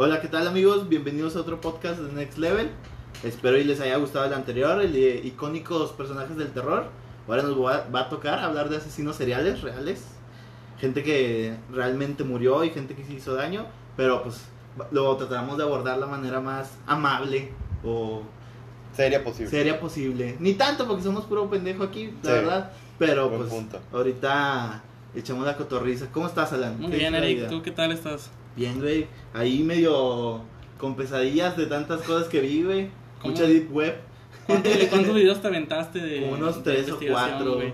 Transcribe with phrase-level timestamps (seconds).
[0.00, 0.88] Hola, ¿qué tal amigos?
[0.88, 2.70] Bienvenidos a otro podcast de Next Level.
[3.24, 6.86] Espero y les haya gustado el anterior, el de icónicos personajes del terror.
[7.26, 10.04] Ahora nos va, va a tocar hablar de asesinos seriales reales.
[10.80, 13.66] Gente que realmente murió y gente que se hizo daño.
[13.96, 14.42] Pero pues
[14.92, 17.50] lo trataremos de abordar de la manera más amable
[17.84, 18.22] o
[18.94, 19.50] Sería posible.
[19.50, 20.36] seria posible.
[20.38, 22.36] Ni tanto porque somos puro pendejo aquí, la Sí.
[22.36, 22.72] verdad.
[23.00, 23.80] Pero Buen pues punto.
[23.92, 24.80] ahorita
[25.16, 26.06] echamos la cotorriza.
[26.12, 26.78] ¿Cómo estás, Alan?
[26.80, 27.48] Muy ¿Qué bien, Eric.
[27.48, 28.30] ¿Tú qué tal estás?
[28.58, 29.06] Bien, güey.
[29.32, 30.40] Ahí medio
[30.78, 32.90] con pesadillas de tantas cosas que vi, güey.
[33.22, 33.94] Mucha deep web.
[34.46, 37.72] ¿Cuántos, ¿Cuántos videos te aventaste de Como unos de tres o cuatro güey?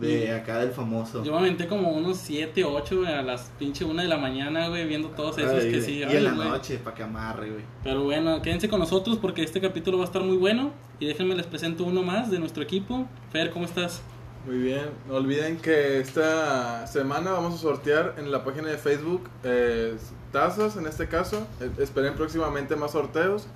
[0.00, 1.24] de acá del famoso.
[1.24, 4.86] Yo me aventé como unos 7, 8 a las pinche 1 de la mañana, güey,
[4.86, 5.82] viendo todos esos Ay, que güey.
[5.82, 5.92] sí.
[5.98, 6.48] y ay, en la güey.
[6.48, 7.64] noche, para que amarre, güey.
[7.82, 10.70] Pero bueno, quédense con nosotros porque este capítulo va a estar muy bueno.
[11.00, 13.08] Y déjenme les presento uno más de nuestro equipo.
[13.32, 14.02] Fer, ¿cómo estás?
[14.48, 19.28] Muy bien, no olviden que esta semana vamos a sortear en la página de Facebook
[19.44, 19.94] eh,
[20.32, 21.46] tazas, en este caso.
[21.60, 23.46] Eh, esperen próximamente más sorteos.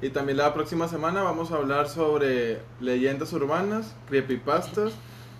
[0.00, 4.92] Y también la próxima semana vamos a hablar sobre leyendas urbanas, creepypastas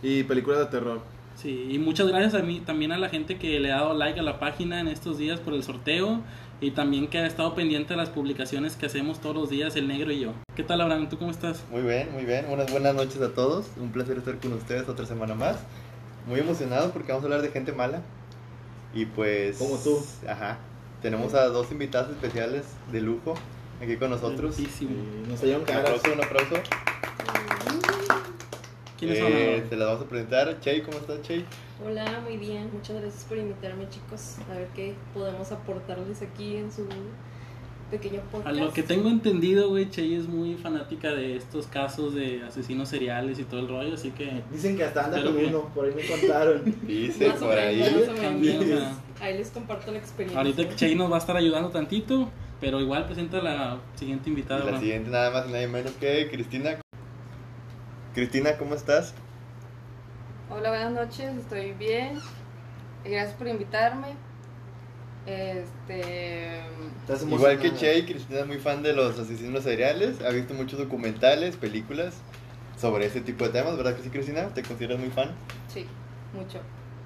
[0.02, 1.00] y películas de terror.
[1.36, 4.18] Sí, y muchas gracias a mí, también a la gente que le ha dado like
[4.18, 6.20] a la página en estos días por el sorteo.
[6.58, 9.88] Y también que ha estado pendiente de las publicaciones que hacemos todos los días, el
[9.88, 10.32] negro y yo.
[10.54, 11.10] ¿Qué tal, Abraham?
[11.10, 11.62] ¿Tú cómo estás?
[11.70, 12.46] Muy bien, muy bien.
[12.48, 13.66] Unas buenas noches a todos.
[13.76, 15.58] Un placer estar con ustedes otra semana más.
[16.26, 18.00] Muy emocionado porque vamos a hablar de gente mala.
[18.94, 19.58] Y pues.
[19.58, 20.02] Como tú.
[20.26, 20.58] Ajá.
[21.02, 23.34] Tenemos a dos invitados especiales de lujo
[23.82, 24.58] aquí con nosotros.
[24.58, 24.92] Muchísimo.
[24.92, 26.54] Y nos Un aplauso, un aplauso.
[28.98, 29.32] ¿Quiénes son?
[29.32, 30.60] Eh, te las vamos a presentar.
[30.60, 31.44] Chey, ¿cómo estás, Chey?
[31.84, 32.70] Hola, muy bien.
[32.72, 34.36] Muchas gracias por invitarme, chicos.
[34.50, 36.86] A ver qué podemos aportarles aquí en su
[37.90, 38.56] pequeño A podcast.
[38.58, 43.38] lo que tengo entendido, güey, Chey es muy fanática de estos casos de asesinos seriales
[43.38, 45.92] y todo el rollo, así que Dicen que hasta anda con que- uno, por ahí
[45.94, 46.62] me contaron.
[46.86, 48.16] Dice Más o por menos, ahí.
[48.16, 50.38] también, o sea, Ahí les comparto la experiencia.
[50.40, 52.28] ahorita Chey nos va a estar ayudando tantito,
[52.60, 54.68] pero igual presenta a la siguiente invitada.
[54.68, 56.78] La siguiente nada más y nadie menos que Cristina.
[58.16, 59.12] Cristina, ¿cómo estás?
[60.48, 62.18] Hola, buenas noches, estoy bien.
[63.04, 64.06] Gracias por invitarme.
[65.26, 66.60] Este.
[67.02, 67.74] Estás Igual que.
[67.74, 70.22] Chey, Cristina es muy fan de los asesinos seriales.
[70.22, 72.14] Ha visto muchos documentales, películas
[72.80, 74.48] sobre ese tipo de temas, ¿verdad que sí, Cristina?
[74.48, 75.32] ¿Te consideras muy fan?
[75.68, 75.84] Sí,
[76.32, 76.60] mucho.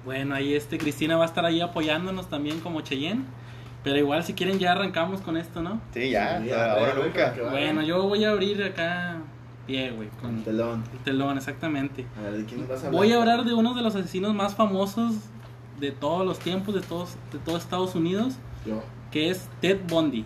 [0.05, 3.25] Bueno, ahí este Cristina va a estar ahí apoyándonos también como Cheyenne,
[3.83, 5.81] pero igual si quieren ya arrancamos con esto, ¿no?
[5.93, 7.35] Sí, ya, Sí, ahora nunca.
[7.49, 9.17] Bueno, yo voy a abrir acá
[9.67, 10.83] pie, güey, Con el telón.
[10.93, 12.05] el telón, exactamente.
[12.17, 12.91] A ver, ¿de quién vas a hablar?
[13.01, 15.15] Voy a hablar de uno de los asesinos más famosos
[15.79, 18.35] de todos los tiempos, de todos, de todo Estados Unidos,
[18.65, 18.81] Yo.
[19.11, 20.25] que es Ted Bundy.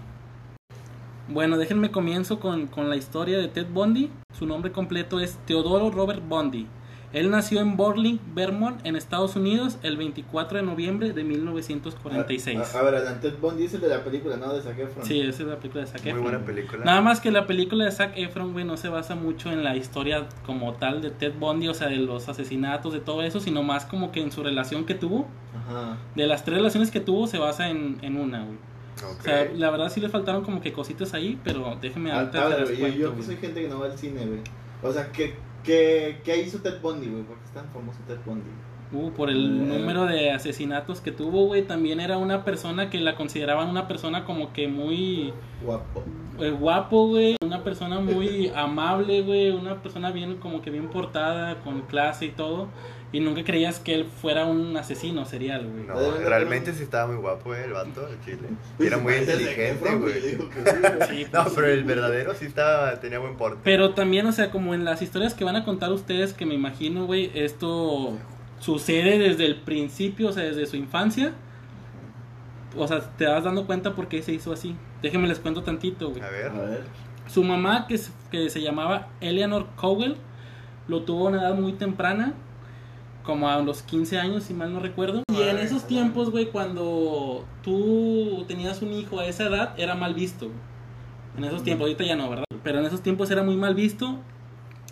[1.27, 4.11] Bueno, déjenme comienzo con, con la historia de Ted Bundy.
[4.37, 6.67] Su nombre completo es Teodoro Robert Bundy.
[7.13, 12.75] Él nació en Borling, Vermont, en Estados Unidos, el 24 de noviembre de 1946.
[12.75, 14.53] A, a ver, adelante, Ted Bundy es el de la película, ¿no?
[14.53, 15.05] De Zac Efron.
[15.05, 16.23] Sí, esa es la película de Zac Muy Efron.
[16.23, 16.83] buena película.
[16.83, 19.75] Nada más que la película de Zac Efron, güey, no se basa mucho en la
[19.75, 23.63] historia como tal de Ted Bundy, o sea, de los asesinatos, de todo eso, sino
[23.63, 25.27] más como que en su relación que tuvo.
[25.55, 25.97] Ajá.
[26.15, 28.57] De las tres relaciones que tuvo, se basa en, en una, güey.
[28.97, 29.19] Ok.
[29.19, 32.47] O sea, la verdad sí le faltaron como que cositas ahí, pero déjeme Ah, a
[32.47, 34.39] ver, yo, yo que soy gente que no va al cine, güey.
[34.81, 35.33] O sea, ¿qué,
[35.65, 37.23] qué, qué hizo Ted Bundy, güey?
[37.23, 38.49] ¿Por qué es tan famoso Ted Bundy?
[38.93, 39.77] Uh, por el Eh.
[39.79, 41.63] número de asesinatos que tuvo, güey.
[41.63, 45.33] También era una persona que la consideraban una persona como que muy
[45.63, 46.03] Guapo.
[46.39, 47.35] eh, guapo, güey.
[47.43, 49.49] Una persona muy amable, güey.
[49.49, 52.67] Una persona bien, como que bien portada, con clase y todo.
[53.15, 55.85] Y nunca creías que él fuera un asesino serial, güey.
[55.85, 58.49] No, realmente sí estaba muy guapo, eh, el vato, el chile.
[58.75, 60.21] Pues, Era muy inteligente, güey.
[60.21, 63.59] sí, No, pues, pero el verdadero sí estaba, tenía buen porte.
[63.63, 66.55] Pero también, o sea, como en las historias que van a contar ustedes, que me
[66.55, 68.17] imagino, güey, esto
[68.59, 71.31] sucede desde el principio, o sea, desde su infancia.
[72.77, 74.75] O sea, te vas dando cuenta por qué se hizo así.
[75.01, 76.21] Déjenme les cuento tantito, güey.
[76.21, 76.47] A ver.
[76.47, 76.83] A ver.
[77.27, 80.17] Su mamá, que, se- que se llamaba Eleanor Cowell,
[80.89, 82.33] lo tuvo a una edad muy temprana,
[83.25, 85.23] como a los 15 años, si mal no recuerdo.
[85.33, 90.13] Y en esos tiempos, güey, cuando tú tenías un hijo a esa edad, era mal
[90.13, 90.49] visto.
[91.37, 92.45] En esos tiempos, ahorita ya no, ¿verdad?
[92.63, 94.17] Pero en esos tiempos era muy mal visto.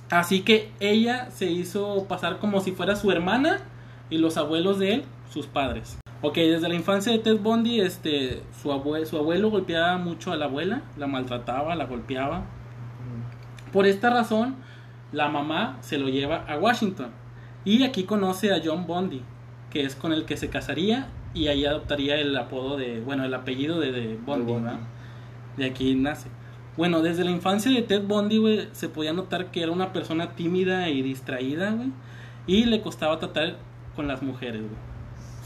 [0.09, 3.59] Así que ella se hizo pasar como si fuera su hermana
[4.09, 5.97] y los abuelos de él, sus padres.
[6.21, 10.35] Ok, desde la infancia de Ted Bundy, este, su, abue- su abuelo golpeaba mucho a
[10.37, 12.43] la abuela, la maltrataba, la golpeaba.
[13.71, 14.55] Por esta razón,
[15.11, 17.07] la mamá se lo lleva a Washington.
[17.65, 19.21] Y aquí conoce a John Bundy,
[19.69, 23.33] que es con el que se casaría y ahí adoptaría el apodo de, bueno, el
[23.33, 24.19] apellido de, de.
[24.25, 24.79] ¿verdad?
[25.57, 26.29] De aquí nace.
[26.77, 30.89] Bueno, desde la infancia de Ted güey, se podía notar que era una persona tímida
[30.89, 31.91] y distraída, güey.
[32.47, 33.57] Y le costaba tratar
[33.95, 34.93] con las mujeres, güey.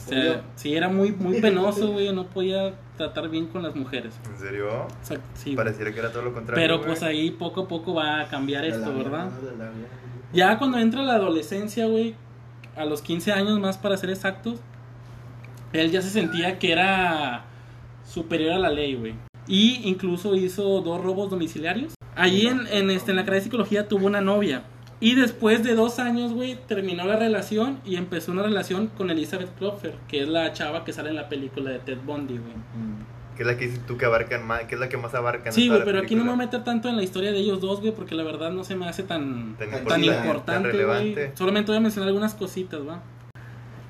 [0.06, 2.14] O sea, sí, era muy, muy penoso, güey.
[2.14, 4.18] No podía tratar bien con las mujeres.
[4.32, 4.68] ¿En serio?
[4.70, 5.58] O sea, sí, güey.
[5.58, 6.64] Pareciera que era todo lo contrario.
[6.64, 9.32] Pero pues ahí poco a poco va a cambiar esto, la vida, ¿verdad?
[9.58, 9.72] la.
[10.34, 12.16] Ya cuando entra la adolescencia, güey,
[12.76, 14.60] a los 15 años más para ser exactos,
[15.74, 17.46] él ya se sentía que era
[18.06, 19.16] superior a la ley, güey.
[19.48, 21.94] Y incluso hizo dos robos domiciliarios.
[22.16, 24.64] Allí en, en, este, en la carrera de psicología tuvo una novia.
[25.00, 29.56] Y después de dos años, güey, terminó la relación y empezó una relación con Elizabeth
[29.58, 32.54] Klopfer, que es la chava que sale en la película de Ted Bundy, güey.
[33.38, 35.54] Que es la que dices tú que abarcan más, que es la que más abarcan.
[35.54, 37.62] Sí, güey, pero aquí no me voy a meter tanto en la historia de ellos
[37.62, 40.70] dos, güey, porque la verdad no se me hace tan, Tan tan importante, tan importante,
[40.70, 40.72] güey.
[40.72, 41.32] relevante.
[41.36, 43.04] Solamente voy a mencionar algunas cositas, va.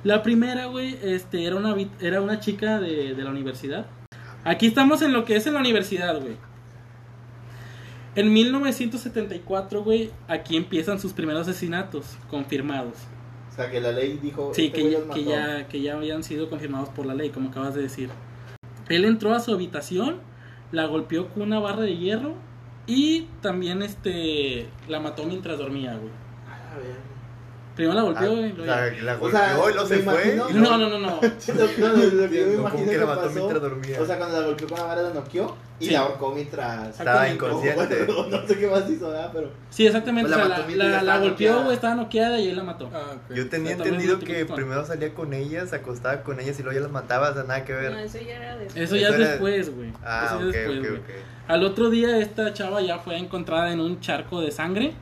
[0.03, 3.87] La primera, güey, este, era una, era una chica de, de la universidad.
[4.43, 6.35] Aquí estamos en lo que es en la universidad, güey.
[8.15, 12.95] En 1974, güey, aquí empiezan sus primeros asesinatos confirmados.
[13.51, 14.51] O sea, que la ley dijo.
[14.53, 14.81] Sí, este
[15.13, 18.09] que ya, que ya habían sido confirmados por la ley, como acabas de decir.
[18.89, 20.21] Él entró a su habitación,
[20.71, 22.35] la golpeó con una barra de hierro
[22.85, 26.11] y también este la mató mientras dormía, güey.
[26.73, 27.06] A ver.
[27.77, 28.51] Primero la Ah, golpeó, güey.
[28.53, 30.13] luego la, la O golpeó sea, y luego se fue.
[30.13, 31.07] imagino- y No, luego- no, no, no.
[31.07, 31.17] Lo-
[31.77, 34.01] no, lo- lo que yo me Como imagino que la mató pasó, mientras dormía.
[34.01, 35.91] O sea, cuando la golpeó con la vara la noqueó y Sí.
[35.91, 36.99] la ahorcó mientras.
[36.99, 38.05] Estaba inconsciente.
[38.07, 39.29] No, no sé qué más hizo, ¿verdad?
[39.31, 39.49] Pero.
[39.69, 40.27] Sí, exactamente.
[40.29, 42.39] Pues la o sea, mató la, mientras la- ya la estaba golpeó, güey, estaba noqueada
[42.39, 42.89] y él la mató.
[42.91, 43.35] Ah, ok.
[43.35, 46.81] Yo tenía entendido que primero salía con ellas, se acostaba con ellas y luego ya
[46.83, 47.91] las mataba, o sea, nada que No, ver.
[47.99, 48.83] eso ya era después.
[48.83, 49.93] Eso ya es después, güey.
[50.03, 51.09] Ah, ok, ok, ok.
[51.47, 54.93] Al otro día esta chava ya fue encontrada en un charco de sangre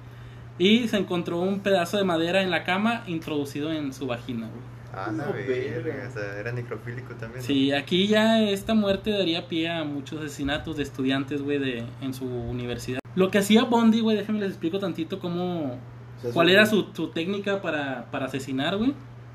[0.58, 4.76] y se encontró un pedazo de madera en la cama introducido en su vagina, güey.
[4.94, 7.42] Ah, No, verga, o sea, era necrofílico también.
[7.42, 7.46] ¿no?
[7.46, 12.14] Sí, aquí ya esta muerte daría pie a muchos asesinatos de estudiantes, güey, de, en
[12.14, 13.00] su universidad.
[13.16, 15.74] Lo que hacía Bondi, güey, déjenme les explico tantito cómo...
[15.74, 18.94] o sea, ¿Cuál era su, su técnica para, para asesinar, güey?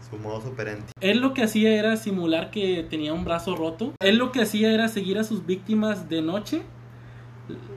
[0.08, 0.84] Su modo operandi.
[1.02, 3.92] Él lo que hacía era simular que tenía un brazo roto.
[4.00, 6.62] Él lo que hacía era seguir a sus víctimas de noche.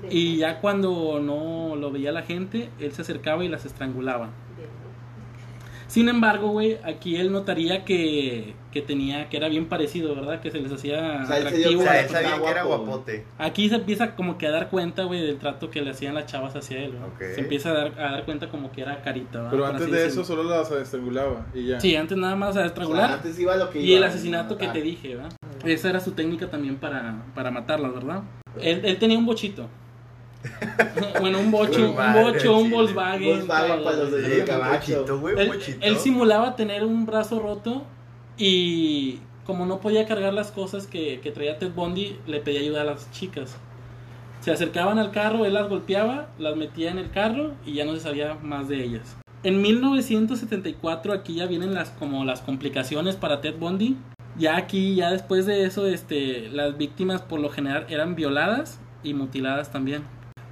[0.09, 4.29] Y ya cuando no lo veía la gente, él se acercaba y las estrangulaba.
[5.87, 10.41] Sin embargo, güey, aquí él notaría que, que tenía, que era bien parecido, ¿verdad?
[10.41, 11.81] Que se les hacía O sea, él se dio atractivo.
[11.81, 13.25] O a sea, la él sabía está que era guapo, guapote.
[13.37, 16.25] Aquí se empieza como que a dar cuenta, güey, del trato que le hacían las
[16.25, 16.93] chavas hacia él.
[16.97, 17.35] güey.
[17.35, 19.51] Se empieza a dar, a dar cuenta como que era carita, ¿verdad?
[19.51, 20.21] Pero antes de decirlo.
[20.23, 21.79] eso solo las estrangulaba y ya.
[21.79, 23.11] Sí, antes nada más a O sea, estrangular.
[23.11, 25.31] antes iba lo que Y el asesinato que te dije, ¿verdad?
[25.63, 28.23] Esa era su técnica también para, para matarlas, ¿verdad?
[28.61, 29.67] Él, él tenía un bochito.
[31.21, 32.69] bueno, un bocho, un bocho, un.
[32.71, 33.23] Volkswagen.
[33.47, 34.73] Volkswagen para los de- Sí, un caballo.
[34.79, 35.77] bochito, güey, un él, bochito.
[35.81, 37.83] él simulaba tener un brazo roto
[38.38, 42.81] y como no podía cargar las cosas que, que traía Ted Bundy, le pedía ayuda
[42.81, 43.55] a las chicas.
[44.41, 47.94] Se acercaban al carro, él las golpeaba, las metía en el carro y ya no
[47.94, 49.15] se sabía más de ellas.
[49.44, 53.97] En 1974 aquí ya vienen las como las complicaciones para Ted Bundy.
[54.38, 59.13] Ya aquí, ya después de eso, este, las víctimas por lo general eran violadas y
[59.13, 60.03] mutiladas también.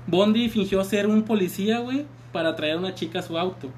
[0.08, 3.70] Bondi fingió ser un policía, güey, para traer a una chica a su auto.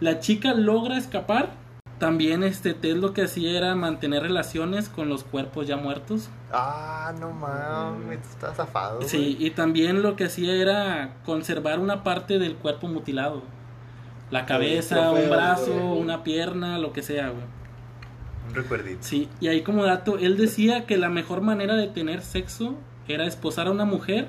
[0.00, 1.50] La chica logra escapar.
[1.98, 6.30] También este Ted lo que hacía era mantener relaciones con los cuerpos ya muertos.
[6.52, 8.98] Ah, no mames, tú estás zafado.
[8.98, 9.08] güey.
[9.08, 13.42] Sí, y también lo que hacía era conservar una parte del cuerpo mutilado.
[14.30, 16.00] La cabeza, un brazo, güey.
[16.00, 17.57] una pierna, lo que sea, güey.
[18.48, 18.98] Un recuerdito.
[19.02, 22.76] Sí, y ahí como dato, él decía que la mejor manera de tener sexo
[23.06, 24.28] era esposar a una mujer,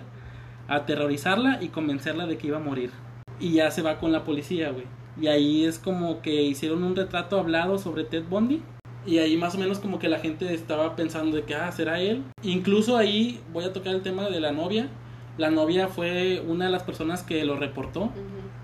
[0.67, 2.91] aterrorizarla y convencerla de que iba a morir.
[3.39, 4.85] Y ya se va con la policía, güey.
[5.19, 8.61] Y ahí es como que hicieron un retrato hablado sobre Ted Bundy.
[9.05, 11.99] Y ahí más o menos como que la gente estaba pensando de que, ah, será
[11.99, 12.23] él.
[12.43, 14.89] Incluso ahí voy a tocar el tema de la novia.
[15.37, 18.11] La novia fue una de las personas que lo reportó.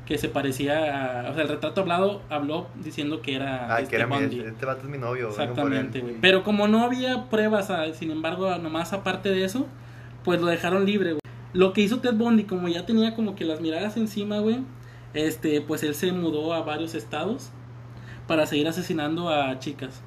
[0.05, 1.31] Que se parecía a...
[1.31, 3.73] O sea, el retrato hablado habló diciendo que era...
[3.73, 5.29] Ah, este que era mi, este vato es mi novio.
[5.29, 6.15] Exactamente, güey.
[6.21, 9.67] Pero como no había pruebas, ah, sin embargo, nomás aparte de eso,
[10.23, 11.21] pues lo dejaron libre, güey.
[11.53, 14.59] Lo que hizo Ted Bundy, como ya tenía como que las miradas encima, güey,
[15.13, 17.49] este, pues él se mudó a varios estados
[18.27, 20.01] para seguir asesinando a chicas.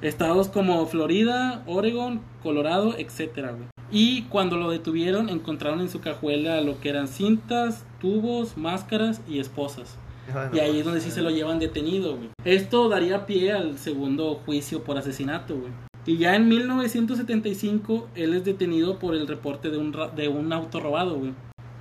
[0.00, 3.73] Estados como Florida, Oregon, Colorado, etcétera, güey.
[3.94, 9.38] Y cuando lo detuvieron, encontraron en su cajuela lo que eran cintas, tubos, máscaras y
[9.38, 9.96] esposas.
[10.34, 12.30] No Y ahí es donde sí se lo llevan detenido, güey.
[12.44, 15.70] Esto daría pie al segundo juicio por asesinato, güey.
[16.06, 20.80] Y ya en 1975 él es detenido por el reporte de un, de un auto
[20.80, 21.32] robado, güey.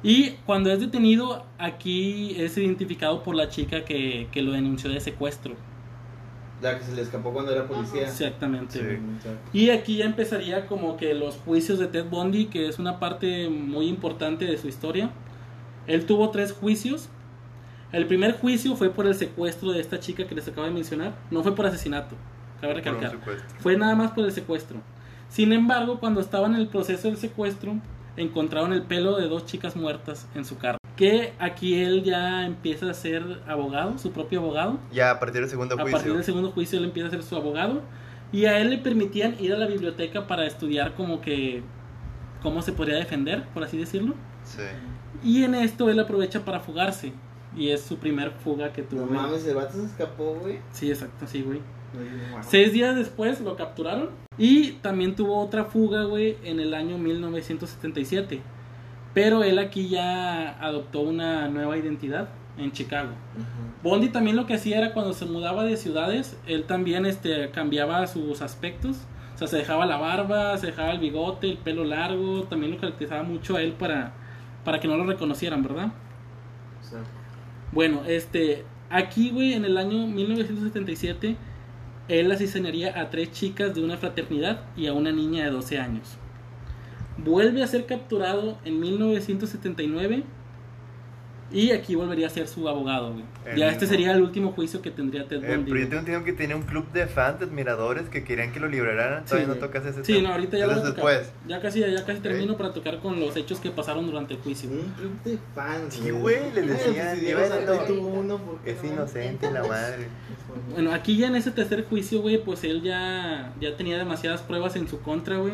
[0.04, 5.00] Y cuando es detenido, aquí es identificado por la chica que, que lo denunció de
[5.00, 5.56] secuestro.
[6.64, 8.04] La que se le escapó cuando era policía.
[8.04, 8.80] Exactamente.
[8.80, 9.30] Sí.
[9.52, 13.50] Y aquí ya empezaría como que los juicios de Ted Bundy, que es una parte
[13.50, 15.12] muy importante de su historia.
[15.88, 17.10] Él tuvo tres juicios.
[17.92, 21.16] El primer juicio fue por el secuestro de esta chica que les acabo de mencionar.
[21.30, 22.16] No fue por asesinato.
[22.62, 23.20] cabe recalcar.
[23.60, 24.78] Fue nada más por el secuestro.
[25.28, 27.76] Sin embargo, cuando estaban en el proceso del secuestro,
[28.16, 30.78] encontraron el pelo de dos chicas muertas en su carro.
[30.96, 34.80] Que aquí él ya empieza a ser abogado, su propio abogado.
[34.92, 35.92] Ya a partir del segundo A juicio.
[35.98, 37.82] partir del segundo juicio él empieza a ser su abogado.
[38.32, 41.64] Y a él le permitían ir a la biblioteca para estudiar como que
[42.42, 44.16] cómo se podría defender, por así decirlo.
[44.44, 44.62] Sí.
[45.24, 47.14] Y en esto él aprovecha para fugarse.
[47.56, 49.06] Y es su primer fuga que tuvo.
[49.06, 50.60] No mames, el vato se escapó, güey.
[50.72, 51.60] Sí, exacto, sí, güey.
[52.42, 54.10] Seis días después lo capturaron.
[54.38, 58.42] Y también tuvo otra fuga, güey, en el año 1977.
[59.14, 63.12] Pero él aquí ya adoptó una nueva identidad en Chicago.
[63.82, 68.06] Bondi también lo que hacía era cuando se mudaba de ciudades, él también este, cambiaba
[68.08, 68.98] sus aspectos.
[69.36, 72.44] O sea, se dejaba la barba, se dejaba el bigote, el pelo largo.
[72.44, 74.14] También lo caracterizaba mucho a él para,
[74.64, 75.92] para que no lo reconocieran, ¿verdad?
[77.72, 81.36] Bueno, este, aquí, güey, en el año 1977,
[82.08, 86.18] él asesinaría a tres chicas de una fraternidad y a una niña de 12 años.
[87.18, 90.24] Vuelve a ser capturado en 1979
[91.52, 93.24] y aquí volvería a ser su abogado, güey.
[93.46, 93.92] El Ya este mismo.
[93.92, 95.70] sería el último juicio que tendría Ted El Bundy.
[95.70, 96.00] proyecto güey.
[96.00, 99.24] entiendo que tenía un club de fans, de admiradores que querían que lo liberaran.
[99.26, 100.30] Todavía no tocas ese Sí, tema.
[100.30, 101.32] no, ahorita ya lo después.
[101.48, 104.68] Ya casi, ya casi termino para tocar con los hechos que pasaron durante el juicio.
[104.70, 104.82] güey.
[104.82, 105.94] un club de fans.
[105.94, 108.94] Sí, güey, Ay, decían, pues, si iban Dios dando- tuvo uno, ¿por qué Es no?
[108.94, 110.08] inocente la madre.
[110.72, 114.76] Bueno, aquí ya en ese tercer juicio, güey, pues él ya, ya tenía demasiadas pruebas
[114.76, 115.54] en su contra, güey.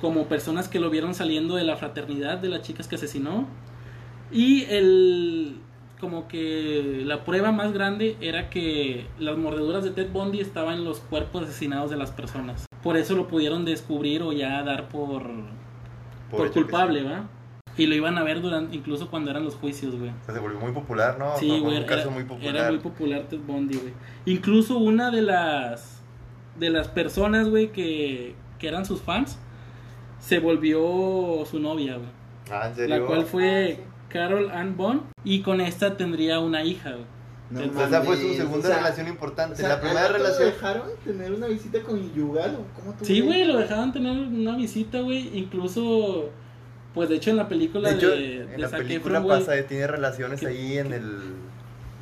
[0.00, 3.46] Como personas que lo vieron saliendo de la fraternidad de las chicas que asesinó.
[4.30, 5.60] Y el
[6.00, 10.84] como que la prueba más grande era que las mordeduras de Ted Bundy estaban en
[10.84, 12.66] los cuerpos asesinados de las personas.
[12.82, 15.22] Por eso lo pudieron descubrir o ya dar por,
[16.30, 17.06] por, que culpable, sí.
[17.06, 17.28] ¿va?
[17.78, 20.10] Y lo iban a ver durante, incluso cuando eran los juicios, güey.
[20.24, 21.36] Se volvió muy popular, ¿no?
[21.36, 22.56] Sí, güey, un era, muy popular.
[22.56, 23.92] era muy popular Ted Bundy, güey.
[24.24, 26.02] Incluso una de las
[26.58, 29.38] de las personas, güey, que, que eran sus fans,
[30.18, 32.08] se volvió su novia, güey.
[32.50, 32.98] Ah, ¿en serio?
[33.00, 33.92] La cual fue Ah.
[34.08, 37.04] Carol Ann Bond y con esta tendría una hija, güey.
[37.50, 39.54] No O O sea, esa fue su segunda o sea, relación importante.
[39.54, 40.48] o sea, la primera ¿al vato relación.
[40.48, 44.56] lo dejaron tener una visita conyugal o cómo tú Sí, güey, lo dejaban tener una
[44.56, 45.30] visita, güey.
[45.38, 46.30] Incluso,
[46.92, 49.38] pues de hecho en la película De de, hecho, de en la Zac película Efron,
[49.38, 51.18] pasa, tiene relaciones que- ahí en el.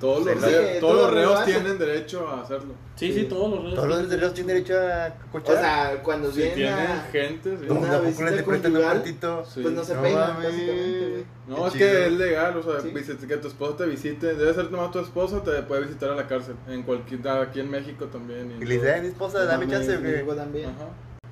[0.05, 2.75] Todos los, Sí, reos, todos los reos tienen derecho a hacerlo.
[2.95, 3.25] Sí, sí, Sí.
[3.27, 3.75] todos los reos.
[3.75, 7.09] Todos los derechos tienen derecho a O sea, cuando Si tienen a...
[7.11, 7.65] gente, sí.
[7.67, 9.45] ¿Cómo una visita conyugal, cuartito?
[9.47, 9.61] Sí.
[9.63, 10.17] Pues no se No mames.
[10.45, 11.25] básicamente.
[11.49, 11.87] No, es chido.
[11.87, 13.27] que es legal, o sea, Sí.
[13.27, 16.27] que tu esposo te visite, debe ser nomás tu esposo, te puede visitar a la
[16.27, 18.53] cárcel, en cualquier, aquí en México también.
[18.61, 18.93] y le dice.
[18.93, 20.13] "Ay, mi esposa, dame chance, güey.
[20.13, 20.67] México también.
[20.69, 20.89] Ajá.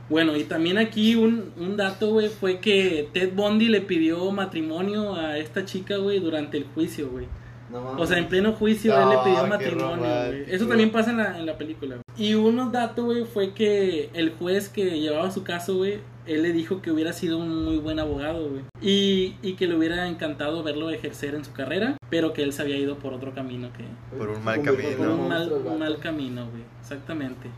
[0.08, 5.14] Bueno, y también aquí un, un dato, güey, fue que Ted Bundy le pidió matrimonio
[5.14, 7.26] a esta chica, güey, durante el juicio, güey.
[7.72, 7.92] No.
[7.98, 10.44] O sea, en pleno juicio No, él le pidió matrimonio, güey.
[10.48, 12.28] Eso también pasa en la, en la película, güey.
[12.28, 16.52] Y unos datos, güey, fue que el juez que llevaba su caso, güey, él le
[16.52, 18.62] dijo que hubiera sido un muy buen abogado, güey.
[18.80, 22.62] Y, y que le hubiera encantado verlo ejercer en su carrera, pero que él se
[22.62, 23.84] había ido por otro camino que...
[24.16, 24.96] Por un mal camino.
[24.98, 26.62] Por un mal, un mal camino, güey.
[26.80, 27.48] Exactamente.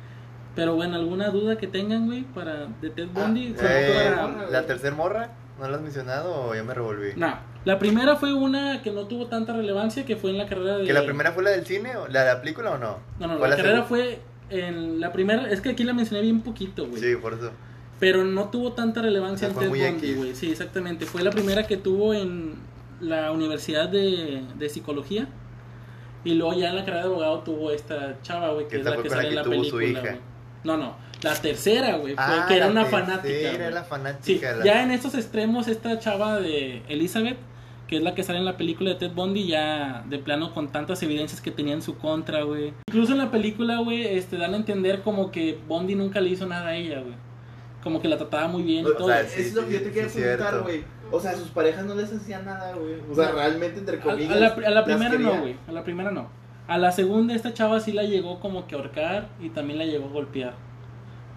[0.54, 3.54] Pero bueno, ¿alguna duda que tengan, güey, para de Ted Bundy?
[3.56, 5.30] Ah, Sobre todo Eh, para- ¿La tercera morra?
[5.60, 7.10] ¿No la has mencionado o ya me revolví?
[7.16, 10.78] No, la primera fue una que no tuvo tanta relevancia, que fue en la carrera
[10.78, 10.84] de...
[10.86, 11.96] ¿Que la primera fue la del cine?
[11.96, 12.98] o ¿La de la película o no?
[13.18, 14.18] No, no, Fue la, carrera fue
[14.50, 15.50] en la primera...
[15.50, 17.00] Es que aquí la mencioné bien poquito, güey.
[17.02, 17.50] Sí, por eso.
[18.00, 20.34] Pero no tuvo tanta relevancia O en sea, fue Ted Bundy, güey.
[20.34, 21.06] Sí, exactamente.
[21.06, 22.54] Fue la primera que tuvo en
[23.00, 25.28] la Universidad de, de Psicología.
[26.24, 28.96] Y luego ya en la carrera de abogado tuvo esta chava, güey, que es la
[28.96, 30.16] que la sale en la película, güey.
[30.64, 30.96] No, no.
[31.22, 33.50] La tercera, güey, fue Ah, que era la una tercera, fanática.
[33.52, 34.56] Era la Sí, fanática.
[34.56, 37.38] la- ya en estos extremos, esta chava de Elizabeth,
[37.86, 40.68] que es la que sale en la película de Ted Bundy, ya de plano con
[40.72, 42.72] tantas evidencias que tenía en su contra, güey.
[42.88, 46.46] Incluso en la película, güey, este, dan a entender como que Bundy nunca le hizo
[46.46, 47.14] nada a ella, güey.
[47.82, 49.08] Como que la trataba muy bien y O todo.
[49.08, 50.84] sea, sí, eso es lo que yo te quería sí, preguntar, güey.
[51.10, 52.94] O sea, sus parejas no les hacían nada, güey.
[53.10, 54.32] O sea, realmente, entre a, comillas.
[54.32, 55.56] a la, a la primera no, güey.
[55.68, 56.28] A la primera no.
[56.66, 59.84] A la segunda esta chava sí la llegó como que a ahorcar y también la
[59.84, 60.54] llegó a golpear.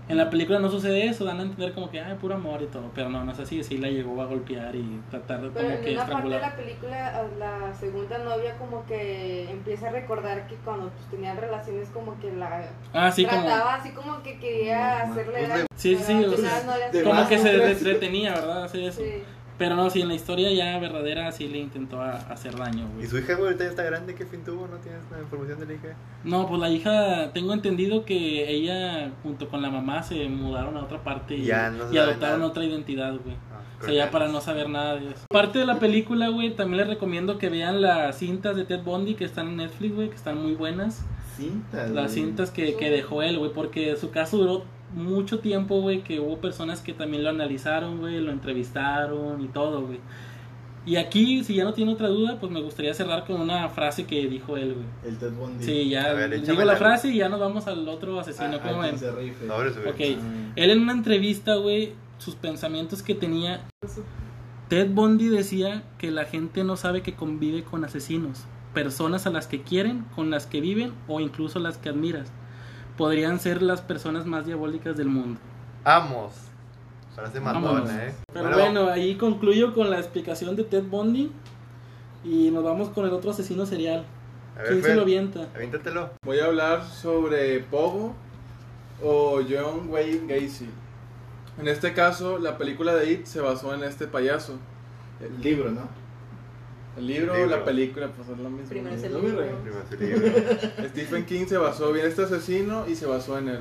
[0.09, 2.67] En la película no sucede eso, dan a entender como que, ay, puro amor y
[2.67, 2.89] todo.
[2.95, 5.77] Pero no, no es así, sí la llegó a golpear y tratar de Pero como
[5.77, 6.41] en que una parte de estrangular.
[6.41, 11.89] la película, la segunda novia como que empieza a recordar que cuando pues, tenían relaciones
[11.89, 15.65] como que la Ah, sí, como, trataba así como que quería No, hacerle pues, daño.
[15.75, 17.63] Sí, sí, sí, o sea, no como más, que se ¿no?
[17.65, 18.75] entretenía, ¿verdad?
[18.75, 19.01] Eso.
[19.01, 19.23] Sí.
[19.57, 22.95] Pero no, sí, en la historia ya verdadera sí le intentó a- hacer daño, ¿Y
[22.97, 23.07] güey.
[23.07, 24.13] su hija, güey, ahorita ya está grande?
[24.13, 24.67] ¿Qué fin tuvo?
[24.67, 25.95] ¿No tienes la información de la hija?
[26.23, 30.83] No, pues la hija, tengo entendido que ella junto con la mamá se mudaron a
[30.83, 32.51] otra parte y, Ya no y sabe adoptaron nada.
[32.51, 33.35] otra identidad, güey.
[33.51, 35.25] Ah, O sea, ya para no saber nada de eso.
[35.31, 39.15] Aparte de la película, güey, también les recomiendo que vean las cintas de Ted Bundy
[39.15, 41.03] que están en Netflix, güey, que están muy buenas.
[41.35, 41.89] cintas.
[41.91, 42.25] Las güey.
[42.25, 46.37] cintas que, que dejó él, güey, porque su caso duró mucho tiempo, güey, que hubo
[46.39, 49.99] personas que también lo analizaron, güey, lo entrevistaron y todo, güey.
[50.87, 54.05] Y aquí, si ya no tiene otra duda, pues me gustaría cerrar con una frase
[54.05, 54.85] que dijo él, güey.
[55.05, 55.65] El Ted Bundy.
[55.65, 58.55] Sí, ya ver, digo la frase y ya nos vamos al otro asesino.
[58.55, 58.97] Ah, ¿cómo ven?
[58.97, 59.47] se rife.
[59.51, 60.53] Ah.
[60.55, 63.67] él en una entrevista, güey, sus pensamientos que tenía.
[64.69, 69.47] Ted Bundy decía que la gente no sabe que convive con asesinos, personas a las
[69.47, 72.31] que quieren, con las que viven o incluso las que admiras.
[72.97, 75.39] Podrían ser las personas más diabólicas del mundo.
[75.83, 76.33] Amos.
[77.41, 78.13] Matona, eh.
[78.31, 81.31] Pero bueno, ahí concluyo con la explicación de Ted Bundy
[82.23, 84.05] y nos vamos con el otro asesino serial.
[84.55, 85.47] a ver, ¿Quién se Fer, lo avienta?
[85.55, 86.11] Aviéntatelo.
[86.23, 88.13] Voy a hablar sobre Pogo
[89.03, 90.69] o John Wayne Gacy.
[91.59, 94.53] En este caso, la película de It se basó en este payaso.
[95.19, 95.87] El libro, ¿no?
[96.97, 97.49] El libro, Libro.
[97.57, 98.67] la película, pues es lo mismo.
[98.69, 99.41] Primero es el No libro.
[99.43, 100.89] libro.
[100.89, 103.59] Stephen King se basó bien en este asesino y se basó en él.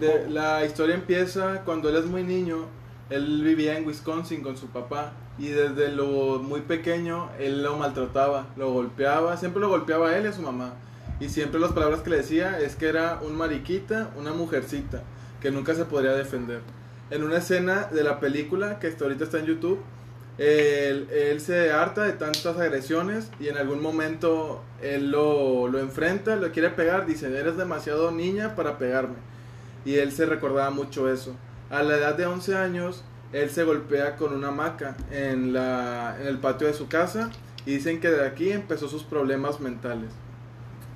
[0.00, 2.66] De- la historia empieza cuando él es muy niño.
[3.10, 8.46] Él vivía en Wisconsin con su papá y desde lo muy pequeño él lo maltrataba,
[8.56, 10.72] lo golpeaba, siempre lo golpeaba a él y a su mamá.
[11.20, 15.02] Y siempre las palabras que le decía es que era un mariquita, una mujercita,
[15.40, 16.60] que nunca se podría defender.
[17.10, 19.78] En una escena de la película que hasta ahorita está en YouTube,
[20.38, 26.36] él, él se harta de tantas agresiones y en algún momento él lo, lo enfrenta,
[26.36, 29.16] lo quiere pegar, dice, eres demasiado niña para pegarme.
[29.84, 31.34] Y él se recordaba mucho eso.
[31.70, 36.26] A la edad de 11 años, él se golpea con una hamaca en, la, en
[36.26, 37.30] el patio de su casa
[37.64, 40.10] y dicen que de aquí empezó sus problemas mentales.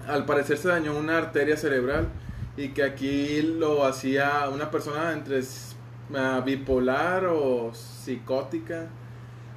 [0.07, 2.09] Al parecer se dañó una arteria cerebral
[2.57, 5.41] y que aquí lo hacía una persona entre
[6.17, 8.89] ah, bipolar o psicótica,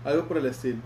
[0.04, 0.78] algo por el estilo.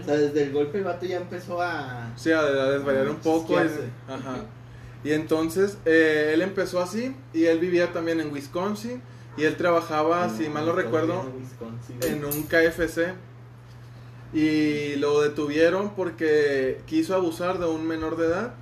[0.00, 2.12] O sea, desde el golpe el vato ya empezó a...
[2.16, 3.56] Sea, a desvariar un poco.
[3.56, 4.36] ajá.
[5.04, 9.00] Y entonces eh, él empezó así y él vivía también en Wisconsin
[9.36, 11.24] y él trabajaba, si mal no recuerdo,
[12.02, 13.12] en un KFC
[14.32, 18.54] y lo detuvieron porque quiso abusar de un menor de edad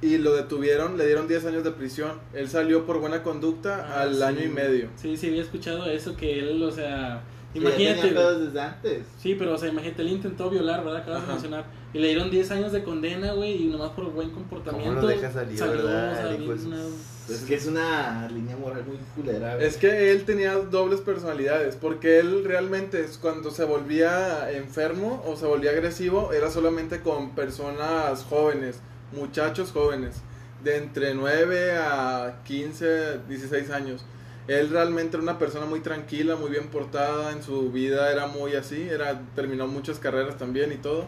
[0.00, 2.12] y lo detuvieron, le dieron 10 años de prisión.
[2.32, 4.22] Él salió por buena conducta Ah, al sí.
[4.22, 4.88] año y medio.
[4.96, 7.22] Sí, sí, había escuchado eso, que él, o sea,
[7.60, 7.82] Imagínate.
[7.84, 8.14] imagínate.
[8.14, 9.02] pedos desde antes.
[9.20, 11.02] Sí, pero, o sea, imagínate, él intentó violar, ¿verdad?
[11.02, 11.64] Acabas de mencionar.
[11.92, 14.90] Y le dieron 10 años de condena, güey, y nomás por buen comportamiento.
[14.96, 16.12] ¿Cómo lo deja salir, verdad?
[16.12, 16.84] o sea, Hijo de bien su- una-
[17.28, 19.54] Es que es una línea moral muy culera.
[19.56, 19.66] güey.
[19.66, 25.36] Es que él tenía dobles personalidades, porque él realmente es cuando se volvía enfermo o
[25.36, 28.80] se volvía agresivo, era solamente con personas jóvenes,
[29.12, 30.16] muchachos jóvenes,
[30.64, 34.04] de entre 9 a 15, 16 años.
[34.48, 38.54] Él realmente era una persona muy tranquila, muy bien portada, en su vida era muy
[38.54, 41.04] así, era terminó muchas carreras también y todo,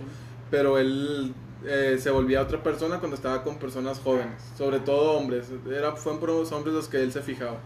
[0.50, 1.32] pero él
[1.64, 6.20] eh, se volvía otra persona cuando estaba con personas jóvenes, sobre todo hombres, era, fueron
[6.20, 7.58] por los hombres los que él se fijaba.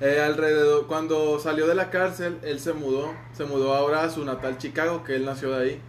[0.00, 4.22] Eh, alrededor, cuando salió de la cárcel, él se mudó, se mudó ahora a su
[4.24, 5.80] natal Chicago, que él nació de ahí.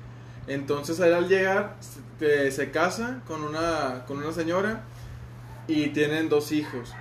[0.47, 1.75] Entonces él al llegar
[2.19, 4.83] se, se casa con una, con una señora
[5.67, 6.93] y tienen dos hijos.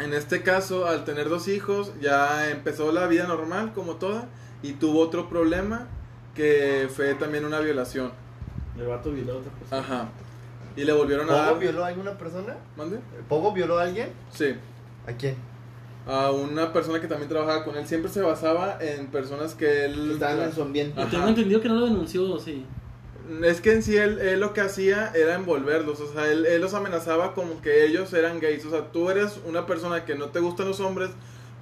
[0.00, 4.28] En este caso, al tener dos hijos, ya empezó la vida normal como toda
[4.62, 5.88] y tuvo otro problema
[6.34, 8.10] que fue también una violación.
[8.78, 9.80] El vato violó a otra persona.
[9.82, 10.08] Ajá.
[10.74, 11.58] Y le volvieron a ¿Pogo dar...
[11.58, 12.56] violó a alguna persona?
[12.76, 12.98] ¿Mande?
[13.28, 14.08] ¿Pogo violó a alguien?
[14.32, 14.54] Sí.
[15.06, 15.36] ¿A quién?
[16.06, 17.86] A una persona que también trabajaba con él.
[17.86, 20.12] Siempre se basaba en personas que él...
[20.12, 20.98] Estaban en su ambiente.
[20.98, 22.64] Yo tengo entendido que no lo denunció, sí.
[23.44, 26.74] Es que en sí él, lo que hacía era envolverlos, o sea, él, él los
[26.74, 30.40] amenazaba como que ellos eran gays, o sea, tú eres una persona que no te
[30.40, 31.10] gustan los hombres,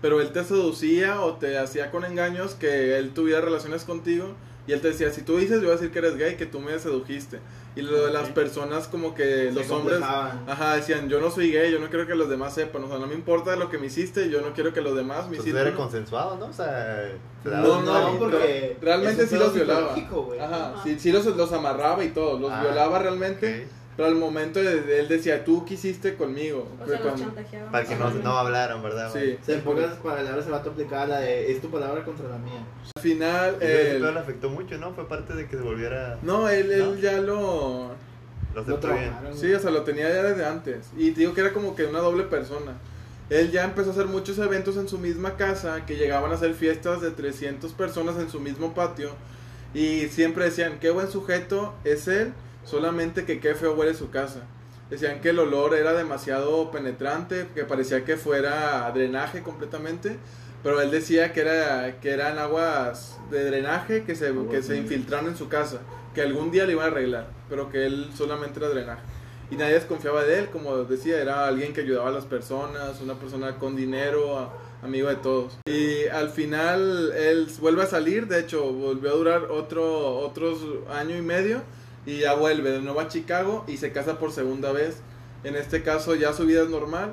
[0.01, 4.35] pero él te seducía o te hacía con engaños que él tuviera relaciones contigo
[4.67, 6.47] y él te decía, si tú dices, yo voy a decir que eres gay, que
[6.47, 7.39] tú me sedujiste.
[7.79, 10.01] Y lo de las personas como que Se los hombres...
[10.47, 12.99] Ajá, decían, yo no soy gay, yo no quiero que los demás sepan, o sea,
[12.99, 15.47] no me importa lo que me hiciste, yo no quiero que los demás me Entonces
[15.47, 15.69] hicieran.
[15.69, 16.47] era consensuado, ¿no?
[16.47, 17.12] O sea,
[17.45, 19.95] No, no, porque Realmente sí los violaba.
[20.41, 20.83] Ajá, Ajá.
[20.83, 23.64] sí, sí los, los amarraba y todo, los Ah, violaba realmente.
[23.64, 23.78] Ok.
[23.99, 26.69] Pero al momento de, él decía, tú quisiste conmigo.
[26.81, 27.35] O sea, cuando-.
[27.73, 29.11] Para que no, no hablaran, ¿verdad?
[29.13, 29.37] sí.
[29.43, 32.39] O sea, en pocas palabras el vato aplicaba la de es tu palabra contra la
[32.39, 32.65] mía.
[32.95, 34.95] Al final, él- le afectó mucho, ¿no?
[34.95, 36.17] Fue parte de que se volviera...
[36.23, 36.95] no, él, él ¿No?
[36.95, 37.91] ya lo...
[38.55, 39.13] Lo aceptó bien.
[39.35, 40.91] Sí, o sea, lo tenía ya desde antes.
[40.97, 42.75] Y te digo que era como que una doble persona.
[43.31, 46.55] Él ya empezó a hacer muchos eventos en su misma casa, que llegaban a hacer
[46.55, 49.11] fiestas de 300 personas en su mismo patio.
[49.75, 52.33] Y siempre decían, qué buen sujeto es él,
[52.69, 54.41] solamente que qué feo huele su casa.
[54.91, 60.19] Decían que el olor era demasiado penetrante, que parecía que fuera drenaje completamente.
[60.63, 65.29] Pero él decía que, era, que eran aguas de drenaje que se, que se infiltraron
[65.29, 65.79] en su casa.
[66.15, 69.03] Que algún día le iban a arreglar, pero que él solamente era drenaje.
[69.53, 73.15] y nadie desconfiaba de él, como decía, era alguien que ayudaba a las personas, una
[73.15, 74.53] persona con dinero, a-
[74.83, 75.59] amigo de todos.
[75.69, 80.59] Y al final él vuelve a salir, de hecho volvió a durar otro otros
[80.91, 81.63] año y medio
[82.09, 84.97] y ya vuelve de nuevo a Chicago y se casa por segunda vez.
[85.44, 87.12] En este caso ya su vida es normal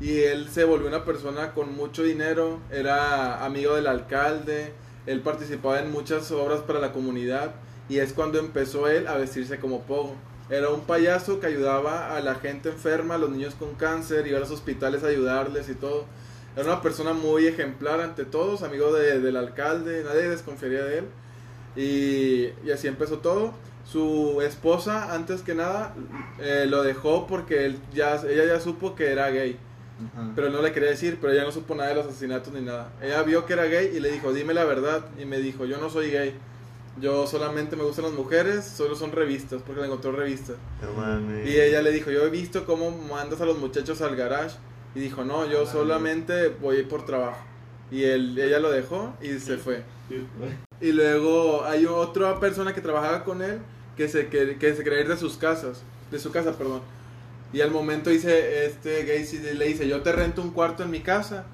[0.00, 4.72] y él se volvió una persona con mucho dinero, era amigo del alcalde,
[5.06, 7.56] él participaba en muchas obras para la comunidad
[7.88, 10.14] y es cuando empezó él a vestirse como Pogo.
[10.48, 14.36] Era un payaso que ayudaba a la gente enferma, a los niños con cáncer, iba
[14.36, 16.04] a los hospitales a ayudarles y todo.
[16.54, 21.04] Era una persona muy ejemplar ante todos, amigo de- del alcalde, nadie desconfiaría de él.
[21.76, 23.52] Y así empezó todo.
[23.90, 25.94] Su esposa, antes que nada,
[26.40, 29.58] eh, lo dejó porque él ya, ella ya supo que era gay.
[30.34, 32.60] Pero él no le quería decir, pero ella no supo nada de los asesinatos ni
[32.60, 32.92] nada.
[33.00, 35.06] Ella vio que era gay y le dijo, dime la verdad.
[35.18, 36.34] Y me dijo, yo no soy gay.
[37.00, 40.56] Yo solamente me gustan las mujeres, solo son revistas, porque le encontró revistas.
[41.46, 44.56] Y ella le dijo, yo he visto cómo mandas a los muchachos al garage.
[44.94, 47.38] Y dijo, no, yo solamente voy por trabajo.
[47.90, 49.82] Y él, ella lo dejó y se fue.
[50.80, 53.60] Y luego hay otra persona que trabajaba con él
[53.96, 56.82] que se, que, se quería de sus casas, de su casa, perdón.
[57.52, 61.00] Y al momento dice, este sí le dice, yo te rento un cuarto en mi
[61.00, 61.46] casa.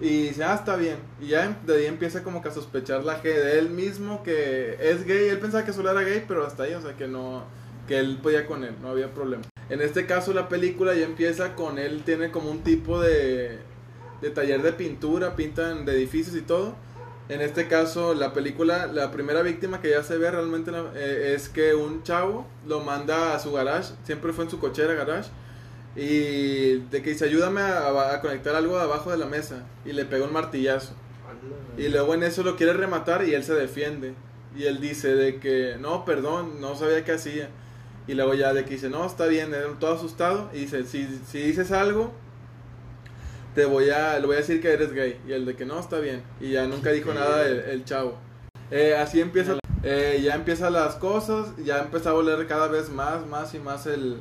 [0.00, 0.96] Y dice, ah, está bien.
[1.20, 4.76] Y ya de ahí empieza como que a sospechar la G de él mismo que
[4.80, 5.28] es gay.
[5.28, 7.44] Él pensaba que solo era gay, pero hasta ahí, o sea, que no,
[7.86, 9.44] que él podía con él, no había problema.
[9.68, 13.58] En este caso la película ya empieza con él, tiene como un tipo de,
[14.20, 16.74] de taller de pintura, pintan de edificios y todo.
[17.28, 21.48] En este caso, la película, la primera víctima que ya se ve realmente eh, es
[21.48, 25.30] que un chavo lo manda a su garage, siempre fue en su cochera garage,
[25.96, 30.04] y de que dice, ayúdame a, a conectar algo abajo de la mesa, y le
[30.04, 30.92] pega un martillazo.
[31.76, 34.14] Y luego en eso lo quiere rematar y él se defiende.
[34.56, 37.48] Y él dice de que, no, perdón, no sabía qué hacía.
[38.06, 40.50] Y luego ya de que dice, no, está bien, era todo asustado.
[40.52, 42.12] Y dice, si, si dices algo,
[43.54, 45.20] te voy a, le voy a decir que eres gay.
[45.26, 46.22] Y el de que no, está bien.
[46.40, 48.18] Y ya nunca dijo nada el, el chavo.
[48.70, 53.26] Eh, así empieza, eh, ya empiezan las cosas, ya empieza a oler cada vez más,
[53.26, 54.20] más y más el,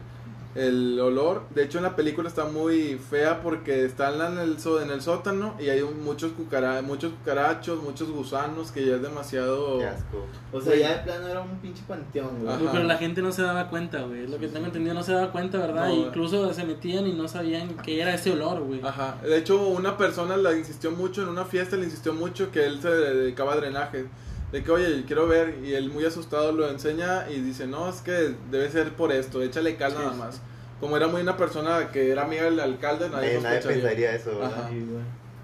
[0.55, 1.43] el olor.
[1.55, 5.55] De hecho, en la película está muy fea porque están en el, en el sótano
[5.59, 9.79] y hay un- muchos, cucara, muchos cucarachos, muchos gusanos que ya es demasiado...
[9.79, 10.25] Qué asco.
[10.51, 12.53] O sea, ya de plano era un pinche panteón, güey.
[12.53, 12.69] Ajá.
[12.71, 14.27] Pero la gente no se daba cuenta, güey.
[14.27, 15.87] Lo que tengo entendido no se daba cuenta, ¿verdad?
[15.87, 15.93] No.
[15.95, 18.81] Incluso se metían y no sabían qué era ese olor, güey.
[18.83, 19.17] Ajá.
[19.23, 22.79] De hecho, una persona le insistió mucho en una fiesta, le insistió mucho que él
[22.81, 24.05] se dedicaba a drenaje.
[24.53, 25.57] De que, oye, quiero ver.
[25.63, 29.41] Y él, muy asustado, lo enseña y dice: No, es que debe ser por esto,
[29.41, 30.41] échale cal nada más.
[30.79, 34.69] Como era muy una persona que era amiga del alcalde, nadie Nadie, pensaría eso, ¿verdad?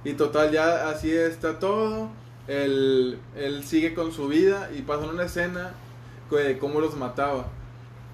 [0.04, 2.10] Y total, ya así está todo.
[2.48, 5.72] Él, él sigue con su vida y pasa una escena
[6.30, 7.48] de cómo los mataba.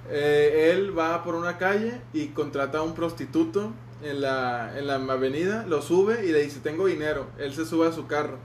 [0.10, 4.96] Eh, él va por una calle y contrata a un prostituto en la, en la
[4.96, 7.28] avenida, lo sube y le dice, tengo dinero.
[7.38, 8.38] Él se sube a su carro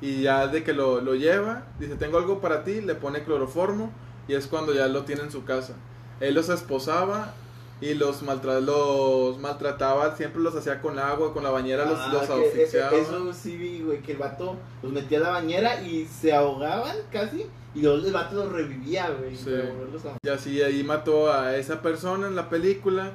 [0.00, 3.90] y ya de que lo, lo lleva, dice, tengo algo para ti, le pone cloroformo
[4.28, 5.74] y es cuando ya lo tiene en su casa.
[6.20, 7.34] Él los esposaba
[7.80, 12.10] y los, maltra- los maltrataba, siempre los hacía con agua, con la bañera, los, Ah,
[12.12, 12.96] los asfixiaba.
[12.96, 16.96] Eso sí vi, güey, que el vato los metía a la bañera y se ahogaban
[17.12, 17.46] casi.
[17.74, 19.36] Y luego el vato los revivía, güey.
[19.36, 19.50] Sí.
[19.54, 23.12] a- Y así ahí mató a esa persona en la película.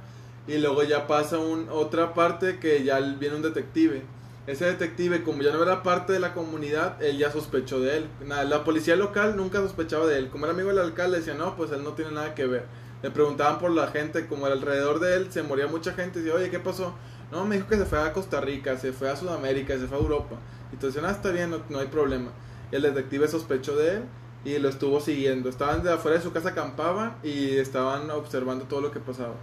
[0.47, 4.01] Y luego ya pasa un, otra parte que ya viene un detective.
[4.45, 8.07] Ese detective, como ya no era parte de la comunidad, él ya sospechó de él.
[8.27, 10.29] La policía local nunca sospechaba de él.
[10.29, 12.65] Como era amigo del alcalde, decía, no, pues él no tiene nada que ver.
[13.01, 16.19] Le preguntaban por la gente, como alrededor de él, se moría mucha gente.
[16.19, 16.93] Decía, oye, ¿qué pasó?
[17.31, 19.97] No, me dijo que se fue a Costa Rica, se fue a Sudamérica, se fue
[19.97, 20.35] a Europa.
[20.73, 22.31] Entonces, ah, está bien, no, no hay problema.
[22.71, 24.03] El detective sospechó de él
[24.43, 25.47] y lo estuvo siguiendo.
[25.47, 29.35] Estaban de afuera de su casa, acampaban y estaban observando todo lo que pasaba.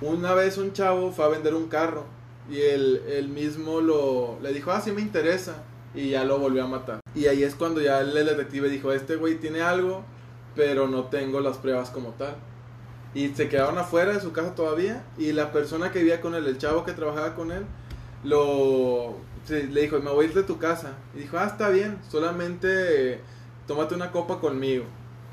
[0.00, 2.19] Una vez un chavo fue a vender un carro
[2.50, 5.62] y él, él mismo lo, le dijo, ah, sí me interesa.
[5.94, 7.00] Y ya lo volvió a matar.
[7.14, 10.04] Y ahí es cuando ya el detective dijo, este güey tiene algo,
[10.54, 12.36] pero no tengo las pruebas como tal.
[13.12, 15.04] Y se quedaron afuera de su casa todavía.
[15.18, 17.64] Y la persona que vivía con él, el chavo que trabajaba con él,
[18.22, 19.16] lo
[19.48, 20.92] le dijo, me voy a ir de tu casa.
[21.14, 23.20] Y dijo, ah, está bien, solamente
[23.66, 24.84] tómate una copa conmigo.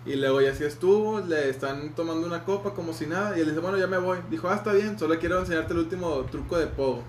[0.07, 3.37] Y luego ya así estuvo, le están tomando una copa como si nada.
[3.37, 4.19] Y él dice, bueno, ya me voy.
[4.29, 7.03] Dijo, ah, está bien, solo quiero enseñarte el último truco de pogo.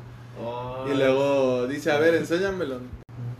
[0.90, 2.80] Y luego dice, a ver, enséñamelo.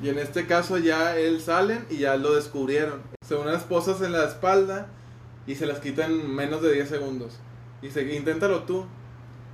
[0.01, 3.03] Y en este caso ya él salen y ya lo descubrieron.
[3.27, 4.91] Se unen esposas en la espalda
[5.45, 7.37] y se las quitan en menos de 10 segundos.
[7.83, 8.87] Y dice, inténtalo tú.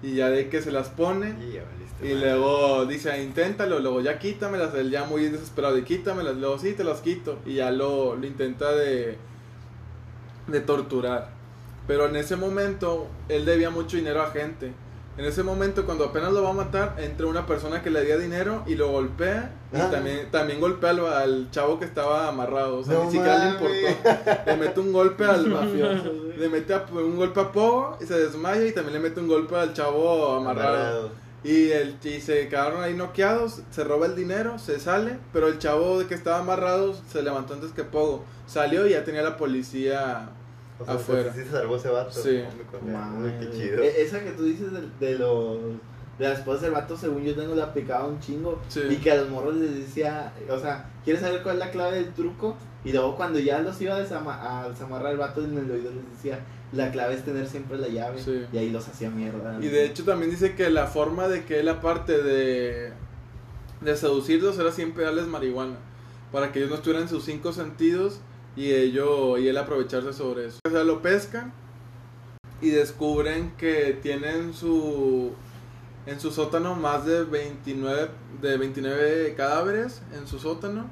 [0.03, 1.31] Y ya de que se las pone.
[1.31, 6.37] Y valiste Y luego dice, inténtalo, luego ya quítamelas, él ya muy desesperado, y quítamelas,
[6.37, 9.17] luego sí, te las quito, y ya lo, lo intenta de,
[10.47, 11.31] de torturar.
[11.87, 14.73] Pero en ese momento, él debía mucho dinero a gente.
[15.17, 18.17] En ese momento, cuando apenas lo va a matar, entra una persona que le debía
[18.17, 19.53] dinero y lo golpea.
[19.73, 19.89] Y Ah.
[19.91, 22.79] también, también golpea al, al chavo que estaba amarrado.
[22.79, 24.41] O sea, No ni siquiera le importó.
[24.47, 26.13] Le mete un golpe al Mafioso.
[26.37, 28.67] Le mete a- un golpe a Pogo y se desmaya.
[28.67, 30.69] Y también le mete un golpe al chavo amarrado.
[30.77, 31.11] Amarrado.
[31.45, 35.59] Y, el, y se quedaron ahí noqueados, se roba el dinero, se sale, pero el
[35.59, 38.25] chavo de que estaba amarrado se levantó antes que Pogo.
[38.47, 40.31] Salió y ya tenía la policía.
[40.79, 41.23] O sea, Afuera.
[41.25, 42.11] pues, sí se salvó ese vato.
[42.13, 42.43] Sí.
[43.41, 43.83] Qué chido.
[43.83, 45.59] E- Esa que tú dices de, de los
[46.19, 48.61] de las esposas del vato, según yo tengo, le aplicaba un chingo.
[48.69, 48.81] Sí.
[48.91, 51.97] Y que a los morros les decía, o sea, ¿quieres saber cuál es la clave
[51.97, 52.57] del truco?
[52.85, 55.91] Y luego cuando ya los iba a, desama- a desamarrar el vato en el oído
[55.91, 56.41] les decía,
[56.73, 58.21] la clave es tener siempre la llave.
[58.23, 58.45] Sí.
[58.53, 59.59] Y ahí los hacía mierda.
[59.61, 62.93] Y de hecho también dice que la forma de que él aparte de,
[63.81, 65.77] de seducirlos era siempre darles marihuana.
[66.31, 68.21] Para que ellos no estuvieran en sus cinco sentidos
[68.57, 70.59] y, ello, y él aprovecharse sobre eso.
[70.67, 71.53] O sea, lo pescan
[72.61, 75.33] y descubren que tienen su
[76.07, 78.09] en su sótano más de 29,
[78.43, 80.87] de 29 cadáveres en su sótano.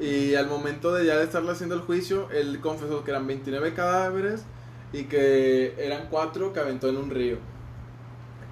[0.00, 3.74] Y al momento de ya de estarle haciendo el juicio, él confesó que eran 29
[3.74, 4.42] cadáveres
[4.92, 7.36] y que eran cuatro que aventó en un río.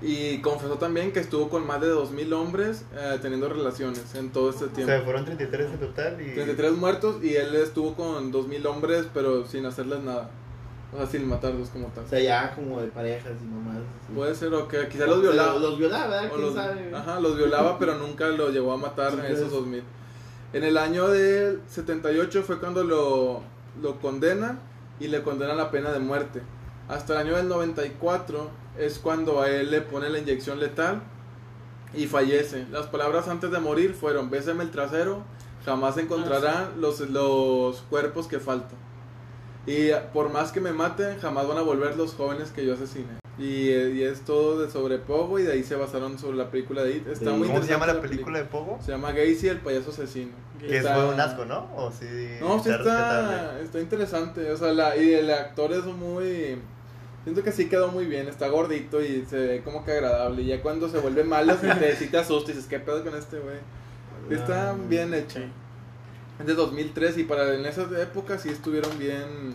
[0.02, 4.48] Y confesó también que estuvo con más de 2.000 hombres eh, teniendo relaciones en todo
[4.50, 4.90] este O tiempo.
[4.92, 6.32] sea, fueron 33 en total y...
[6.34, 10.30] 33 muertos y él estuvo con 2.000 hombres pero sin hacerles nada.
[10.92, 12.04] O sea, sin matarlos como tal.
[12.04, 13.76] O sea, ya como de parejas y nomás.
[13.76, 14.14] así.
[14.14, 15.52] Puede ser o que quizá los violaba.
[15.54, 16.30] Los, los violaba, ¿verdad?
[16.30, 16.94] ¿Quién los, sabe?
[16.94, 19.52] ajá, los violaba, pero nunca lo llevó a matar a esos pues.
[19.52, 19.82] 2000.
[20.52, 23.42] En el año del 78 fue cuando lo,
[23.80, 24.58] lo condenan
[24.98, 26.42] y le condenan la pena de muerte.
[26.88, 31.02] Hasta el año del 94 es cuando a él le ponen la inyección letal
[31.94, 32.66] y fallece.
[32.72, 35.22] Las palabras antes de morir fueron, béseme el trasero,
[35.64, 38.78] jamás encontrarán los, los cuerpos que faltan.
[39.66, 43.20] Y por más que me maten, jamás van a volver los jóvenes que yo asesiné.
[43.38, 46.50] Y, eh, y es todo de sobre Pogo y de ahí se basaron sobre la
[46.50, 47.06] película de It.
[47.08, 47.36] Está Sí.
[47.36, 48.78] muy ¿Cómo se llama la película de Pogo?
[48.84, 50.32] Se llama Gacy, el payaso asesino.
[50.58, 51.68] Que Está- fue un asco, ¿no?
[51.74, 52.04] O sí...
[52.40, 54.50] No, sí está está, interesante.
[54.50, 56.58] O sea, la, y el actor es muy...
[57.24, 58.28] Siento que sí quedó muy bien.
[58.28, 60.42] Está gordito y se ve como que agradable.
[60.42, 63.02] Y ya cuando se vuelve malo, sí te, sí te asusta y dices, ¿qué pedo
[63.04, 63.56] con este güey?
[64.28, 65.40] Sí Está Ah, bien hecho.
[66.40, 69.54] Es de 2003 y para en esas épocas sí estuvieron bien...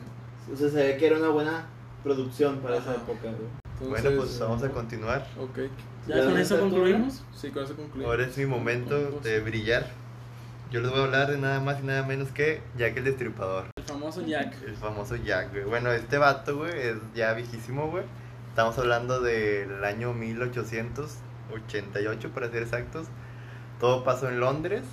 [0.52, 1.66] O sea, se ve que era una buena
[2.04, 3.02] producción para esa Ajá.
[3.02, 3.50] época, güey.
[3.80, 5.28] Bueno, Entonces, pues vamos a continuar.
[5.40, 5.60] Ok.
[6.08, 7.24] Ya con eso concluimos.
[7.36, 8.10] Sí, con eso concluimos.
[8.10, 9.88] Ahora es mi momento de brillar.
[10.72, 13.66] Yo les voy a hablar de nada más y nada menos que Jack el Destripador.
[13.76, 14.56] El famoso Jack.
[14.66, 15.64] El famoso Jack, güey.
[15.64, 18.04] Bueno, este vato, güey, es ya viejísimo, güey.
[18.50, 23.08] Estamos hablando del año 1888, para ser exactos.
[23.80, 24.84] Todo pasó en Londres,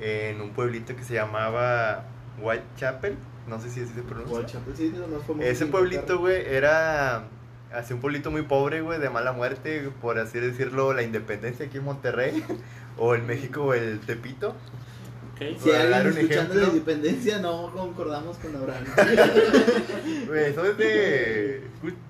[0.00, 2.04] en un pueblito que se llamaba
[2.40, 3.16] Whitechapel.
[3.48, 4.38] No sé si así se pronuncia.
[4.38, 7.24] Guachapel, sí, lo más famoso Ese pueblito, güey, era
[7.72, 11.78] así un pueblito muy pobre, güey, de mala muerte, por así decirlo, la independencia aquí
[11.78, 12.44] en Monterrey,
[12.98, 14.54] o en México, o el Tepito.
[15.32, 15.58] Ok.
[15.62, 18.84] Si alguien un escuchando la independencia, no concordamos con Abraham.
[20.26, 21.62] Güey, eso es de.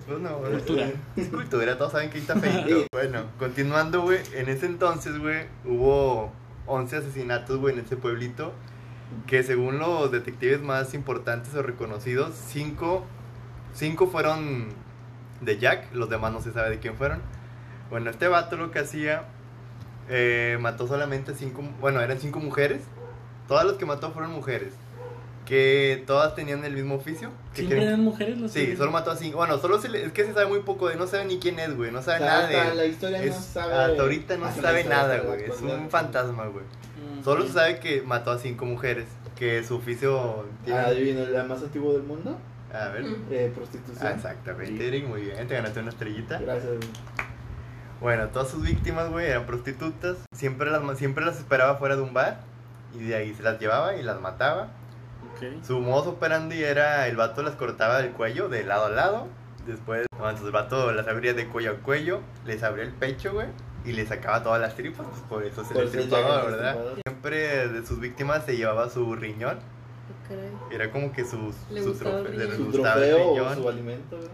[0.07, 0.91] bueno, Cultura.
[1.15, 2.87] Es cultura, todos saben que ahí está feito.
[2.91, 6.31] Bueno, continuando, güey, en ese entonces, güey, hubo
[6.69, 8.53] 11 asesinatos, güey, en ese pueblito.
[9.27, 13.05] Que según los detectives más importantes o reconocidos, 5
[13.73, 14.69] cinco fueron
[15.41, 17.21] de Jack, los demás no se sabe de quién fueron.
[17.89, 19.23] Bueno, este vato lo que hacía,
[20.09, 22.81] eh, mató solamente cinco, bueno, eran cinco mujeres.
[23.47, 24.73] Todas las que mató fueron mujeres.
[25.49, 27.29] Que todas tenían el mismo oficio.
[27.53, 29.37] que ¿Siempre quieren- eran mujeres los Sí, solo mató a cinco.
[29.37, 31.57] Bueno, solo se le- es que se sabe muy poco de, no sabe ni quién
[31.59, 33.73] es, güey, no O sabe sea, nada hasta de la historia Es- no sabe.
[33.73, 36.63] hasta ahorita no hasta se sabe nada, güey, es un fantasma, güey.
[36.63, 40.79] Mm, Solo se sabe que mató a cinco mujeres, que su oficio tiene...
[40.79, 42.37] Ah, adivino, la más antigua del mundo,
[42.71, 43.05] A ver.
[43.31, 44.05] eh, prostitución.
[44.07, 46.37] Ah, exactamente, Eric, muy bien, te ganaste una estrellita.
[46.39, 46.73] Gracias.
[48.01, 50.17] Bueno, todas sus víctimas, güey, eran prostitutas.
[50.33, 52.41] Siempre las, siempre las esperaba fuera de un bar.
[52.97, 54.69] Y de ahí se las llevaba y las mataba.
[55.65, 59.27] Su modo operandi era el vato las cortaba del cuello, de lado a lado.
[59.67, 63.47] Después, entonces el vato las abría de cuello a cuello, les abría el pecho, güey.
[63.85, 66.77] Y le sacaba todas las tripas, pues por eso se Por le tripaba, el ¿verdad?
[67.05, 69.57] Siempre de sus víctimas se llevaba su riñón.
[69.59, 70.49] Ah, caray.
[70.71, 72.49] Era como que sus, Le su gustaba el trofe- riñón.
[72.49, 73.55] le Su gustaba el trofeo o riñón.
[73.55, 74.29] su alimento, güey.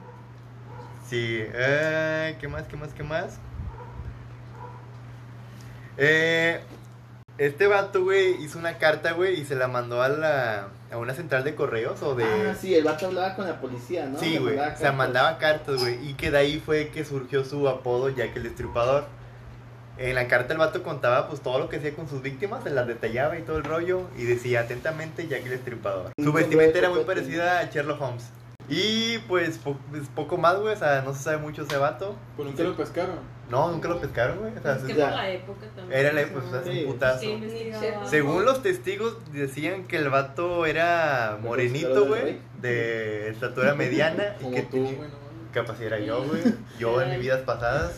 [1.07, 3.39] Sí, eh, ¿qué más, qué más, qué más?
[5.97, 6.61] Eh,
[7.37, 11.13] este vato, güey, hizo una carta, güey, y se la mandó a la a una
[11.13, 12.23] central de correos o de...
[12.23, 14.17] Ah, sí, el vato hablaba con la policía, ¿no?
[14.17, 17.67] Sí, güey, o sea, mandaba cartas, güey, y que de ahí fue que surgió su
[17.69, 19.05] apodo Jack el Destripador.
[19.97, 22.69] En la carta el vato contaba pues todo lo que hacía con sus víctimas, se
[22.69, 26.11] las detallaba y todo el rollo, y decía atentamente Jack el Destripador.
[26.21, 28.25] Su vestimenta era muy parecida a Sherlock Holmes.
[28.67, 30.73] Y pues, po- pues, poco más, güey.
[30.73, 32.15] O sea, no se sabe mucho ese vato.
[32.35, 33.19] Pues nunca lo pescaron.
[33.49, 34.53] No, nunca lo pescaron, güey.
[34.57, 35.07] O sea, Es que ya.
[35.09, 35.99] por la época también.
[35.99, 36.83] era la sea, pues, o sea, es Sí.
[36.85, 37.19] un putazo.
[37.19, 37.39] Sí.
[38.09, 42.39] Según los testigos, decían que el vato era morenito, güey.
[42.61, 44.35] De estatura mediana.
[44.41, 45.51] y que tú, tenía- güey, no mames.
[45.53, 46.41] capaz era yo, güey.
[46.79, 47.93] Yo en mis vidas pasadas.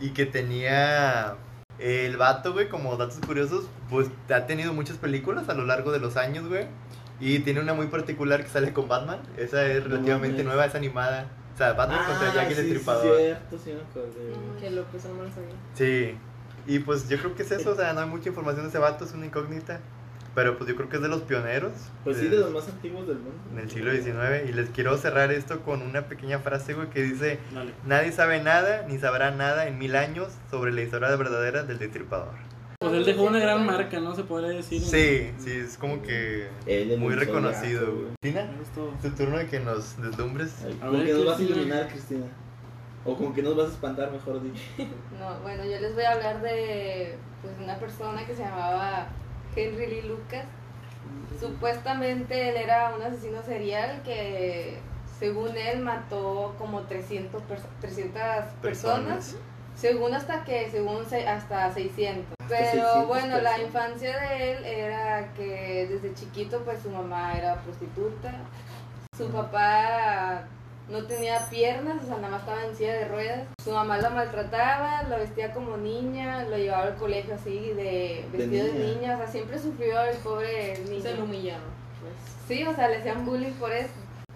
[0.00, 1.34] Y que tenía.
[1.78, 5.98] El vato, güey, como datos curiosos, pues ha tenido muchas películas a lo largo de
[5.98, 6.66] los años, güey.
[7.20, 9.20] Y tiene una muy particular que sale con Batman.
[9.38, 11.26] Esa es relativamente nueva, es animada.
[11.54, 13.16] O sea, Batman contra Jack el sí, Destripador.
[13.16, 15.54] Sí, cierto, sí no lo sabía.
[15.74, 16.18] Sí.
[16.66, 18.78] Y pues yo creo que es eso, o sea, no hay mucha información de ese
[18.78, 19.80] vato, es una incógnita.
[20.34, 21.72] Pero pues yo creo que es de los pioneros.
[22.02, 23.38] Pues sí, de los más antiguos del mundo.
[23.52, 24.48] En el siglo XIX.
[24.48, 27.72] Y les quiero cerrar esto con una pequeña frase, güey, que dice: Dale.
[27.86, 32.34] Nadie sabe nada, ni sabrá nada en mil años sobre la historia verdadera del destripador.
[32.88, 34.14] Pues él dejó una gran marca, ¿no?
[34.14, 34.80] Se podría decir.
[34.82, 38.06] Sí, sí, es como que Él muy reconocido, güey.
[38.22, 38.92] Tina, Eso es todo.
[38.94, 40.54] es tu turno de que nos deslumbres.
[40.80, 41.56] A ¿Con ver, qué nos vas a Cristina.
[41.60, 42.26] iluminar, Cristina?
[43.06, 44.62] O con qué nos vas a espantar, mejor dicho.
[45.18, 49.08] No, bueno, yo les voy a hablar de pues, una persona que se llamaba
[49.54, 50.44] Henry Lee Lucas.
[51.40, 54.78] Supuestamente él era un asesino serial que,
[55.18, 58.22] según él, mató como 300, perso- 300
[58.62, 59.36] personas.
[59.76, 62.34] Según hasta que, según se- hasta 600.
[62.48, 67.56] Pero 600 bueno, la infancia de él era que desde chiquito pues su mamá era
[67.56, 68.32] prostituta.
[69.16, 70.44] Su papá
[70.88, 73.40] no tenía piernas, o sea, nada más estaba en silla de ruedas.
[73.62, 78.66] Su mamá lo maltrataba, lo vestía como niña, lo llevaba al colegio así de vestido
[78.66, 78.94] de niña.
[79.00, 79.14] niña.
[79.14, 81.02] O sea, siempre sufrió el pobre niño.
[81.02, 81.62] Se lo humillaron.
[82.00, 82.12] Pues.
[82.46, 83.92] Sí, o sea, le hacían bullying por eso.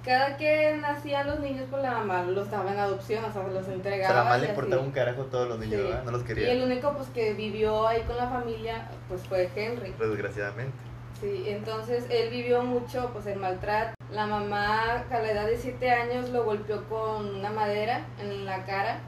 [0.09, 3.69] Cada que nacían los niños, pues la mamá los daba en adopción, o sea, los
[3.69, 4.07] O entregaba.
[4.09, 5.87] sea, la mamá le importaba un carajo a todos los niños, Sí.
[5.87, 6.05] ¿verdad?
[6.05, 6.65] No los Y el quería.
[6.65, 9.93] único pues que vivió ahí con la familia, pues fue Henry.
[9.99, 10.73] Desgraciadamente.
[11.21, 13.93] Sí, entonces él vivió mucho pues el maltrato.
[14.11, 18.65] La mamá a la edad de 7 años lo golpeó con una madera en la
[18.65, 19.01] cara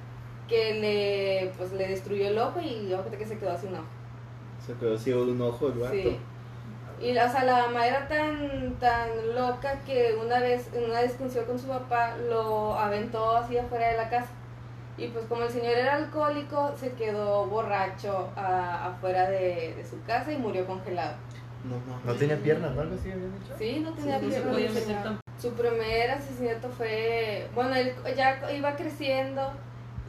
[0.49, 3.87] que le pues le destruyó el ojo y que se quedó sin ojo.
[4.67, 5.95] Se quedó ciego de un ojo el vato.
[5.95, 6.19] Sí.
[7.01, 11.47] Y o sea, la mamá era tan, tan loca que una vez, en una discusión
[11.47, 14.29] con su papá, lo aventó así afuera de la casa.
[14.99, 20.03] Y pues como el señor era alcohólico, se quedó borracho a- afuera de, de su
[20.05, 21.15] casa y murió congelado.
[21.65, 22.01] No, no.
[22.05, 22.83] No tenía piernas, ¿no?
[22.83, 23.55] Algo así habían dicho.
[23.59, 25.19] Sí, no tenía Sí, no se piernas, podía.
[25.41, 29.51] Su primer asesinato fue, bueno, él ya iba creciendo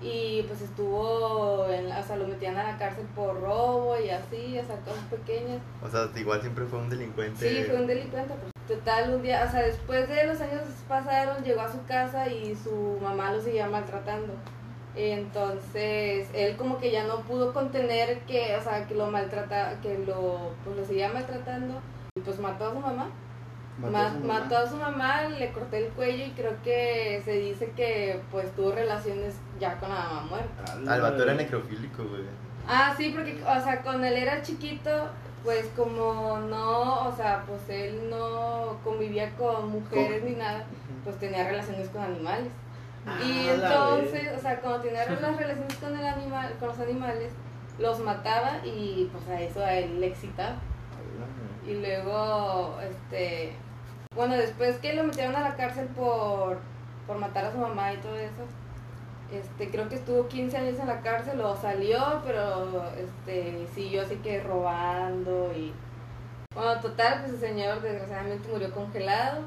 [0.02, 4.58] y pues estuvo, en, o sea, lo metían a la cárcel por robo y así,
[4.58, 5.62] o sea, cosas pequeñas.
[5.84, 7.48] O sea, igual siempre fue un delincuente.
[7.48, 8.34] Sí, fue un delincuente.
[8.34, 8.52] Pues.
[8.80, 12.56] Total, un día, o sea, después de los años pasaron, llegó a su casa y
[12.56, 14.34] su mamá lo seguía maltratando.
[14.96, 19.98] Entonces, él como que ya no pudo contener que, o sea, que lo maltrata, que
[20.00, 21.82] lo, pues lo seguía maltratando.
[22.16, 23.10] Y pues mató a su mamá.
[23.82, 24.40] Mató Ma- a su mamá.
[24.40, 28.52] mató a su mamá, le corté el cuello y creo que se dice que pues
[28.56, 30.74] tuvo relaciones ya con la mamá muerta.
[30.94, 32.22] Al vato era necrofílico, güey.
[32.68, 35.08] Ah, sí, porque, o sea, cuando él era chiquito,
[35.44, 40.64] pues como no, o sea, pues él no convivía con mujeres ni nada,
[41.04, 42.52] pues tenía relaciones con animales.
[43.26, 46.80] y Ah, la entonces, o sea, cuando tenía las relaciones con el animal, con los
[46.80, 47.32] animales,
[47.80, 50.54] los mataba y pues a eso a él le excitaba.
[51.66, 53.54] Y luego, este,
[54.16, 56.60] bueno, después que lo metieron a la cárcel por,
[57.08, 58.46] por matar a su mamá y todo eso,
[59.32, 64.16] este, creo que estuvo 15 años en la cárcel, o salió, pero este, siguió así
[64.18, 65.74] que robando y...
[66.54, 69.44] Bueno, total, pues el señor desgraciadamente murió congelado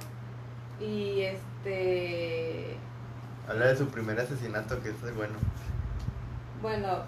[0.80, 2.78] y este...
[3.46, 5.34] Habla de su primer asesinato, que es bueno.
[6.62, 7.02] Bueno,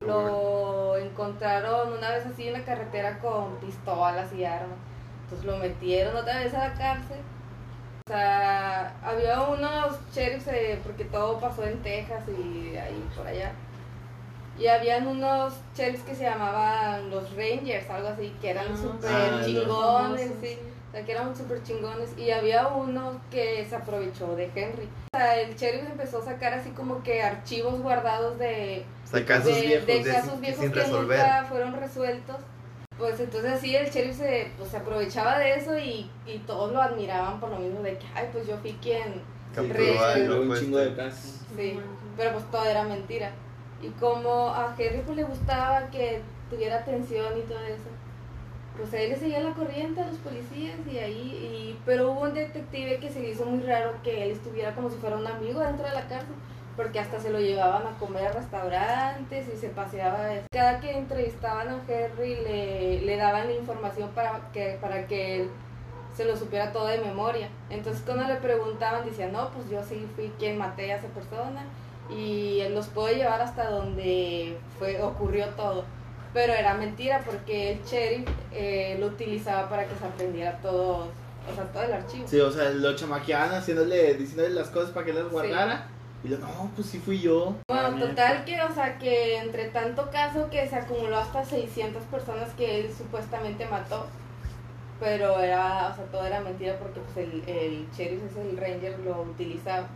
[0.00, 4.78] lo encontraron una vez así en la carretera con pistolas y armas.
[5.30, 7.18] Entonces lo metieron otra vez a la cárcel.
[8.06, 13.52] O sea, había unos sheriffs, eh, porque todo pasó en Texas y ahí por allá.
[14.58, 19.44] Y habían unos sheriffs que se llamaban los Rangers, algo así, que eran Ah, súper
[19.44, 20.58] chingones, sí.
[20.88, 22.16] O sea, que eran súper chingones.
[22.16, 24.88] Y había uno que se aprovechó de Henry.
[25.12, 29.20] O sea, el sheriff empezó a sacar así como que archivos guardados de, O sea,
[29.20, 31.18] De casos de, viejos de de- casos viejos sin que resolver.
[31.18, 32.36] nunca fueron resueltos.
[32.98, 36.82] Pues entonces así el sheriff se, pues, se aprovechaba de eso y, y todos lo
[36.82, 39.22] admiraban por lo mismo de que, ay, pues yo fui quien...
[39.54, 41.40] Capturó un chingo de casos.
[41.56, 41.78] Sí,
[42.16, 43.30] pero pues todo era mentira.
[43.80, 46.20] Y como a Henry pues le gustaba que
[46.50, 47.88] tuviera atención y todo eso,
[48.76, 52.22] pues a él le seguía la corriente a los policías y ahí, y, pero hubo
[52.22, 55.26] un detective que se le hizo muy raro que él estuviera como si fuera un
[55.26, 56.34] amigo dentro de la cárcel,
[56.78, 60.20] porque hasta se lo llevaban a comer a restaurantes y se paseaba.
[60.52, 65.50] Cada que entrevistaban a Henry le, le daban la información para que, para que él
[66.16, 67.48] se lo supiera todo de memoria.
[67.68, 71.64] Entonces cuando le preguntaban decía, no, pues yo sí fui quien maté a esa persona
[72.08, 75.84] y él los puedo llevar hasta donde fue ocurrió todo.
[76.32, 81.08] Pero era mentira porque el sheriff eh, lo utilizaba para que se aprendiera todo,
[81.50, 82.28] o sea, todo el archivo.
[82.28, 85.88] Sí, o sea, lo chamaqueaban haciéndole, diciéndole las cosas para que las guardara.
[86.24, 87.54] Y yo, no, pues sí fui yo.
[87.68, 92.48] Bueno, total que, o sea, que entre tanto caso que se acumuló hasta 600 personas
[92.54, 94.06] que él supuestamente mató,
[94.98, 98.98] pero era, o sea, todo era mentira porque pues el, el sheriff ese, el ranger,
[99.00, 99.86] lo utilizaba.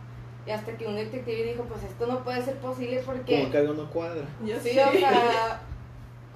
[0.45, 3.39] Y hasta que un detective dijo, pues esto no puede ser posible porque...
[3.41, 4.23] Como que algo no cuadra.
[4.45, 4.83] Yo Sí, sé.
[4.85, 5.61] o sea,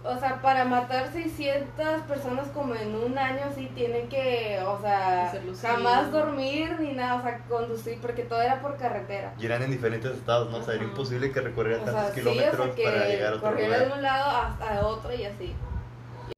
[0.07, 5.33] o sea, para matar 600 personas como en un año sí tienen que, o sea,
[5.61, 9.33] jamás dormir ni nada, o sea, conducir porque todo era por carretera.
[9.37, 10.57] Y eran en diferentes estados, ¿no?
[10.57, 13.33] O sea, era imposible que recorrieran tantos sea, sí, kilómetros o sea, que para llegar
[13.33, 13.97] a otro corriera de lugar.
[13.97, 15.55] un lado hasta otro y así.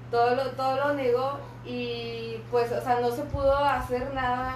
[0.09, 4.55] Todo lo, todo lo negó y pues, o sea, no se pudo hacer nada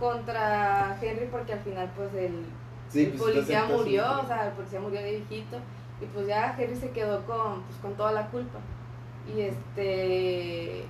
[0.00, 2.44] contra Henry porque al final pues el,
[2.88, 5.58] Sí, el pues, policía murió, o sea, el policía murió de viejito
[6.00, 8.58] y pues ya Henry se quedó con, pues, con toda la culpa.
[9.34, 10.84] Y este...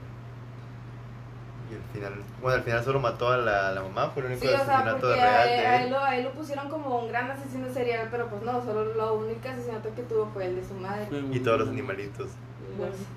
[1.71, 4.41] Y al final, bueno, al final solo mató a la, la mamá, fue el único
[4.41, 5.91] Sí, o sea, asesinato porque de real a, de a él él.
[5.93, 9.15] lo, a él lo pusieron como un gran asesino serial, pero pues no, solo lo
[9.17, 11.07] único asesinato que tuvo fue el de su madre.
[11.31, 12.29] Y todos los animalitos.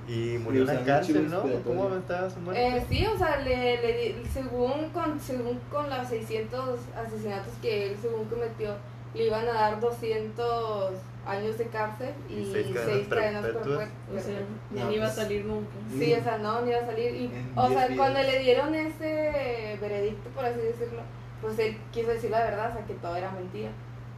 [0.08, 1.44] Y murió en la cárcel, ¿no?
[1.64, 2.78] ¿Cómo estaba su muerte?
[2.78, 7.92] Eh, sí, o sea, le, le di- según, con, según con los 600 asesinatos que
[7.92, 8.74] él según cometió,
[9.14, 10.92] le iban a dar 200
[11.26, 13.78] años de cárcel y, Y seis 6 cadenas cadenas, perpetuas.
[13.80, 14.24] perpetuas.
[14.24, 14.40] O sea,
[14.72, 15.70] No, ni iba a pues, salir nunca.
[15.98, 17.16] Sí, o sea, no, ni iba a salir.
[17.16, 17.98] Y, o 10 sea, días.
[18.00, 21.02] cuando le dieron ese veredicto, por así decirlo,
[21.42, 23.70] pues él quiso decir la verdad, o sea, que todo era mentira.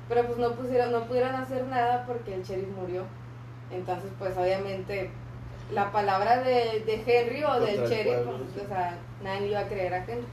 [0.10, 3.04] Pero pues no, pusieron, no pudieron hacer nada porque el sheriff murió.
[3.72, 5.10] Entonces, pues obviamente,
[5.72, 8.60] la palabra de, de Henry o del Contra sheriff, pueblo, pues, sí.
[8.64, 10.26] o sea, nadie le iba a creer a Henry.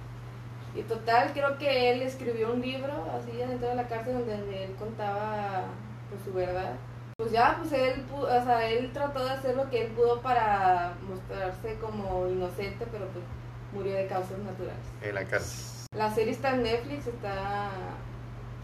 [0.76, 4.74] Y total, creo que él escribió un libro así dentro de la cárcel donde él
[4.78, 5.64] contaba
[6.10, 6.74] pues, su verdad.
[7.16, 10.20] Pues ya, pues él, pu- o sea, él trató de hacer lo que él pudo
[10.20, 13.24] para mostrarse como inocente, pero pues
[13.72, 14.80] murió de causas naturales.
[15.02, 15.86] En la cárcel.
[15.94, 17.68] La serie está en Netflix, está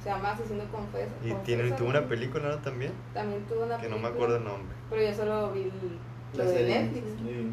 [0.03, 1.11] se llama Asesino Confeso.
[1.24, 2.57] Y Confeso, tiene, tuvo una película, ¿no?
[2.59, 2.92] También.
[3.12, 4.09] También tuvo una Que no película.
[4.11, 4.76] me acuerdo el nombre.
[4.88, 5.99] Pero yo solo vi el-
[6.38, 6.82] La lo de serie.
[6.82, 7.07] Netflix.
[7.18, 7.53] Sí.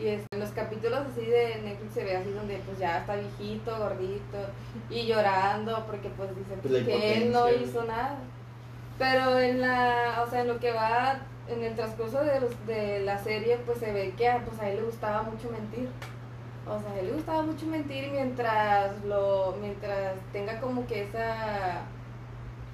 [0.00, 3.16] Y es- en los capítulos así de Netflix se ve así donde pues ya está
[3.16, 4.38] viejito, gordito
[4.88, 8.16] y llorando porque pues dice Pues que él no hizo nada.
[9.00, 13.00] Pero en la, o sea, en lo que va en el transcurso de, los, de
[13.00, 15.88] la serie pues se ve que a, pues, a él le gustaba mucho mentir.
[16.68, 21.80] O sea, a él le gustaba mucho mentir mientras lo mientras tenga como que esa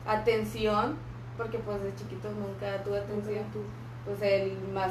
[0.04, 0.96] atención,
[1.36, 3.44] porque pues de chiquito nunca tuve atención,
[4.04, 4.90] pues él más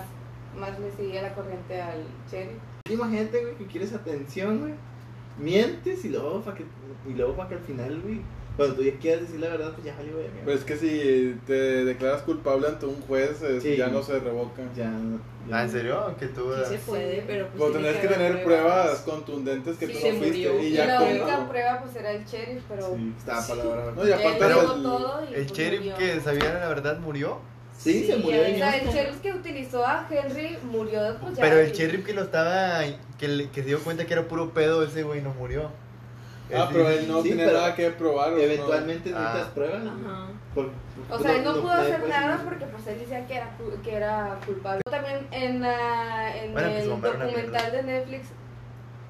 [0.57, 2.61] más le seguía la corriente al sheriff.
[2.89, 4.73] Imagínate, güey, que quieres atención, güey.
[5.37, 6.65] Mientes y luego para que,
[7.05, 8.21] y luego para que al final, güey,
[8.55, 10.27] cuando tú ya quieras decir la verdad, pues ya valió, güey.
[10.43, 11.53] Pues es que si te
[11.85, 13.75] declaras culpable ante un juez, es- Sí.
[13.77, 14.61] ya no se revoca.
[14.75, 16.15] Ya, ya- Ah, ¿en serio?
[16.19, 16.51] Que tú...
[16.67, 20.11] Sí se puede, pero pues Pero tenés que tener pruebas contundentes que Sí, tú se
[20.13, 20.49] no fuiste.
[20.49, 20.63] murió.
[20.63, 23.91] Y Y, ya la con- única prueba pues era el sheriff, pero Sí, estaba palabra.
[23.95, 25.97] No, y aparte Pero- el- todo y El pues, sheriff murió.
[25.97, 27.37] que sabía la verdad murió.
[27.77, 30.99] Sí, se Sí, murió ya de O sea, el sheriff que utilizó a Henry murió
[31.21, 31.41] pues ya.
[31.43, 32.79] Pero el sheriff que lo estaba...
[33.19, 35.69] Que, le- que se dio cuenta que era puro pedo, ese güey no murió.
[36.53, 38.33] Ah, pero él no Sí, tiene nada que probar.
[38.33, 38.41] ¿o no?
[38.41, 39.19] Eventualmente Ah.
[39.19, 39.81] necesitas pruebas.
[39.85, 40.27] Ajá.
[40.53, 40.69] Por-
[41.11, 43.49] O sea, él no pudo hacer nada porque pues él decía que era,
[43.83, 44.81] que era culpable.
[44.89, 48.27] También en, la- en Bueno, su el documental de Netflix,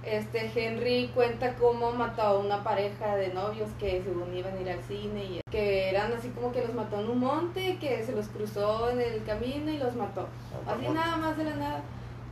[0.04, 4.70] este Henry cuenta cómo mató a una pareja de novios que según iban a ir
[4.70, 8.12] al cine y que eran así como que los mató en un monte, que se
[8.14, 10.28] los cruzó en el camino y los mató.
[10.68, 11.82] Así nada más de la nada.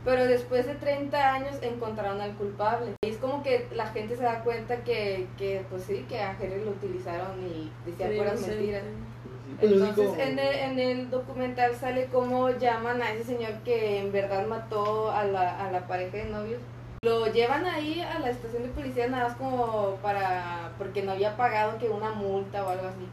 [0.04, 2.92] Pero después de 30 años encontraron al culpable.
[3.02, 6.36] Y es como que la gente se da cuenta que, que pues sí, que a
[6.38, 8.82] Henry lo utilizaron y decía Sí, puras mentiras.
[8.82, 14.00] Sí, pues, Entonces en el, en el documental sale cómo llaman a ese señor que
[14.00, 16.60] en verdad mató a la, a la pareja de novios.
[17.02, 21.36] Lo llevan ahí a la estación de policía nada más como para, porque no había
[21.36, 23.06] pagado que una multa o algo así.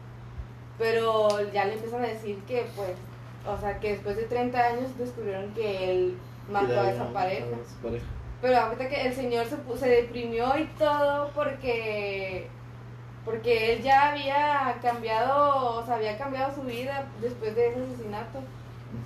[0.78, 2.92] Pero ya le empiezan a decir que pues,
[3.46, 6.18] o sea que después de 30 años descubrieron que él
[6.50, 7.46] mató a esa pareja.
[7.46, 8.04] a pareja.
[8.40, 12.48] Pero ahorita que el señor se, pu- se deprimió y todo porque
[13.24, 18.40] porque él ya había cambiado, o sea, había cambiado su vida después de ese asesinato.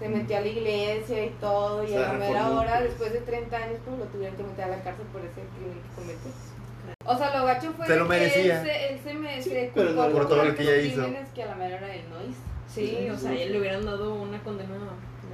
[0.00, 2.84] Se metió a la iglesia y todo, y a la mera hora, pues.
[2.88, 5.80] después de 30 años, pues lo tuvieron que meter a la cárcel por ese crimen
[5.80, 6.30] que cometió.
[7.04, 8.60] O sea, lo gacho fue Se lo que merecía.
[8.62, 10.76] él se, él se, me, Sí, se pero culpó no por todo lo que ella
[10.78, 11.02] hizo.
[11.02, 12.40] crímenes que a la mera hora él no hizo.
[12.66, 14.74] Sí, o sea, él le hubieran dado una condena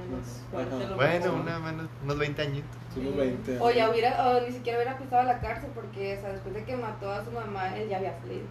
[0.09, 0.41] menos.
[0.51, 0.75] fuerte.
[0.75, 0.89] Ajá.
[0.89, 2.77] lo Bueno, una, menos, unos 20 añitos.
[2.95, 6.21] Unos 20 O ya hubiera, o ni siquiera hubiera pisado a la cárcel porque, o
[6.21, 8.45] sea, después de que mató a su mamá, él ya había salido.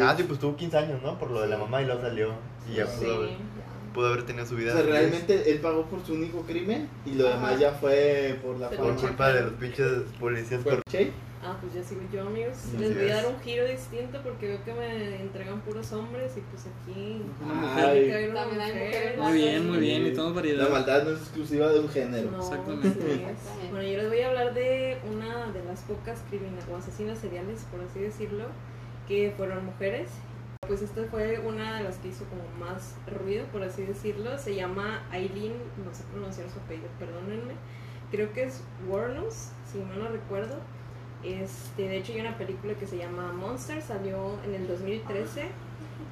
[0.00, 1.18] Ah, sí, pues tuvo 15 años, ¿no?
[1.18, 2.32] Por lo de la mamá y luego salió.
[2.70, 3.04] Y ya Sí.
[3.04, 3.30] pudo haber,
[3.94, 4.72] pudo haber tenido su O vida.
[4.72, 4.94] sea, feliz.
[4.94, 7.36] realmente él pagó por su único crimen y lo Ajá.
[7.36, 9.88] demás ya fue por la Por culpa de los pinches
[10.20, 10.94] policías Por corruptos.
[11.40, 12.56] Ah, pues ya sigo yo, amigos.
[12.78, 16.40] Les voy a dar un giro distinto porque veo que me entregan puros hombres y
[16.40, 17.22] pues aquí.
[17.76, 18.28] Ay.
[18.30, 19.16] una También hay mujer.
[19.16, 20.02] mujeres Muy bien, muy bien.
[20.02, 20.70] Y tenemos La variedad.
[20.70, 22.30] maldad no es exclusiva de un género.
[22.32, 22.38] No.
[22.40, 23.24] Exactamente.
[23.70, 27.64] Bueno, yo les voy a hablar de una de las pocas criminales o asesinas seriales,
[27.70, 28.46] por así decirlo,
[29.06, 30.08] que fueron mujeres.
[30.66, 34.36] Pues esta fue una de las que hizo como más ruido, por así decirlo.
[34.38, 37.54] Se llama Aileen, no sé pronunciar su apellido, perdónenme.
[38.10, 40.56] Creo que es Warnos, si mal no recuerdo.
[41.24, 45.46] Este, de hecho hay una película que se llama Monster, salió en el 2013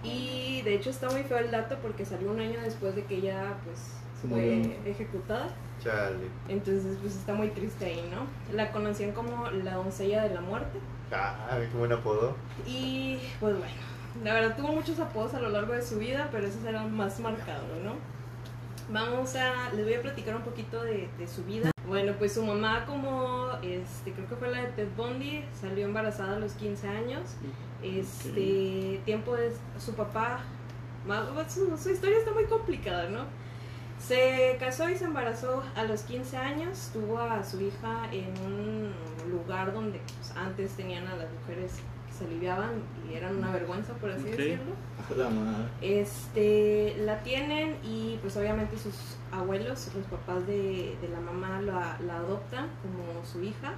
[0.02, 3.16] y de hecho está muy feo el dato porque salió un año después de que
[3.16, 3.92] ella pues
[4.28, 5.48] fue ejecutada.
[5.82, 6.28] Chale.
[6.48, 8.26] Entonces, pues está muy triste ahí, ¿no?
[8.54, 10.78] La conocían como la doncella de la muerte.
[11.12, 12.34] Ah, qué buen apodo.
[12.66, 13.74] Y pues bueno,
[14.24, 17.20] la verdad tuvo muchos apodos a lo largo de su vida, pero esos eran más
[17.20, 17.94] marcados, ¿no?
[18.90, 21.70] Vamos a, les voy a platicar un poquito de, de su vida.
[21.86, 26.36] Bueno, pues su mamá como, este, creo que fue la de Ted Bundy, salió embarazada
[26.36, 27.36] a los 15 años.
[27.82, 30.40] Este, tiempo de su papá,
[31.48, 33.20] su, su historia está muy complicada, ¿no?
[34.00, 38.92] Se casó y se embarazó a los 15 años, tuvo a su hija en un
[39.30, 41.78] lugar donde pues, antes tenían a las mujeres
[42.18, 42.70] se aliviaban
[43.10, 44.72] y eran una vergüenza, por así decirlo.
[45.10, 45.64] A la madre.
[45.82, 48.94] Este, la tienen y pues obviamente sus
[49.32, 53.74] abuelos, los papás de, de la mamá la, la adoptan como su hija.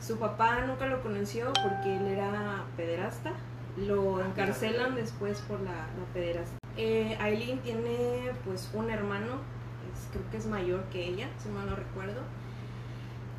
[0.00, 3.32] Su papá nunca lo conoció porque él era pederasta.
[3.76, 6.56] Lo encarcelan después por la, la pederasta.
[6.76, 9.34] Eh, Aileen tiene pues un hermano,
[9.92, 12.20] es- creo que es mayor que ella, si mal no recuerdo.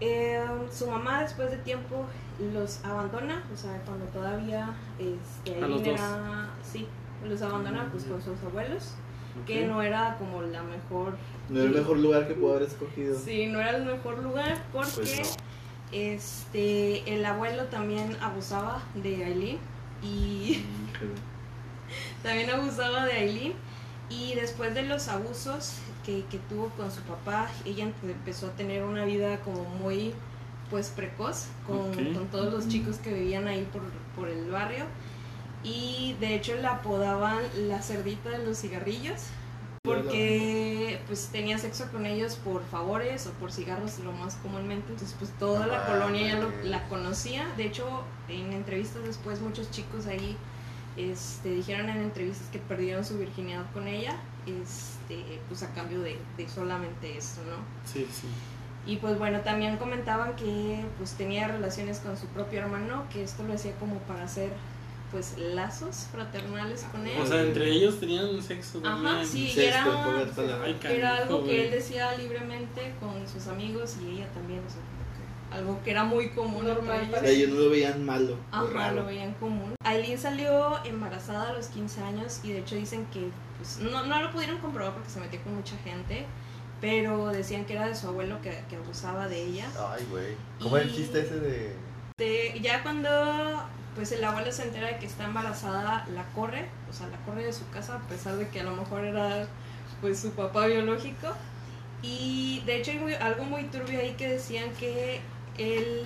[0.01, 2.05] Eh, su mamá después de tiempo
[2.53, 6.01] los abandona, o sea, cuando todavía este, A los Aileen dos.
[6.01, 6.87] era, sí,
[7.23, 8.95] los abandona pues con sus abuelos,
[9.45, 11.15] que no era como la mejor,
[11.49, 13.17] No era el mejor lugar que pudo haber escogido.
[13.17, 15.37] sí, no era el mejor lugar porque Pues
[15.91, 19.59] este, el abuelo también abusaba de Aileen
[20.01, 20.63] y
[22.23, 23.53] también abusaba de Aileen
[24.09, 25.75] y después de los abusos
[26.05, 30.13] que, que tuvo con su papá, ella empe- empezó a tener una vida como muy
[30.69, 32.13] pues precoz con, Ok.
[32.13, 33.81] con todos los chicos que vivían ahí por,
[34.15, 34.85] por el barrio.
[35.63, 39.21] Y de hecho la apodaban la cerdita de los cigarrillos
[39.83, 44.91] porque pues tenía sexo con ellos por favores o por cigarros lo más comúnmente.
[44.91, 47.45] Entonces pues toda la Ah, colonia ya lo- la conocía.
[47.57, 47.85] De hecho
[48.29, 50.37] en entrevistas después muchos chicos ahí
[50.97, 56.17] este, dijeron en entrevistas que perdieron su virginidad con ella este pues a cambio de,
[56.37, 57.57] de solamente eso no
[57.91, 58.27] Sí, sí.
[58.85, 63.43] y pues bueno, también comentaban que pues tenía relaciones con su propio hermano, que esto
[63.43, 64.51] lo hacía como para hacer
[65.11, 67.19] pues lazos fraternales con él.
[67.21, 70.63] O sea, entre ellos tenían sexo Ajá, sí, Incesto, era.
[70.63, 74.79] Ay, era algo que él decía libremente con sus amigos y ella también, o sea,
[75.51, 77.23] algo que era muy común Normal O ellos.
[77.29, 78.37] ellos no lo veían malo.
[78.51, 78.95] Ajá, raro.
[78.97, 79.75] lo veían común.
[79.83, 84.21] Aileen salió embarazada a los 15 años y de hecho dicen que pues, no, no
[84.21, 86.25] lo pudieron comprobar porque se metió con mucha gente,
[86.79, 89.67] pero decían que era de su abuelo que, que abusaba de ella.
[89.93, 90.35] Ay, güey.
[90.61, 91.75] ¿Cómo es el chiste ese de.?
[92.17, 93.09] De- ya cuando
[93.95, 97.43] pues el abuelo se entera de que está embarazada, la corre, o sea, la corre
[97.43, 99.45] de su casa a pesar de que a lo mejor era
[99.99, 101.27] pues su papá biológico.
[102.03, 105.19] Y de hecho hay muy- algo muy turbio ahí que decían que
[105.57, 106.03] el,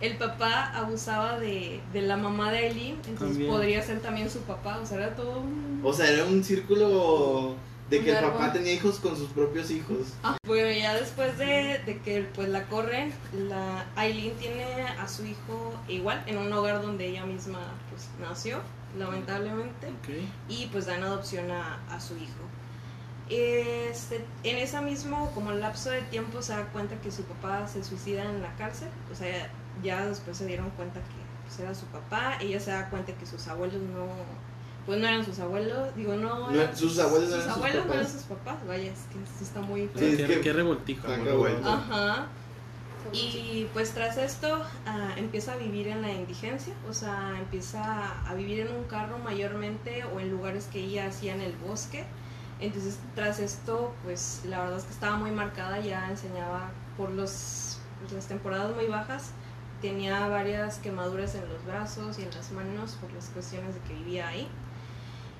[0.00, 3.50] el papá abusaba de, de la mamá de Eileen, entonces También.
[3.50, 5.80] podría ser también su papá, o sea, era todo un...
[5.82, 7.54] O sea, era un círculo
[7.88, 10.14] de que el papá tenía hijos con sus propios hijos.
[10.24, 13.12] Ah, bueno, ya después de, de que pues la corren,
[13.48, 18.58] la Aileen tiene a su hijo igual en un hogar donde ella misma pues nació,
[18.98, 19.88] lamentablemente,
[20.48, 22.42] y pues dan adopción a, a su hijo.
[23.28, 27.82] Este, en ese mismo como lapso de tiempo se da cuenta que su papá se
[27.82, 29.50] suicida en la cárcel, o sea,
[29.82, 31.16] ya después se dieron cuenta que
[31.46, 34.06] pues, era su papá, ella se da cuenta que sus abuelos no,
[34.86, 37.56] pues no eran sus abuelos, digo no, No, eran sus abuelos no sus eran sus
[37.64, 38.12] abuelos no eran papás.
[38.12, 41.08] sus papás, vaya, es que esto está muy Sí, es que- qué revoltijo.
[41.68, 42.26] Ajá.
[43.12, 48.34] Y pues tras esto ah, empieza a vivir en la indigencia, o sea, empieza a
[48.34, 52.04] vivir en un carro mayormente o en lugares que ella hacía en el bosque.
[52.60, 57.80] Entonces tras esto, pues la verdad es que estaba muy marcada, ya enseñaba por los,
[58.14, 59.32] las temporadas muy bajas,
[59.82, 63.94] tenía varias quemaduras en los brazos y en las manos por las cuestiones de que
[63.94, 64.48] vivía ahí.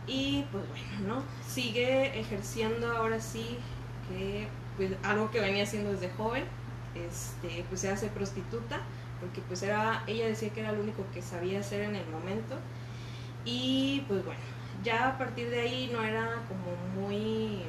[0.06, 1.22] Y pues bueno, ¿no?
[1.48, 3.58] Sigue ejerciendo ahora sí
[4.08, 6.44] que pues algo que venía haciendo desde joven,
[6.94, 8.80] este, pues se hace prostituta,
[9.20, 12.56] porque pues era, ella decía que era lo único que sabía hacer en el momento.
[13.44, 14.40] Y pues bueno,
[14.86, 17.60] ya a partir de ahí no era como muy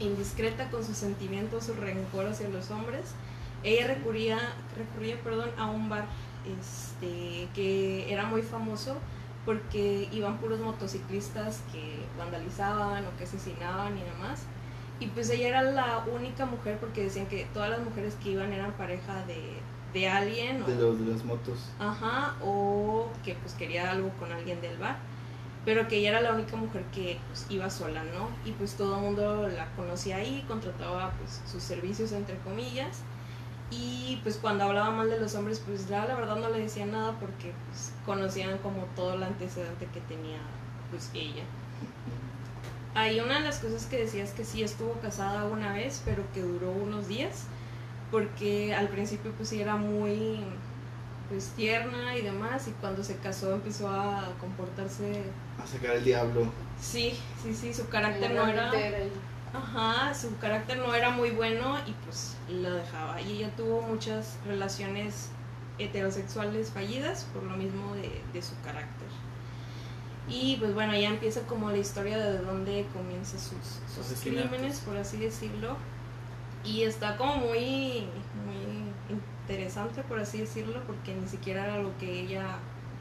[0.00, 3.14] indiscreta con sus sentimientos, su rencor hacia los hombres.
[3.62, 4.38] Ella recurría,
[4.76, 6.04] recurría perdón, a un bar
[6.58, 8.96] este, que era muy famoso
[9.46, 14.42] porque iban puros motociclistas que vandalizaban o que asesinaban y demás.
[15.00, 18.52] Y pues ella era la única mujer porque decían que todas las mujeres que iban
[18.52, 19.62] eran pareja de,
[19.92, 21.58] de alguien o, De los de las motos.
[21.78, 24.96] ajá, o que pues quería algo con alguien del bar.
[25.64, 28.28] Pero que ella era la única mujer que pues, iba sola, ¿no?
[28.44, 33.00] Y pues todo el mundo la conocía ahí, contrataba pues sus servicios entre comillas.
[33.70, 37.12] Y pues cuando hablaba mal de los hombres, pues la verdad no le decían nada
[37.18, 40.38] porque pues conocían como todo el antecedente que tenía
[40.90, 41.44] pues ella.
[42.94, 46.22] Hay una de las cosas que decía es que sí estuvo casada una vez, pero
[46.32, 47.46] que duró unos días,
[48.12, 50.38] porque al principio pues sí era muy
[51.28, 55.24] pues tierna y demás, y cuando se casó empezó a comportarse,
[55.62, 56.46] A sacar el diablo.
[56.80, 58.72] sí, sí, sí, su carácter no era...
[59.52, 63.20] Ajá, su carácter no era muy bueno y pues la dejaba.
[63.20, 65.28] Y ella tuvo muchas relaciones
[65.78, 69.08] heterosexuales fallidas por lo mismo de, de su carácter.
[70.28, 74.96] Y pues bueno, ya empieza como la historia de dónde comienza sus, sus crímenes, por
[74.96, 75.76] así decirlo.
[76.64, 78.08] Y está como muy,
[78.44, 79.14] muy
[79.46, 82.56] interesante, por así decirlo, porque ni siquiera era lo que ella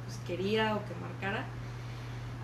[0.05, 1.45] pues, quería o que marcara.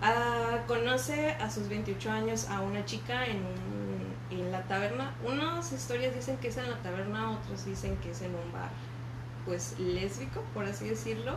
[0.02, 5.14] Ah, conoce a sus 28 años a una chica en, un- en la taberna.
[5.24, 8.70] Unas historias dicen que es en la taberna, otros dicen que es en un bar,
[9.44, 11.34] pues lésbico, por así decirlo,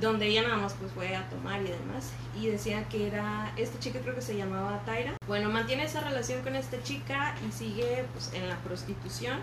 [0.00, 2.10] donde ella nada más pues fue a tomar y demás.
[2.40, 5.14] Y decía que era, esta chica creo que se llamaba Tyra.
[5.26, 9.38] Bueno, mantiene esa relación con esta chica y sigue pues en la prostitución.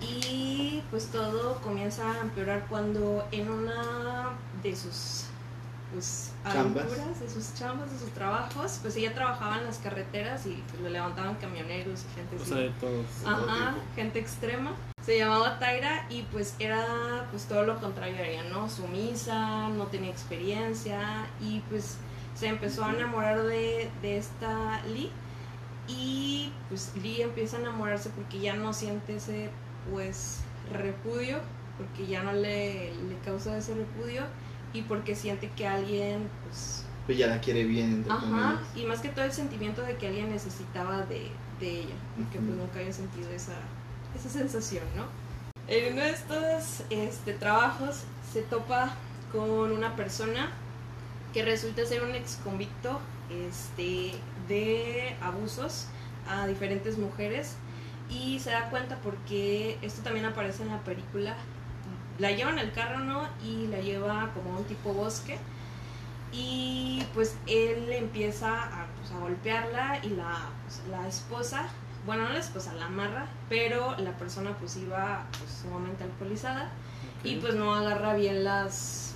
[0.00, 4.30] Y pues todo comienza a empeorar cuando en una
[4.62, 5.24] de sus
[5.92, 6.84] pues Chambas.
[6.84, 10.82] aventuras, de sus chambas, de sus trabajos, pues ella trabajaba en las carreteras y pues,
[10.82, 12.48] le levantaban camioneros y gente O así.
[12.48, 13.06] sea, de todos.
[13.24, 14.72] Ajá, gente extrema.
[15.04, 18.68] Se llamaba Tyra y pues era pues todo lo contrario a ella, ¿no?
[18.68, 21.96] Sumisa, no tenía experiencia y pues
[22.34, 25.10] se empezó a enamorar de, de esta Lee
[25.88, 29.50] y pues Lee empieza a enamorarse porque ya no siente ese
[29.92, 30.40] pues
[30.72, 31.38] repudio,
[31.78, 34.22] porque ya no le, le causa ese repudio
[34.78, 39.00] y porque siente que alguien pues Pues ya la quiere bien, entre Ajá, y más
[39.00, 42.92] que todo el sentimiento de que alguien necesitaba de, de ella, porque pues nunca había
[42.92, 43.72] sentido esa,
[44.14, 45.06] esa sensación, ¿no?
[45.66, 49.00] En uno de estos este, trabajos se topa
[49.32, 50.52] con una persona
[51.32, 55.88] que resulta ser un ex convicto este, de abusos
[56.26, 57.58] a diferentes mujeres
[58.08, 61.36] y se da cuenta porque esto también aparece en la película.
[62.18, 63.28] La lleva en el carro, ¿no?
[63.44, 65.38] Y la lleva como a un tipo bosque
[66.32, 71.68] y pues él empieza a, pues, a golpearla y la, pues, la esposa,
[72.04, 76.70] bueno, no la esposa, la amarra, pero la persona pues iba pues, sumamente alcoholizada
[77.24, 79.14] y pues no agarra bien las,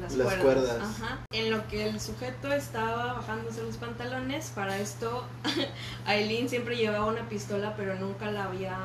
[0.00, 0.44] las, Las cuerdas.
[0.44, 0.82] cuerdas.
[1.00, 1.18] Ajá.
[1.32, 5.24] En lo que el sujeto estaba bajándose los pantalones, para esto
[6.06, 8.76] Aileen siempre llevaba una pistola pero nunca la había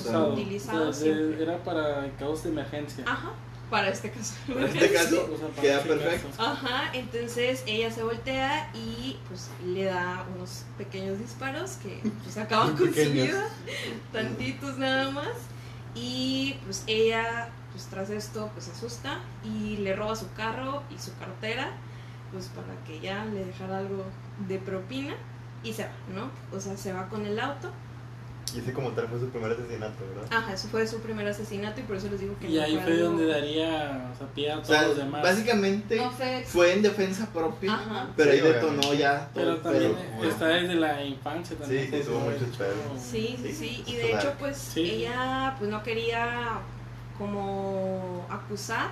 [0.00, 0.32] Usado.
[0.32, 0.88] utilizado.
[0.88, 1.42] O sea, de- siempre.
[1.44, 3.04] era para casos de emergencia.
[3.06, 3.32] Ajá,
[3.70, 4.34] para este caso.
[4.48, 6.28] En este caso, O sea, para queda perfecto.
[6.36, 6.42] caso.
[6.50, 12.76] Ajá, entonces ella se voltea y pues le da unos pequeños disparos que pues acaban
[12.76, 13.48] con su vida,
[14.12, 15.28] tantitos nada más.
[15.94, 20.98] Y pues ella pues tras esto pues se asusta y le roba su carro y
[20.98, 21.70] su cartera
[22.32, 24.04] pues para que ya le dejara algo
[24.48, 25.14] de propina
[25.62, 26.30] y se va, ¿no?
[26.56, 27.70] O sea, se va con el auto.
[28.56, 30.28] Y ese como tal fue su primer asesinato, ¿verdad?
[30.38, 32.78] Ajá, eso fue su primer asesinato y por eso les digo que Y no ahí
[32.82, 35.22] fue algo- donde daría o sea, pie a O todos sea, los demás.
[35.22, 38.08] básicamente No fue fue en defensa propia, Ajá.
[38.16, 38.98] pero Sí, ahí detonó obviamente.
[38.98, 41.90] ya todo Pero el también pero- está desde la infancia también.
[41.90, 42.74] Sí, sí, tuvo muchos pedos.
[42.98, 43.84] Sí, sí, Sí.
[43.86, 44.80] Y de hecho, pues Sí.
[44.90, 46.58] ella pues no quería
[47.18, 48.90] como acusar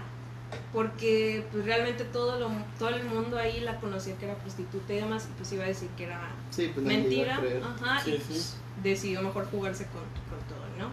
[0.73, 4.97] porque pues realmente todo lo, todo el mundo ahí la conocía que era prostituta y
[4.97, 7.41] demás y pues iba a decir que era Sí, pues mentira.
[7.81, 8.55] Ajá, y Sí, pues sí.
[8.85, 10.93] Decidió mejor jugarse con, con todo, ¿no?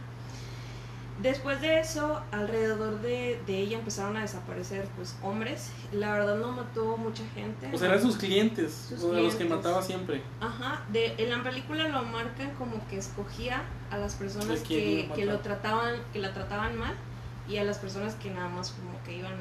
[1.21, 5.69] Después de eso, alrededor de, de ella empezaron a desaparecer pues hombres.
[5.91, 7.69] La verdad no mató mucha gente.
[7.71, 10.23] O sea, eran sus clientes, Sus o sea, los que mataba siempre.
[10.39, 13.61] Ajá, de, en la película lo marcan como que escogía
[13.91, 16.95] a las personas ¿De quién que, que lo trataban, que la trataban mal
[17.47, 19.33] y a las personas que nada más como que iban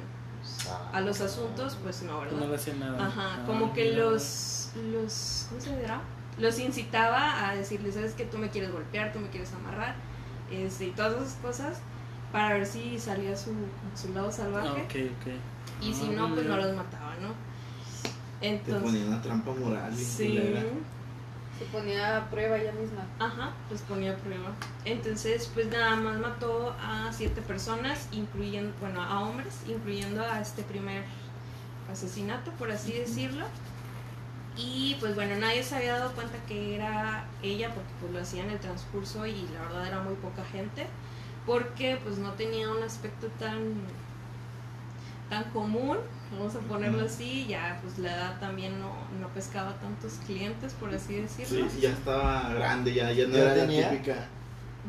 [0.43, 2.51] pues, a los asuntos, pues no, pues no ¿verdad?
[2.51, 3.07] le hacían nada.
[3.07, 6.03] Ajá, Ah, como que los, los, ¿cómo se dirá?
[6.41, 9.95] Los incitaba a decirles, sabes que tú me quieres golpear, tú me quieres amarrar,
[10.51, 11.81] este, y todas esas cosas,
[12.33, 13.53] para ver si salía su,
[13.95, 15.83] su lado Ah, salvaje, ok.
[15.83, 17.29] y si Ah, no, pues no los mataba, ¿no?
[18.41, 19.95] Te Entonces, ponía una trampa moral.
[19.95, 20.63] sí, culera.
[21.59, 23.05] Se ponía a prueba ella misma.
[23.19, 24.49] ajá, los ponía a prueba.
[24.87, 30.63] Entonces, pues nada más mató a siete personas, incluyendo, bueno, a hombres, incluyendo a este
[30.63, 31.05] primer
[31.93, 33.45] asesinato, por así decirlo.
[34.57, 38.43] Y pues bueno, nadie se había dado cuenta que era ella porque pues lo hacía
[38.45, 40.87] en el transcurso y la verdad era muy poca gente
[41.47, 43.75] porque pues no tenía un aspecto tan
[45.31, 45.97] tan común,
[46.33, 50.93] vamos a ponerlo así, ya pues la edad también no, no pescaba tantos clientes, por
[50.93, 51.71] así decirlo.
[51.71, 53.91] Sí, ya estaba grande, ya, ya no ¿Ya era la tenía?
[53.91, 54.27] típica.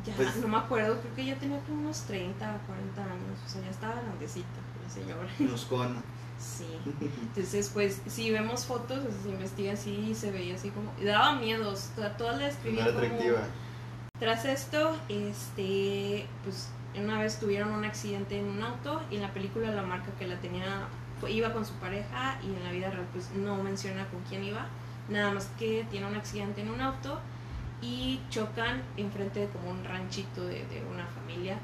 [0.03, 3.49] Ya, Pues- no me acuerdo, creo que ya tenía como unos 30, 40 años, o
[3.49, 4.47] sea, ya estaba grandecita
[4.84, 5.30] la señora.
[5.39, 6.01] Moscona.
[6.42, 6.66] Sí.
[7.22, 10.92] Entonces, pues, si vemos fotos, o sea, se investiga así y se veía así como...
[11.00, 13.06] y daba miedos, toda, toda la No describía era como...
[13.06, 13.42] atractiva.
[14.20, 19.34] Tras esto, este, pues, una vez tuvieron un accidente en un auto y en la
[19.34, 20.88] película la marca que la tenía,
[21.28, 24.68] iba con su pareja y en la vida real, pues, no menciona con quién iba.
[25.10, 27.20] Nada más que tiene un accidente en un auto
[27.82, 31.58] y chocan enfrente de como un ranchito de, de una familia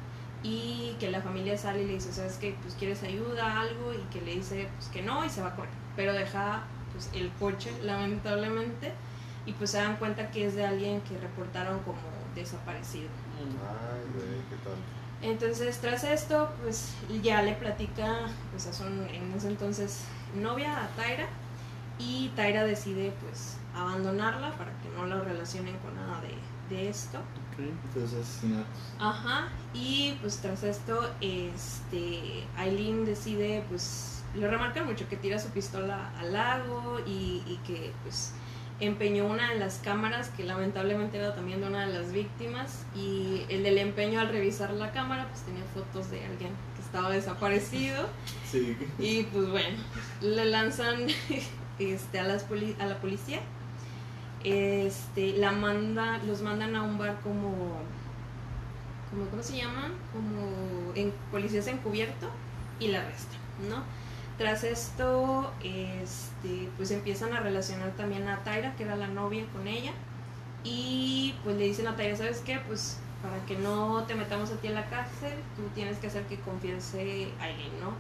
[0.44, 2.56] y que la familia sale y le dice, ¿sabes qué?
[2.62, 5.56] Pues quieres ayuda, algo y que le dice pues que no y se va a
[5.56, 8.94] correr, pero deja pues el coche lamentablemente
[9.46, 11.98] y pues se dan cuenta que es de alguien que reportaron como
[12.36, 13.10] desaparecido.
[13.40, 14.98] Ay, güey, qué tonto.
[15.22, 20.04] Entonces, tras esto, pues ya le platica pues a su en ese entonces
[20.36, 21.26] novia, a Taira,
[21.98, 27.20] y Taira decide pues abandonarla para que no la relacionen con nada de, de esto.
[27.64, 28.78] Entonces, asesinatos.
[29.00, 35.50] Ajá, y pues tras esto, este, Aileen decide, pues, lo remarcan mucho, que tira su
[35.50, 38.34] pistola al lago y, y que pues
[38.80, 43.42] empeñó una de las cámaras, que lamentablemente era también de una de las víctimas, y
[43.50, 48.08] el del empeño al revisar la cámara, pues tenía fotos de alguien que estaba desaparecido.
[48.52, 48.78] Sí.
[49.00, 49.78] Y pues bueno,
[50.22, 51.08] le lanzan
[51.80, 53.40] este, a, las poli- a la policía.
[54.44, 57.78] Este, la manda, los mandan a un bar como,
[59.10, 59.94] como ¿cómo se llaman?
[60.14, 62.30] Como en policías encubierto
[62.80, 63.84] y la arrestan, ¿no?
[64.38, 69.68] Tras esto, este, pues empiezan a relacionar también a Tyra, que era la novia con
[69.68, 69.92] ella,
[70.64, 72.60] y pues le dicen a Tyra, ¿sabes qué?
[72.68, 76.24] Pues para que no te metamos a ti en la cárcel, tú tienes que hacer
[76.28, 77.94] que confiese a Aileen, ¿no?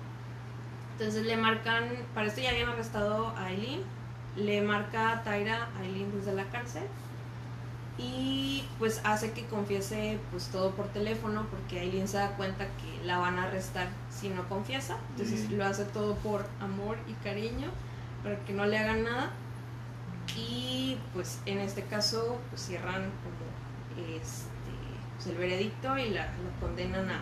[0.93, 3.81] Entonces le marcan, para esto ya habían arrestado a Aileen,
[4.35, 6.83] le marca a Tyra a Aileen desde la cárcel
[7.97, 13.03] y pues hace que confiese pues todo por teléfono porque Aileen se da cuenta que
[13.05, 17.69] la van a arrestar si no confiesa, entonces lo hace todo por amor y cariño
[18.23, 19.31] para que no le hagan nada.
[20.35, 24.45] Y pues en este caso pues cierran como este
[25.15, 27.15] pues, el veredicto y la, la condenan a,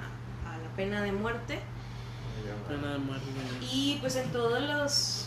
[0.52, 1.54] a la pena de muerte.
[1.54, 3.26] Ay, Pena de muerte.
[3.72, 5.25] y pues en todos los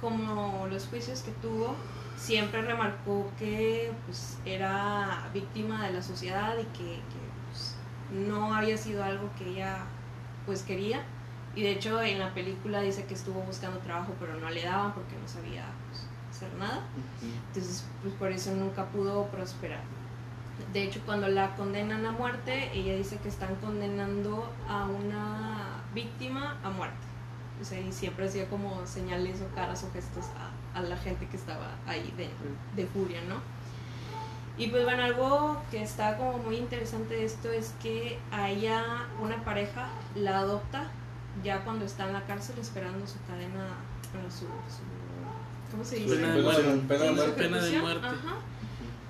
[0.00, 1.74] como los juicios que tuvo
[2.16, 7.76] siempre remarcó que pues era víctima de la sociedad y que, que, pues,
[8.10, 9.78] no había sido algo que ella
[10.46, 11.02] pues quería.
[11.54, 14.92] Y de hecho en la película dice que estuvo buscando trabajo pero no le daban
[14.92, 16.82] porque no sabía pues, hacer nada.
[17.48, 19.82] Entonces pues por eso nunca pudo prosperar.
[20.72, 26.58] De hecho cuando la condenan a muerte ella dice que están condenando a una víctima
[26.62, 27.09] a muerte
[27.60, 30.24] o sea, y siempre hacía como señales o caras o gestos
[30.74, 32.28] a, a la gente que estaba ahí de,
[32.80, 33.36] de furia, ¿no?
[34.58, 39.06] Y pues bueno, algo que está como muy interesante de esto es que a ella
[39.22, 40.90] una pareja la adopta
[41.42, 43.68] ya cuando está en la cárcel esperando su cadena,
[44.12, 46.16] bueno, su, su- ¿cómo se dice?
[46.16, 46.42] Pena de
[46.88, 47.42] Pena de- muerte.
[47.42, 48.36] pena de ajá.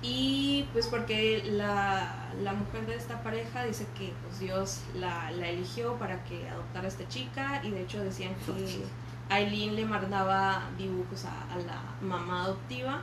[0.03, 5.49] Y pues porque la, la mujer de esta pareja dice que pues Dios la, la
[5.49, 8.83] eligió para que adoptara a esta chica y de hecho decían que
[9.29, 13.01] Aileen le mandaba dibujos a, a la mamá adoptiva.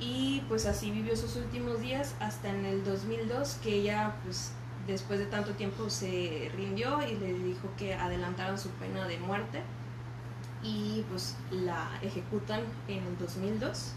[0.00, 4.52] Y pues así vivió sus últimos días hasta en el 2002 que ella pues
[4.86, 9.62] después de tanto tiempo se rindió y le dijo que adelantaran su pena de muerte.
[10.62, 13.92] Y pues la ejecutan en el 2002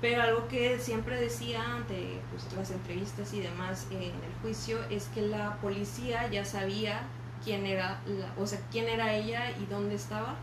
[0.00, 5.04] pero algo que siempre decía ante pues, las entrevistas y demás en el juicio es
[5.14, 7.02] que la policía ya sabía
[7.44, 10.36] quién era, la- o sea, quién era ella y dónde estaba,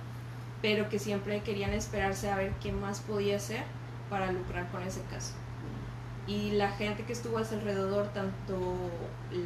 [0.61, 3.63] pero que siempre querían esperarse a ver qué más podía hacer
[4.09, 5.33] para lucrar con ese caso.
[6.27, 8.75] Y la gente que estuvo a su alrededor, tanto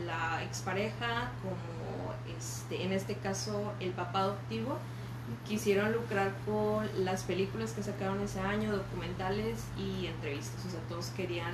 [0.07, 4.78] la expareja como este, en este caso el papá adoptivo,
[5.47, 10.65] quisieron lucrar con las películas que sacaron ese año, documentales y entrevistas.
[10.67, 11.53] O sea, todos querían,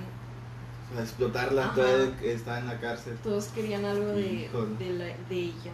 [1.00, 3.18] explotarla, toda que está en la cárcel.
[3.24, 4.50] todos querían algo de,
[4.98, 5.72] la- de ella.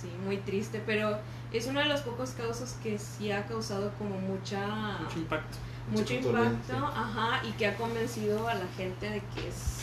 [0.00, 1.18] Sí, muy triste, pero
[1.52, 5.58] es uno de los pocos casos que sí ha causado como mucha Mucho impacto.
[5.90, 9.78] mucho impacto, ajá, y que ha convencido a la gente de que es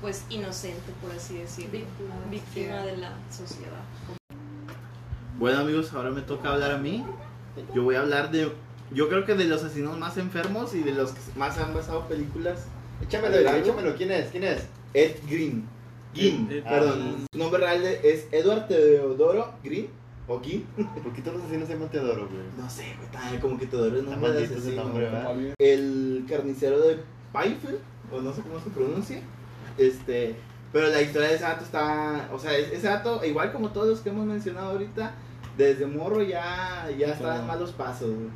[0.00, 3.80] pues inocente, por así decirlo, Víctima víctima de la sociedad.
[5.38, 7.04] Bueno amigos, ahora me toca hablar a mí.
[7.74, 8.50] Yo voy a hablar de,
[8.92, 12.06] yo creo que de los asesinos más enfermos y de los que más han basado
[12.08, 12.66] películas.
[13.02, 13.94] Échamelo, échamelo.
[13.96, 14.30] ¿Quién es?
[14.30, 14.66] ¿Quién es?
[14.92, 15.66] Ed Green.
[16.14, 17.26] Green, Ed- Ed- perdón.
[17.32, 19.88] Su nombre real es Edward Teodoro Green.
[20.26, 20.62] ¿O Green?
[21.02, 22.40] ¿Por qué todos los asesinos se llaman Teodoro, güey?
[22.56, 22.94] No sé,
[23.28, 24.84] güey, como que Teodoro es nombre de asesino.
[24.84, 26.98] nombre, el carnicero de
[27.32, 27.78] Byfield,
[28.12, 29.20] o no sé cómo se pronuncia.
[29.76, 30.36] Este,
[30.74, 33.86] pero la historia de ese dato está, o sea, es- ese dato, igual como todos
[33.88, 35.12] los que hemos mencionado ahorita,
[35.56, 38.08] desde morro ya, ya estaba en malos pasos.
[38.10, 38.28] güey.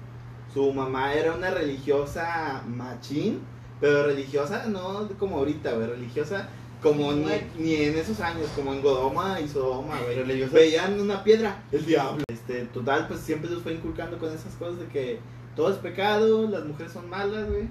[0.55, 3.41] Su mamá era una religiosa machín,
[3.80, 6.49] pero religiosa no como ahorita, güey, religiosa
[6.80, 7.26] como ni,
[7.59, 10.16] ni en esos años, como en Godoma y Sodoma, güey.
[10.18, 10.55] Religiosa.
[10.55, 12.22] Veían una piedra, el diablo.
[12.28, 15.18] Este, total, pues siempre los fue inculcando con esas cosas de que
[15.57, 17.68] todo es pecado, las mujeres son malas, güey.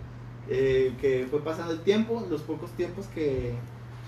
[0.49, 3.53] Eh, que fue pasando el tiempo, los pocos tiempos que,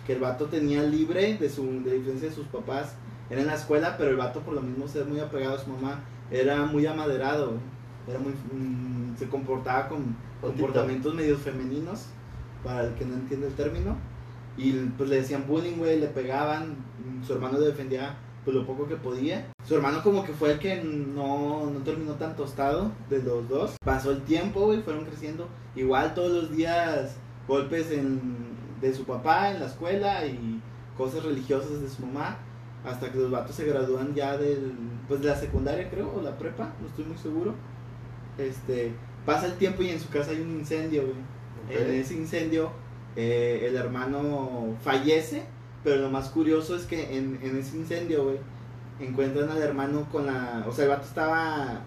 [0.10, 2.95] que el vato tenía libre de su de diferencia de sus papás
[3.30, 5.70] era en la escuela, pero el vato por lo mismo ser muy apegado a su
[5.70, 5.99] mamá
[6.32, 7.60] era muy amaderado.
[8.07, 9.99] Era muy mm, se comportaba con
[10.41, 10.47] Otito.
[10.47, 12.07] comportamientos medio femeninos
[12.64, 13.97] para el que no entiende el término
[14.57, 18.66] y pues le decían bullying, güey, le pegaban, mm, su hermano le defendía pues lo
[18.66, 19.51] poco que podía.
[19.64, 23.76] Su hermano como que fue el que no, no terminó tan tostado de los dos.
[23.86, 25.47] Pasó el tiempo, güey, fueron creciendo.
[25.76, 27.16] Igual todos los días
[27.47, 30.61] golpes en, de su papá en la escuela y
[30.97, 32.38] cosas religiosas de su mamá.
[32.86, 34.73] Hasta que los vatos se gradúan ya del,
[35.07, 37.53] pues de la secundaria creo, o la prepa, no estoy muy seguro.
[38.38, 38.93] Este,
[39.25, 41.15] pasa el tiempo y en su casa hay un incendio, güey.
[41.69, 42.71] En ese incendio
[43.17, 45.43] eh, el hermano fallece,
[45.84, 48.38] pero lo más curioso es que en, en ese incendio, güey,
[48.99, 50.63] encuentran al hermano con la...
[50.67, 51.82] O sea, el vato estaba...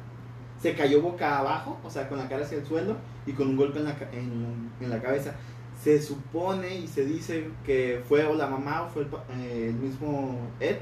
[0.60, 3.56] Se cayó boca abajo, o sea, con la cara hacia el suelo y con un
[3.56, 5.34] golpe en la, en la cabeza.
[5.82, 9.66] Se supone y se dice que fue o la mamá o fue el, pa- eh,
[9.70, 10.76] el mismo Ed,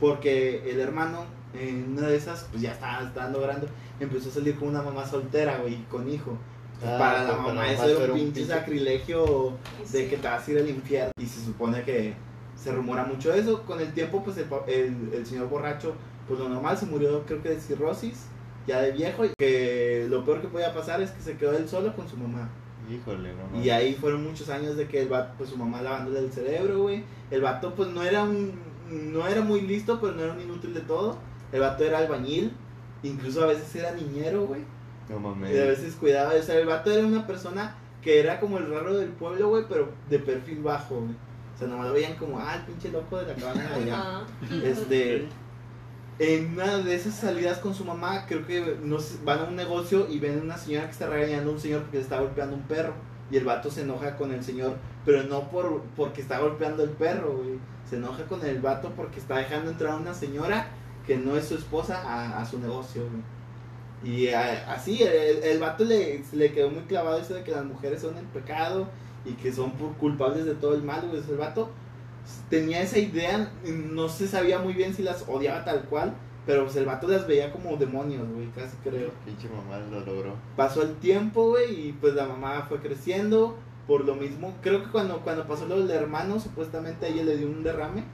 [0.00, 1.24] porque el hermano
[1.54, 3.66] en una de esas, pues ya estaba, estaba logrando,
[4.00, 6.36] empezó a salir con una mamá soltera, güey, con hijo.
[6.84, 9.56] Ah, para la mamá para eso era un pinche sacrilegio
[9.92, 11.12] de que te vas a ir al infierno.
[11.18, 12.14] Y se supone que
[12.54, 13.62] se rumora mucho eso.
[13.62, 15.94] Con el tiempo, pues el, pa- el, el señor borracho,
[16.28, 18.26] pues lo normal, se murió creo que de cirrosis,
[18.66, 19.24] ya de viejo.
[19.24, 22.16] Y que lo peor que podía pasar es que se quedó él solo con su
[22.18, 22.50] mamá.
[22.88, 26.20] Híjole, no Y ahí fueron muchos años de que el vato, pues su mamá lavándole
[26.20, 27.04] el cerebro, güey.
[27.30, 28.52] El vato, pues no era un,
[28.90, 31.16] no era muy listo, pero no era un inútil de todo.
[31.52, 32.52] El vato era albañil,
[33.02, 34.62] incluso a veces era niñero, güey.
[35.08, 35.52] No Y a mames.
[35.52, 39.08] veces cuidaba, o sea, el vato era una persona que era como el raro del
[39.10, 41.14] pueblo, güey, pero de perfil bajo, güey.
[41.54, 43.98] O sea, nomás lo veían como, ah, el pinche loco de la cabana de allá.
[43.98, 44.22] Ajá.
[44.62, 45.26] Este,
[46.18, 48.76] en una de esas salidas con su mamá, creo que
[49.24, 51.98] van a un negocio y ven una señora que está regañando a un señor porque
[51.98, 52.94] le está golpeando un perro.
[53.30, 56.90] Y el vato se enoja con el señor, pero no por porque está golpeando el
[56.90, 57.58] perro, güey.
[57.88, 60.68] Se enoja con el vato porque está dejando entrar a una señora
[61.06, 63.22] que no es su esposa a, a su negocio, güey.
[64.04, 67.64] Y a- así, el, el vato le, le quedó muy clavado eso de que las
[67.64, 68.88] mujeres son el pecado
[69.24, 71.20] y que son culpables de todo el mal, güey.
[71.28, 71.70] El vato
[72.50, 76.14] tenía esa idea, no se sabía muy bien si las odiaba tal cual,
[76.46, 79.10] pero pues el vato las veía como demonios, güey, casi creo.
[79.24, 80.34] Pinche mamá lo logró.
[80.56, 83.56] Pasó el tiempo, güey, y pues la mamá fue creciendo,
[83.86, 87.36] por lo mismo, creo que cuando, cuando pasó lo del hermano, supuestamente a ella le
[87.36, 88.04] dio un derrame,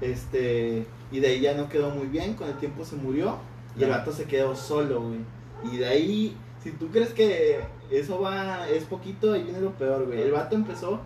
[0.00, 3.38] este, y de ahí ya no quedó muy bien, con el tiempo se murió,
[3.76, 5.20] y el vato se quedó solo, güey.
[5.72, 7.60] Y de ahí, si tú crees que
[7.90, 10.22] eso va, es poquito, ahí viene lo peor, güey.
[10.22, 11.00] El vato empezó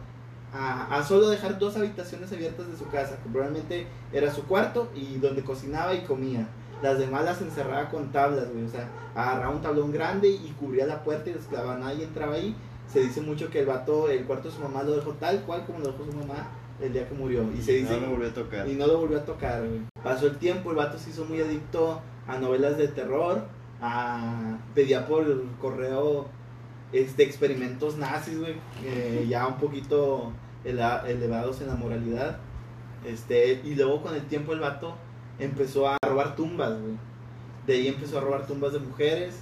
[0.55, 4.89] a, a solo dejar dos habitaciones abiertas de su casa, que probablemente era su cuarto
[4.95, 6.47] y donde cocinaba y comía.
[6.83, 8.65] Las demás las encerraba con tablas, güey.
[8.65, 11.79] O sea, agarraba un tablón grande y cubría la puerta y las clavaba.
[11.79, 12.55] Nadie entraba ahí.
[12.93, 15.65] Se dice mucho que el vato, el cuarto de su mamá lo dejó tal cual
[15.65, 16.49] como lo dejó su mamá
[16.81, 17.45] el día que murió.
[17.57, 18.69] Y se dice No lo volvió a tocar.
[18.69, 19.81] y no lo volvió a tocar, güey.
[20.03, 23.47] Pasó el tiempo, el vato se hizo muy adicto a novelas de terror,
[23.81, 24.59] a...
[24.75, 25.25] pedía por
[25.59, 26.27] correo
[26.93, 30.33] este, experimentos nazis, güey, eh, ya un poquito
[30.65, 32.39] elevados en la moralidad.
[33.07, 34.97] Este, y luego con el tiempo el vato
[35.39, 36.95] empezó a robar tumbas, güey.
[37.67, 39.37] De ahí empezó a robar tumbas de mujeres,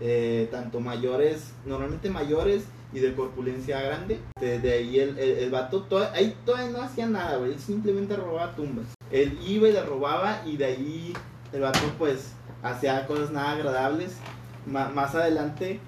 [0.00, 4.18] eh, tanto mayores, normalmente mayores y de corpulencia grande.
[4.40, 7.52] De, de ahí el, el, el vato, to- ahí todavía no hacía nada, güey.
[7.52, 8.86] Él simplemente robaba tumbas.
[9.10, 11.12] Él iba y le robaba y de ahí
[11.52, 14.16] el vato, pues, hacía cosas nada agradables.
[14.66, 15.80] Ma- más adelante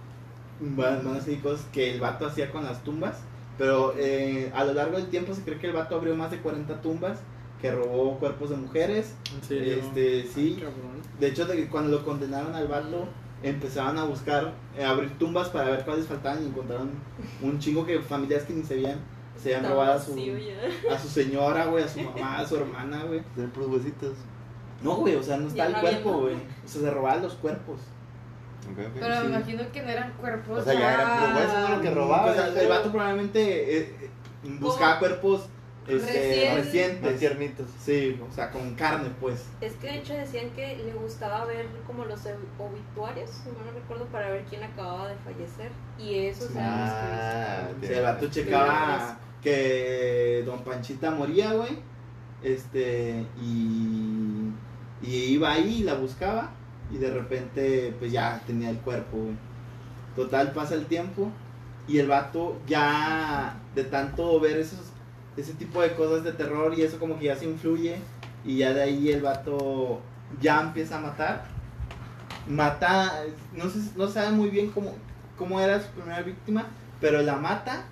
[0.60, 3.18] van, a ser cosas que el vato hacía con las tumbas.
[3.60, 6.38] Pero eh, a lo largo del tiempo se cree que el vato abrió más de
[6.38, 7.18] 40 tumbas,
[7.60, 9.14] que robó cuerpos de mujeres.
[9.34, 9.74] ¿En serio?
[9.74, 10.54] Este, sí.
[10.54, 11.02] Cabrón.
[11.18, 13.06] De hecho, de que cuando lo condenaron al vato,
[13.42, 16.88] empezaban a buscar, eh, abrir tumbas para ver cuáles faltaban y encontraron
[17.42, 18.98] un chingo que familias que ni se veían,
[19.36, 20.14] se habían Estaba robado a su,
[20.90, 23.20] a su señora, güey, a su mamá, a su hermana, güey.
[23.34, 24.14] Tienen puros huesitos.
[24.82, 26.34] No, güey, o sea, no está Ya el no cuerpo, güey.
[26.34, 27.80] O sea, se robaban los cuerpos.
[28.74, 29.22] Pero Sí.
[29.28, 30.58] me imagino que no eran cuerpos.
[30.60, 31.70] O sea, ya eran puros.
[31.76, 32.24] Lo que robaba.
[32.24, 32.68] Pues, yo el creo.
[32.68, 34.10] vato probablemente eh, eh,
[34.60, 35.48] buscaba cuerpos
[35.88, 37.18] este, recientes.
[37.18, 37.66] tiernitos.
[37.82, 39.46] Sí, o sea, con carne, pues.
[39.60, 44.04] Es que de hecho decían que le gustaba ver como los ob- obituarios, no recuerdo,
[44.06, 45.72] para ver quién acababa de fallecer.
[45.98, 51.52] Y esos eran los que Ah, O sea, el vato checaba que Don Panchita moría,
[51.54, 51.78] güey.
[52.42, 54.50] Este, y,
[55.02, 56.50] y iba ahí y la buscaba.
[56.92, 59.18] Y de repente, pues ya tenía el cuerpo.
[60.16, 61.30] Total, pasa el tiempo.
[61.86, 64.92] Y el vato ya, de tanto ver esos,
[65.36, 67.96] ese tipo de cosas de terror y eso, como que ya se influye.
[68.44, 70.00] Y ya de ahí el vato
[70.40, 71.44] ya empieza a matar.
[72.48, 73.22] Mata,
[73.54, 74.94] no sé, no sabe muy bien cómo,
[75.36, 76.66] cómo era su primera víctima,
[77.00, 77.84] pero la mata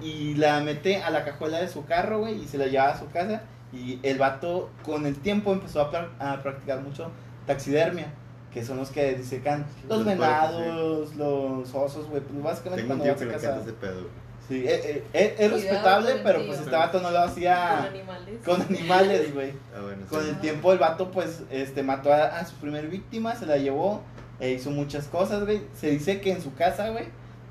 [0.00, 2.98] y la mete a la cajuela de su carro, güey, y se la lleva a
[2.98, 3.42] su casa.
[3.72, 7.10] Y el vato con el tiempo empezó a practicar mucho
[7.48, 8.06] taxidermia,
[8.52, 13.00] que son los que disecan los Los venados, los osos, güey, pues básicamente Tengo un
[13.00, 13.94] cuando tío vas que a le pedo.
[14.02, 14.28] güey.
[14.48, 17.28] Sí, eh, eh, eh, es Cuidado respetable, con pero pues este vato no lo con
[17.28, 18.38] hacía animales.
[18.44, 19.50] con animales, güey.
[19.76, 20.28] Ah, bueno, Con sí.
[20.30, 24.00] el tiempo el vato pues este mató a, a su primer víctima, se la llevó,
[24.40, 25.60] e hizo muchas cosas, güey.
[25.74, 27.06] Se dice que en su casa, güey,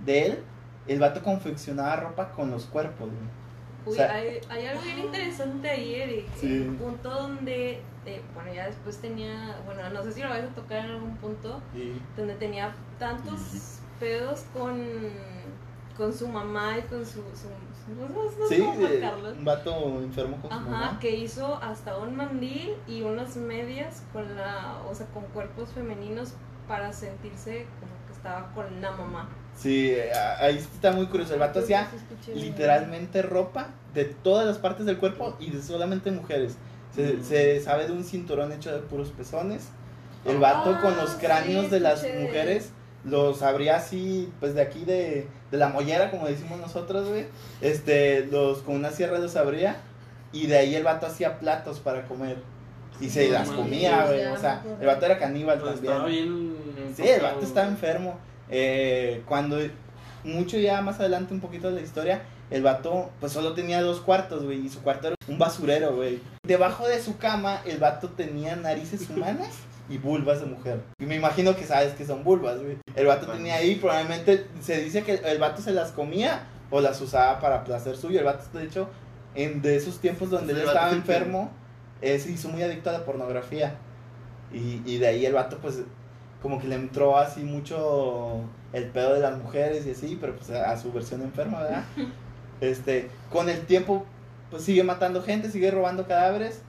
[0.06, 0.40] de él,
[0.88, 3.30] el vato confeccionaba ropa con los cuerpos, güey.
[3.86, 6.26] Uy, O sea- hay, hay algo bien interesante ahí, Eric.
[6.40, 6.48] Sí.
[6.64, 10.56] El punto donde, eh, bueno, ya después tenía, bueno, no sé si lo vais a
[10.56, 11.62] tocar en algún punto,
[12.16, 14.82] donde tenía tantos pedos con,
[15.98, 17.22] con su mamá y con su...
[17.22, 17.50] su,
[17.96, 19.32] no, no Sí, marcarlo.
[19.32, 20.98] un vato enfermo con su mamá.
[21.00, 26.34] que hizo hasta un mandil y unas medias con la, o sea, con cuerpos femeninos
[26.68, 29.30] para sentirse como que estaba con la mamá.
[29.56, 29.94] Sí,
[30.40, 31.34] ahí está muy curioso.
[31.34, 31.88] El vato hacía
[32.36, 36.58] literalmente ropa de todas las partes del cuerpo y de solamente mujeres.
[36.98, 37.24] Se, Mm.
[37.24, 39.70] se sabe de un cinturón hecho de puros pezones.
[40.26, 42.72] El vato Ah, con los sí, cráneos de las mujeres
[43.06, 47.26] los abría así, pues de aquí de, de la mollera, como decimos nosotros, güey.
[47.62, 49.78] Este, los con una sierra los abría
[50.34, 52.36] y de ahí el vato hacía platos para comer.
[53.00, 54.26] Y se No las comía, güey.
[54.26, 55.94] O sea, el vato era caníbal Pero también.
[55.94, 56.58] estaba bien.
[56.96, 57.66] Sí, el vato güey.
[57.68, 58.18] enfermo.
[58.50, 59.58] Eh, cuando
[60.24, 64.00] mucho ya más adelante un poquito de la historia, el vato pues solo tenía dos
[64.02, 66.22] cuartos, güey, y su cuarto era un basurero, güey.
[66.46, 69.50] Debajo de su cama el vato tenía narices humanas
[69.90, 70.82] y vulvas de mujer.
[71.00, 72.78] Y me imagino que sabes que son vulvas, güey.
[72.96, 73.40] El vato Bueno.
[73.40, 77.64] tenía ahí, probablemente se dice que el vato se las comía o las usaba para
[77.64, 78.20] placer suyo.
[78.20, 78.90] El vato, de hecho,
[79.36, 81.52] en de esos tiempos donde él estaba enfermo,
[82.02, 83.76] eh, se hizo muy adicto a la pornografía.
[84.52, 85.80] Y, y de ahí el vato, pues,
[86.42, 88.42] como que le entró así mucho
[88.74, 91.84] el pedo de las mujeres y así, pero pues a, a su versión enferma, ¿verdad?
[92.62, 94.06] Este, con el tiempo,
[94.50, 96.62] pues sigue matando gente, sigue robando cadáveres,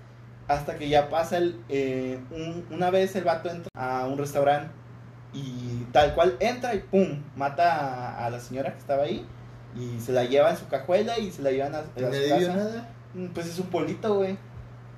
[0.48, 4.70] hasta que ya pasa el, eh, un- una vez el vato entra a un restaurante
[5.34, 7.74] y tal cual entra y pum, mata
[8.16, 9.26] a, a la señora que estaba ahí
[9.76, 12.08] y se la lleva en su cajuela y se la llevan a, a su ¿No
[12.10, 12.54] le dio casa.
[12.56, 12.88] nada?
[13.14, 14.38] Mm, Pues es un pueblito, güey.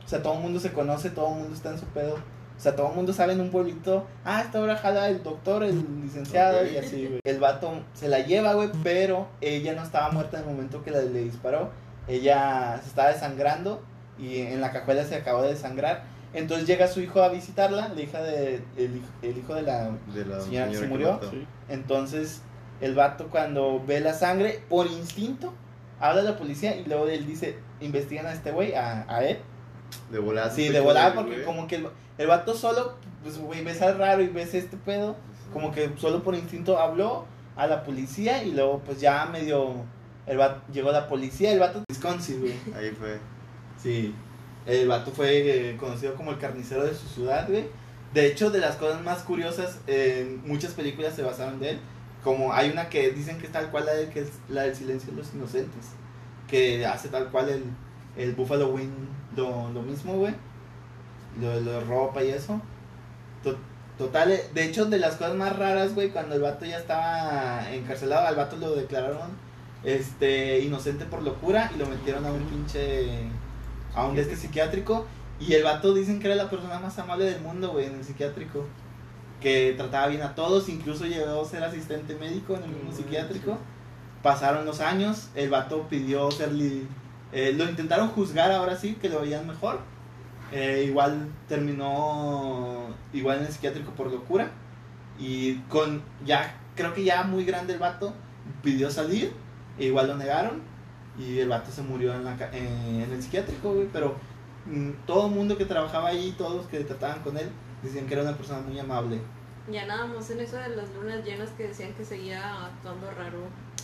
[0.05, 2.17] O sea, todo el mundo se conoce, todo el mundo está en su pedo.
[2.61, 5.65] O sea, todo el mundo sabe en un pueblito, ah, esta hora jala el doctor,
[5.65, 7.21] el licenciado y así, güey.
[7.25, 10.91] El vato se la lleva, güey, pero ella no estaba muerta en el momento que
[10.91, 11.71] la- le disparó.
[12.07, 13.81] Ella se estaba desangrando
[14.19, 16.03] y en la cajuela se acabó de desangrar.
[16.35, 19.91] Entonces llega su hijo a visitarla, la hija de, el, hijo- el hijo de la
[20.15, 21.19] De la Señora que se murió.
[21.71, 22.43] entonces,
[22.83, 25.55] el vato cuando ve la sangre, por instinto,
[25.99, 29.39] habla a la policía y luego él dice, investigan a este güey, a, a él.
[30.11, 30.51] De volada.
[30.51, 31.45] Sí, de volada, porque güey.
[31.45, 31.89] como que el,
[32.19, 35.17] el vato solo, pues, güey, ves al raro y ves este pedo,
[35.53, 37.27] como que solo por instinto habló
[37.57, 39.85] a la policía y luego, pues, ya medio,
[40.27, 42.55] el vato, llegó la policía, el vato de Wisconsin, güey.
[42.75, 43.19] Ahí fue.
[43.83, 44.15] Sí,
[44.67, 47.65] el vato fue eh, conocido como el carnicero de su ciudad, güey.
[48.13, 51.79] De hecho, de las cosas más curiosas, en muchas películas se basaron de él.
[52.25, 54.75] Como hay una que dicen que es tal cual la de que es la del
[54.75, 55.87] silencio de los inocentes.
[56.49, 57.65] Que hace tal cual el,
[58.17, 58.91] el Buffalo Wing
[59.37, 60.35] lo, lo mismo, güey.
[61.41, 62.61] Lo, lo de ropa y eso.
[63.43, 63.57] To-
[63.99, 67.71] Total, eh, de hecho, de las cosas más raras, güey, cuando el vato ya estaba
[67.73, 69.31] encarcelado, al vato lo declararon
[69.85, 73.25] este inocente por locura y lo metieron a un pinche
[73.95, 75.07] a un este psiquiátrico
[75.41, 78.05] Y el vato dicen que era la persona más amable del mundo, güey, en el
[78.05, 78.65] psiquiátrico.
[79.41, 83.57] Que trataba bien a todos, incluso llegó a ser asistente médico en el mismo psiquiátrico.
[84.23, 86.53] Pasaron los años, el vato pidió ser...
[86.53, 86.87] li-
[87.33, 89.81] eh, lo intentaron juzgar ahora sí, que lo veían mejor.
[90.53, 94.51] Eh, igual terminó igual en el psiquiátrico por locura.
[95.19, 98.15] Y con ya, creo que ya muy grande el vato,
[98.63, 99.33] pidió salir.
[99.79, 100.63] E igual lo negaron.
[101.19, 103.89] Y el vato se murió en, la, en, en el psiquiátrico, güey.
[103.93, 104.17] Pero
[104.67, 107.49] mm, todo el mundo que trabajaba ahí, todos los que trataban con él,
[107.83, 109.21] decían que era una persona muy amable.
[109.71, 113.39] Ya nada más en eso de las lunas llenas que decían que seguía actuando raro.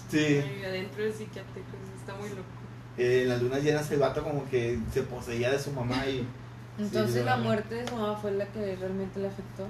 [0.09, 0.42] Sí.
[0.64, 2.56] Adentro del psiquiátrico, está muy loco.
[2.99, 6.26] Eh, en las lunas llenas el vato como que se poseía de su mamá y
[6.78, 9.66] Entonces Sí, la muerte de su mamá fue la que realmente le afectó.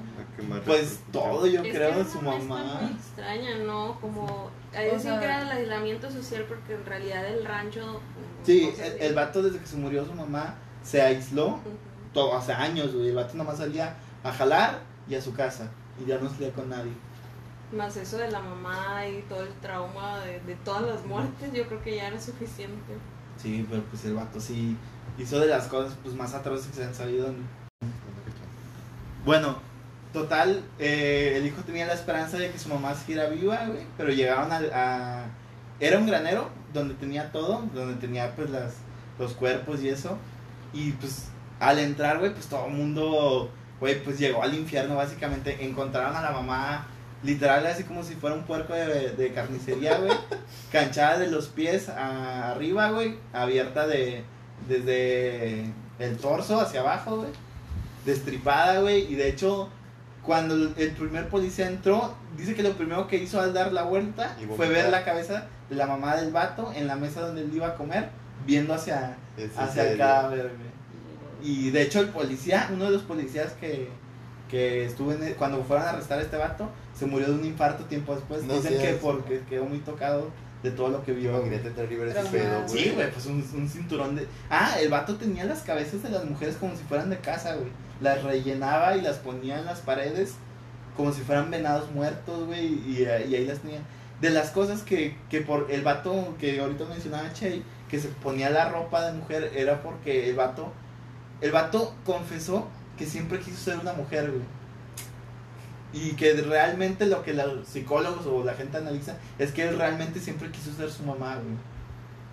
[0.65, 2.79] Pues todo yo Es creo que de es su mamá.
[2.83, 3.97] muy extraña, ¿no?
[4.01, 4.51] Como.
[4.75, 8.01] Ahí sea- que era el aislamiento social porque en realidad el rancho.
[8.45, 11.61] Sí, el, el vato desde que se murió su mamá se aisló Ujú.
[12.13, 13.11] todo, hace años, güey.
[13.11, 15.71] El vato nomás salía a jalar y a su casa
[16.05, 16.91] y ya no salía con nadie.
[17.73, 21.67] Más eso de la mamá y todo el trauma de, de todas las muertes, yo
[21.69, 22.95] creo que ya era suficiente.
[23.43, 24.77] Sí, pero pues el vato sí
[25.19, 27.29] hizo de las cosas pues más atroces que se han salido.
[29.25, 29.57] Bueno,
[30.13, 34.11] total, eh, el hijo tenía la esperanza de que su mamá siguiera viva, güey, pero
[34.11, 35.25] llegaron a, a-
[35.81, 38.75] Era un granero donde tenía todo, donde tenía pues las,
[39.19, 40.17] los cuerpos y eso.
[40.73, 41.27] Y pues
[41.61, 45.65] al entrar, güey, pues todo el mundo, güey, pues llegó al infierno básicamente.
[45.65, 46.87] Encontraron a la mamá
[47.23, 50.13] literal así como si fuera un puerco de, de carnicería, güey.
[50.73, 54.25] canchada de los pies a- arriba, güey, abierta de
[54.69, 55.65] desde
[55.99, 57.31] el torso hacia abajo, güey.
[58.05, 59.69] Destripada, güey, y de hecho
[60.23, 64.37] cuando el, primer policía entró, dice que lo primero que hizo al dar la vuelta
[64.57, 67.69] fue ver la cabeza de la mamá del vato en la mesa donde él iba
[67.69, 68.09] a comer,
[68.45, 71.49] viendo hacia, Es hacia el cadáver, güey.
[71.49, 73.89] Y de hecho el policía, uno de los policías que,
[74.51, 77.45] que estuvo en el- cuando fueron a arrestar a este vato, se murió de un
[77.45, 78.43] infarto tiempo después.
[78.45, 80.31] No Dicen que porque quedó muy tocado
[80.63, 81.31] de todo lo que vio.
[81.37, 82.31] Imagínate ver ese Traumado.
[82.31, 82.83] pedo, güey.
[82.83, 84.27] Sí, güey, pues un, un cinturón de...
[84.51, 87.69] Ah, el vato tenía las cabezas de las mujeres como si fueran de casa, güey.
[88.01, 90.35] Las rellenaba y las ponía en las paredes
[90.97, 93.81] como si fueran venados muertos, güey, y, y ahí las tenía.
[94.21, 98.49] De las cosas que, que por el vato que ahorita mencionaba Che, que se ponía
[98.49, 100.73] la ropa de mujer, era porque el vato,
[101.43, 102.67] el vato confesó
[102.97, 104.43] que siempre quiso ser una mujer, güey.
[105.97, 110.21] Y que realmente lo que los psicólogos o la gente analiza es que él realmente
[110.21, 111.57] siempre quiso ser su mamá, güey.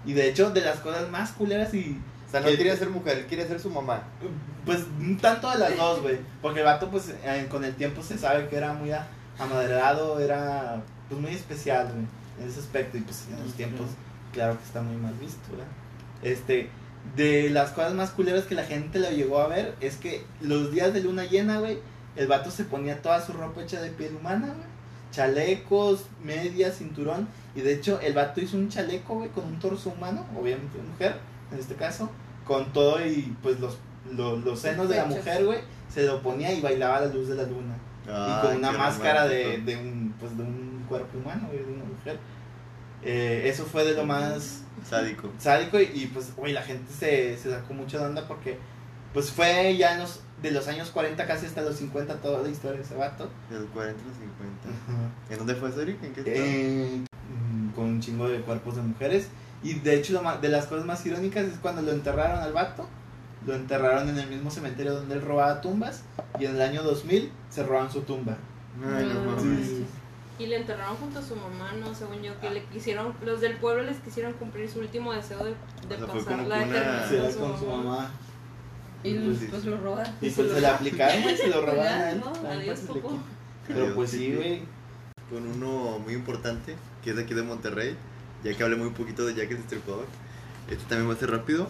[0.06, 1.98] Y de hecho, de las cosas más culeras y
[2.28, 4.02] O sea, no Que- quería ser mujer, él quería ser su mamá.
[4.66, 6.18] pues un tanto de las dos, güey.
[6.42, 8.92] Porque el vato, pues eh, con el tiempo se sabe que era muy
[9.40, 12.06] amaderado, era pues muy especial, güey,
[12.42, 12.98] en ese aspecto.
[12.98, 13.88] Y pues en los tiempos,
[14.32, 15.68] claro que está muy mal visto, ¿verdad?
[16.24, 16.70] Este,
[17.16, 20.72] de las cosas más culeras que la gente lo llegó a ver es que los
[20.72, 21.78] días de luna llena, güey,
[22.16, 24.74] el vato se ponía toda su ropa hecha de piel humana, güey.
[25.12, 27.28] Chalecos, medias, cinturón.
[27.56, 30.84] Y de hecho, el vato hizo un chaleco, güey, con un torso humano, obviamente de
[30.84, 31.18] mujer,
[31.52, 32.10] en este caso,
[32.46, 33.78] con todo y pues los,
[34.12, 37.28] los, los senos de la mujer, güey, se lo ponía y bailaba a la luz
[37.28, 37.76] de la luna.
[38.06, 41.84] y con una máscara de, de un, pues, de un cuerpo humano, güey, de una
[41.86, 42.18] mujer.
[43.04, 45.30] Eh, eso fue de lo más Sádico.
[45.38, 48.58] sádico y, y, pues, güey, la gente se, se sacó mucho de onda porque
[49.14, 52.50] pues fue ya en los, de los años 40 casi hasta los 50 toda la
[52.50, 53.30] historia de ese vato.
[53.50, 55.32] De los 40 a los 50.
[55.32, 56.04] ¿En dónde fue eso, Eric?
[56.04, 56.38] ¿En qué estado?
[56.38, 57.06] Eh,
[57.52, 59.30] mm, con un chingo de cuerpos de mujeres.
[59.64, 62.88] Y de hecho, de las cosas más irónicas es cuando lo enterraron al vato.
[63.48, 66.04] Lo enterraron en el mismo cementerio donde él robaba tumbas.
[66.38, 68.38] Y en el año 2000 se roban su tumba.
[68.86, 69.66] Ay, no No, mames.
[69.68, 69.86] sí.
[70.40, 71.94] Y le enterraron junto a su mamá, ¿no?
[71.94, 75.52] Según yo, que le quisieron, los del pueblo les quisieron cumplir su último deseo de,
[75.88, 78.12] de O sea, fue pasar la eternidad con con su mamá.
[79.04, 80.08] Y Pues pues lo roban.
[80.22, 82.22] Y pues se le aplicaron, güey, se lo robaron a él.
[82.22, 82.50] ¿no?
[82.50, 83.10] Adiós, quite.
[83.68, 84.62] Pero pues sí, güey.
[85.30, 87.96] Con uno muy importante, que es de aquí de Monterrey,
[88.44, 90.06] ya que hablé muy poquito de Jack el Destripador.
[90.70, 91.68] Este también va a ser rápido.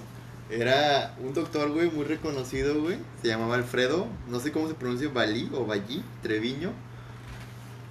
[0.49, 2.97] Era un doctor, güey, muy reconocido, güey.
[3.21, 6.71] Se llamaba Alfredo, no sé cómo se pronuncia, Balí o Ballí, Treviño.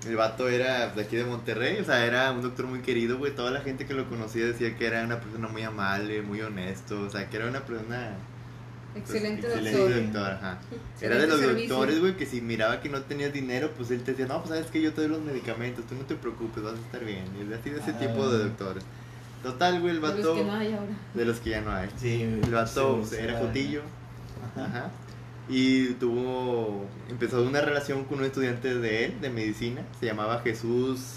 [0.07, 3.35] El vato era de aquí de Monterrey, o sea, era un doctor muy querido, güey.
[3.35, 7.03] Toda la gente que lo conocía decía que era una persona muy amable, muy honesto,
[7.03, 8.17] o sea, que era una persona...
[8.93, 10.03] pues, Excelente excelente doctor.
[10.03, 10.59] doctor, ajá.
[10.93, 11.69] Excelente Era de los servicio.
[11.69, 14.51] doctores, güey, que si miraba que no tenías dinero, pues él te decía, no, pues
[14.51, 17.25] sabes que yo te doy los medicamentos, tú no te preocupes, vas a estar bien.
[17.39, 17.99] Y es así de ese Ah.
[17.99, 18.85] tipo de doctores.
[19.43, 20.35] Total, güey, el De los vato.
[20.35, 20.93] que no hay ahora.
[21.15, 21.89] De los que ya no hay.
[21.97, 23.83] Sí, El vato sí, era sí, jotillo.
[24.57, 24.65] Ajá.
[24.67, 24.91] Ajá.
[25.49, 26.87] Y tuvo.
[27.09, 29.83] Empezó una relación con un estudiante de él, de medicina.
[29.99, 31.17] Se llamaba Jesús.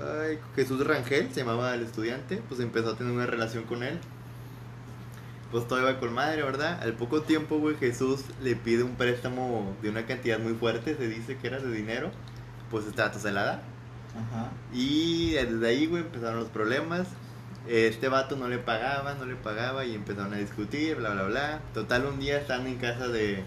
[0.00, 2.40] Ay, Jesús Rangel, se llamaba el estudiante.
[2.48, 3.98] Pues empezó a tener una relación con él.
[5.50, 6.80] Pues todo iba con madre, ¿verdad?
[6.82, 11.08] Al poco tiempo, güey, Jesús le pide un préstamo de una cantidad muy fuerte, se
[11.08, 12.10] dice que era de dinero.
[12.70, 13.62] Pues este vato se la da.
[14.12, 14.50] Ajá.
[14.72, 17.08] Y desde ahí, güey, empezaron los problemas.
[17.68, 21.60] Este vato no le pagaba, no le pagaba y empezaron a discutir, bla, bla, bla.
[21.74, 23.42] Total, un día están en casa de,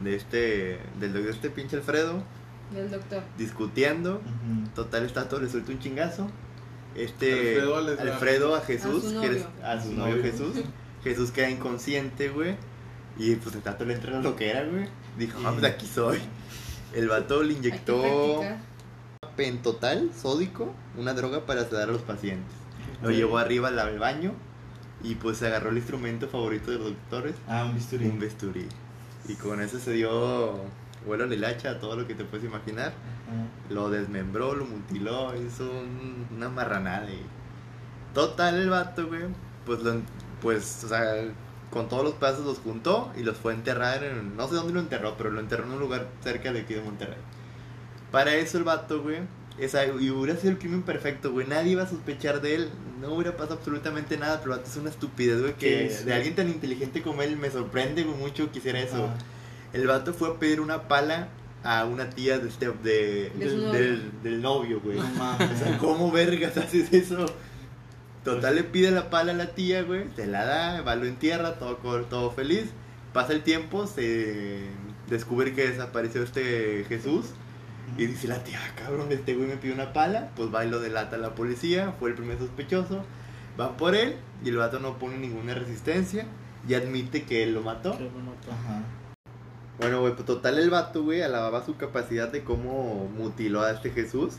[0.00, 2.22] de este, del de este pinche Alfredo,
[2.74, 3.22] Del doctor.
[3.38, 4.20] discutiendo.
[4.74, 6.28] Total, está todo, le suelta un chingazo.
[6.94, 9.46] Este Alfredo les da- Alfredo a Jesús, A su novio.
[9.64, 10.22] a su novio.
[10.22, 10.56] Jesús.
[11.04, 12.56] Jesús queda inconsciente, güey.
[13.18, 14.88] Y pues el tato le entra lo que era, güey.
[15.18, 16.18] Dijo, ah, pues aquí soy.
[16.94, 18.42] El vato le inyectó
[19.36, 22.52] pentotal sódico, una droga para sedar a los pacientes.
[23.02, 24.32] Lo llevó arriba al baño
[25.02, 28.06] y pues se agarró el instrumento favorito de los doctores, Ah, un bisturí.
[28.06, 28.66] un bisturí.
[29.28, 30.56] Y con eso se dio
[31.06, 32.88] vuelo al hacha a todo lo que te puedes imaginar.
[32.88, 33.46] Ajá.
[33.70, 37.10] Lo desmembró, lo mutiló, hizo un- una marranada.
[37.10, 37.20] Y...
[38.14, 39.22] Total, el vato, güey,
[39.64, 40.04] pues, lo, en-
[40.42, 41.14] pues, o sea,
[41.70, 44.74] con todos los pedazos los juntó y los fue a enterrar en, no sé dónde
[44.74, 47.16] lo enterró, pero lo enterró en un lugar cerca de aquí de Monterrey.
[48.10, 49.20] Para eso el vato, güey,
[49.58, 52.68] esa, y hubiera sido el crimen perfecto, güey, nadie iba a sospechar de él,
[53.00, 56.34] no hubiera pasado absolutamente nada, pero el vato es una estupidez, güey, que de alguien
[56.34, 59.06] tan inteligente como él me sorprende güey, mucho que hiciera eso.
[59.10, 59.16] Ah.
[59.72, 61.28] El vato fue a pedir una pala
[61.64, 63.72] a una tía de este, de, del, novio.
[63.72, 64.98] del- del novio, güey.
[64.98, 65.04] No
[65.34, 67.24] O sea, ¿cómo vergas haces eso?
[68.24, 70.04] Total, le pide la pala a la tía, güey.
[70.14, 72.66] Se la da, va, lo entierra, todo, todo feliz.
[73.12, 74.60] Pasa el tiempo, se
[75.08, 77.26] descubre que desapareció este Jesús.
[77.98, 80.30] Y dice la tía, "Ah, cabrón, este güey me pidió una pala.
[80.36, 81.94] Pues va y lo delata a la policía.
[81.98, 83.04] Fue el primer sospechoso.
[83.56, 86.26] Van por él y el vato no pone ninguna resistencia.
[86.68, 87.98] Y admite que él lo mató.
[87.98, 88.50] Que lo mató.
[88.52, 88.82] Ajá.
[89.80, 93.90] Bueno, güey, pues total el vato, güey, alababa su capacidad de cómo mutiló a este
[93.90, 94.34] Jesús.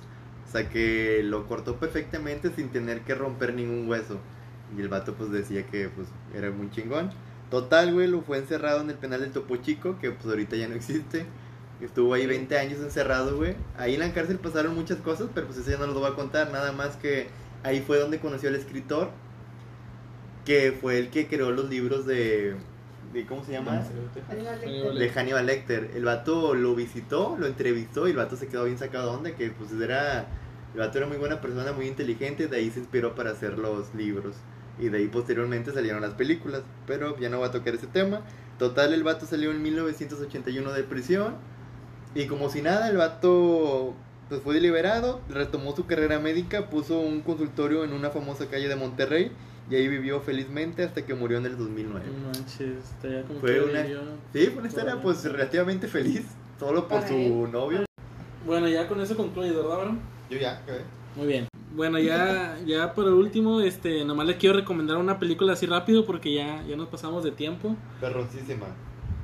[0.54, 4.20] O sea, que lo cortó perfectamente sin tener que romper ningún hueso.
[4.78, 7.10] Y el vato, pues, decía que, pues, era muy chingón.
[7.50, 10.68] Total, güey, lo fue encerrado en el penal del Topo Chico, que, pues, ahorita ya
[10.68, 11.26] no existe.
[11.82, 13.56] Estuvo ahí 20 años encerrado, güey.
[13.80, 16.14] Ahí en la cárcel pasaron muchas cosas, pero, pues, eso ya no lo voy a
[16.14, 16.52] contar.
[16.52, 17.30] Nada más que
[17.64, 19.10] ahí fue donde conoció al escritor,
[20.46, 22.58] que fue el que creó los libros de...
[23.12, 23.82] de ¿Cómo se llama?
[23.82, 25.90] De Hannibal Lecter.
[25.96, 29.32] El vato lo visitó, lo entrevistó y el vato se quedó bien sacado de onda,
[29.36, 30.28] que pues era,
[30.74, 33.94] el vato era muy buena persona, muy inteligente, de ahí se inspiró para hacer los
[33.96, 34.36] libros.
[34.80, 38.22] Y de ahí posteriormente salieron las películas, pero ya no voy a tocar ese tema.
[38.58, 41.36] Total, el vato salió en 1981 de prisión
[42.16, 43.94] y como si nada, el vato
[44.30, 48.76] pues fue liberado, retomó su carrera médica, puso un consultorio en una famosa calle de
[48.76, 49.32] Monterrey
[49.70, 52.06] y ahí vivió felizmente hasta que murió en el 2009.
[52.08, 54.02] No manches, estaría como Fue que una- vivió-
[54.34, 56.26] Sí, fue una historia pues relativamente feliz,
[56.60, 57.52] solo por su él.
[57.52, 57.86] novio.
[58.46, 59.98] Bueno, ya con eso concluye, ¿verdad, Bro?
[60.30, 60.82] Yo ya, acabé.
[61.16, 61.48] Muy bien.
[61.76, 66.34] Bueno, ya, ya por último, este, nomás le quiero recomendar una película así rápido porque
[66.34, 67.76] ya, ya nos pasamos de tiempo.
[68.00, 68.68] Perroncísima.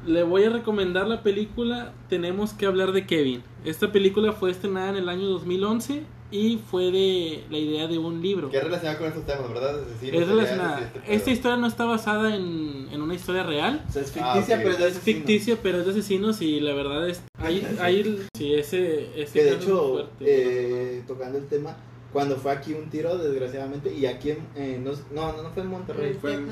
[0.05, 3.43] Le voy a recomendar la película Tenemos que hablar de Kevin.
[3.65, 8.21] Esta película fue estrenada en el año 2011 y fue de la idea de un
[8.21, 8.49] libro.
[8.49, 9.81] ¿Qué relacionada con estos temas, verdad?
[9.83, 10.79] Asesinos, Es relacionada.
[10.79, 11.15] este.
[11.15, 13.83] Esta historia no está basada en, en una historia real.
[13.87, 14.61] O sea, es Ah, ficticia, ok.
[14.63, 15.03] pero es de Es asesinos.
[15.17, 17.21] ficticia, pero es de asesinos y la verdad es...
[17.39, 20.11] Hay, hay, sí, ese, ese Que de hecho, fuerte.
[20.21, 21.75] eh, tocando el tema,
[22.11, 25.69] cuando fue aquí un tiro, desgraciadamente, y aquí en, eh, no, no, no, fue en
[25.69, 26.47] Monterrey, Fue en,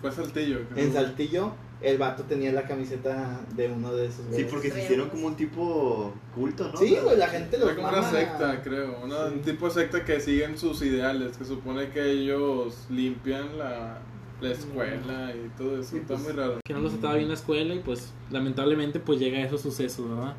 [0.00, 0.60] fue Saltillo.
[0.70, 0.84] creo.
[0.86, 4.24] en Saltillo, el vato tenía la camiseta de uno de esos.
[4.32, 6.76] Sí, porque se hicieron como un tipo culto, ¿no?
[6.78, 8.98] Sí, güey, la gente Era los como una secta, creo.
[9.02, 9.34] Una, Sí.
[9.34, 11.36] Un tipo de secta que siguen sus ideales.
[11.36, 13.98] Que supone que ellos limpian la,
[14.42, 15.90] la escuela y todo eso.
[15.90, 16.58] Sí, Está pues, muy raro.
[16.64, 20.08] que no los estaba bien la escuela y pues lamentablemente pues llega a esos sucesos,
[20.08, 20.34] ¿verdad?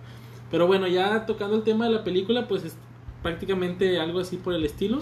[0.51, 2.75] Pero bueno, ya tocando el tema de la película, pues es
[3.23, 5.01] prácticamente algo así por el estilo.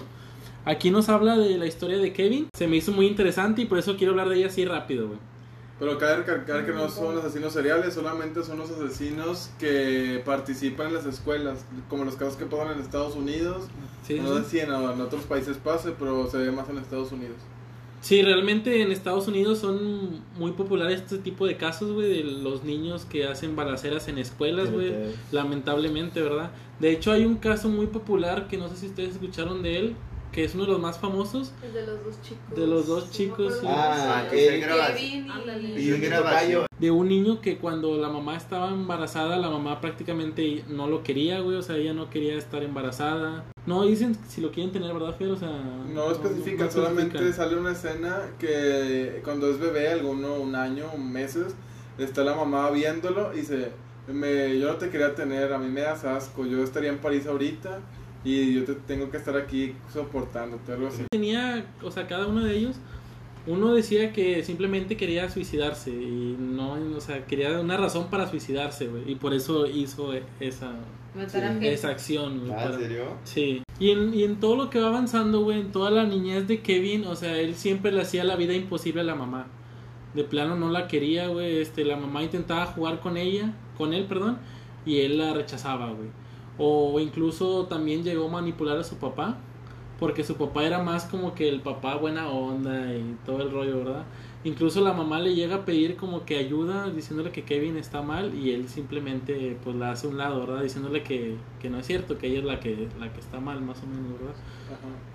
[0.64, 2.46] Aquí nos habla de la historia de Kevin.
[2.56, 5.18] Se me hizo muy interesante y por eso quiero hablar de ella así rápido, güey.
[5.78, 10.94] Pero cabe recalcar que no son asesinos seriales, solamente son los asesinos que participan en
[10.94, 13.64] las escuelas, como los casos que pasan en Estados Unidos.
[14.06, 14.44] Sí, no sí.
[14.44, 17.36] sé si en, en otros países pase, pero se ve más en Estados Unidos.
[18.02, 22.64] Sí, realmente en Estados Unidos son muy populares este tipo de casos, güey, de los
[22.64, 24.92] niños que hacen balaceras en escuelas, güey.
[25.30, 26.50] Lamentablemente, ¿verdad?
[26.80, 29.96] De hecho, hay un caso muy popular que no sé si ustedes escucharon de él,
[30.32, 31.52] que es uno de los más famosos.
[31.62, 32.56] El de los dos chicos.
[32.58, 34.36] De los dos No chicos, Ah, que.
[34.96, 35.80] Kevin Ándale.
[35.80, 35.88] y...
[35.88, 36.66] Y un tocayo.
[36.78, 41.40] de un niño que cuando la mamá estaba embarazada, la mamá prácticamente no lo quería,
[41.40, 43.44] güey, o sea, ella no quería estar embarazada.
[43.66, 45.30] No dicen si lo quieren tener, ¿verdad, Fer?
[45.30, 45.50] O sea,
[45.92, 47.32] No especifican, no solamente especifican.
[47.48, 51.54] sale una escena que cuando es bebé, alguno, un año, meses,
[51.98, 53.70] está la mamá viéndolo y dice,
[54.08, 57.26] me, yo no te quería tener, a mí me das asco, yo estaría en París
[57.26, 57.80] ahorita
[58.24, 61.04] y yo te tengo que estar aquí soportándote, algo así.
[61.10, 62.76] Tenía, o sea, cada uno de ellos
[63.44, 68.86] Uno decía que simplemente quería suicidarse y no, o sea, quería una razón para suicidarse,
[68.86, 70.74] güey, y por eso hizo esa,
[71.16, 71.52] Matar a Sí.
[71.54, 71.72] gente.
[71.72, 72.38] esa acción.
[72.38, 73.04] güey, Ah, ¿en para- serio?
[73.24, 73.62] Sí.
[73.80, 76.60] Y en, y en todo lo que va avanzando, güey, en toda la niñez de
[76.60, 79.48] Kevin, o sea, él siempre le hacía la vida imposible a la mamá.
[80.14, 81.58] De plano no la quería, güey.
[81.58, 84.38] Este, la mamá intentaba jugar con ella, con él, perdón,
[84.86, 86.10] y él la rechazaba, güey.
[86.58, 89.38] O incluso también llegó a manipular a su papá,
[89.98, 93.78] porque su papá era más como que el papá buena onda y todo el rollo,
[93.78, 94.04] ¿verdad?
[94.44, 98.34] Incluso la mamá le llega a pedir como que ayuda diciéndole que Kevin está mal
[98.34, 100.62] y él simplemente pues la hace a un lado, ¿verdad?
[100.62, 103.60] Diciéndole que, que no es cierto, que ella es la que, la que está mal
[103.62, 104.34] más o menos, ¿verdad?
[104.66, 105.12] Ajá.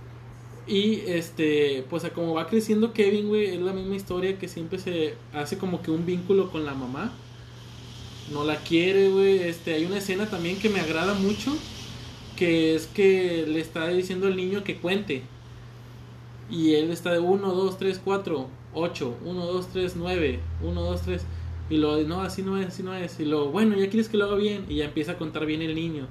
[0.68, 5.16] Y este, pues como va creciendo Kevin, güey, es la misma historia que siempre se
[5.34, 7.14] hace como que un vínculo con la mamá.
[8.32, 9.40] No la quiere, güey.
[9.40, 11.56] Este, hay una escena también que me agrada mucho,
[12.36, 15.24] que es que le está diciendo al niño que cuente.
[16.50, 21.02] Y él está de 1, 2, 3, 4, 8, 1, 2, 3, 9, 1, 2,
[21.02, 21.22] 3.
[21.70, 23.20] Y lo, no, así no es, así no es.
[23.20, 24.66] Y lo, bueno, ya quieres que lo haga bien.
[24.70, 26.08] Y ya empieza a contar bien el niño.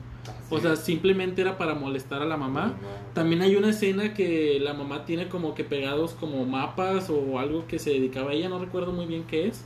[0.50, 2.74] O sea, simplemente era para molestar a la mamá.
[3.14, 7.66] También hay una escena que la mamá tiene como que pegados como mapas o algo
[7.66, 9.64] que se dedicaba a ella, no recuerdo muy bien qué es.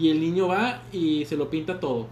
[0.00, 2.06] Y el niño va y se lo pinta todo.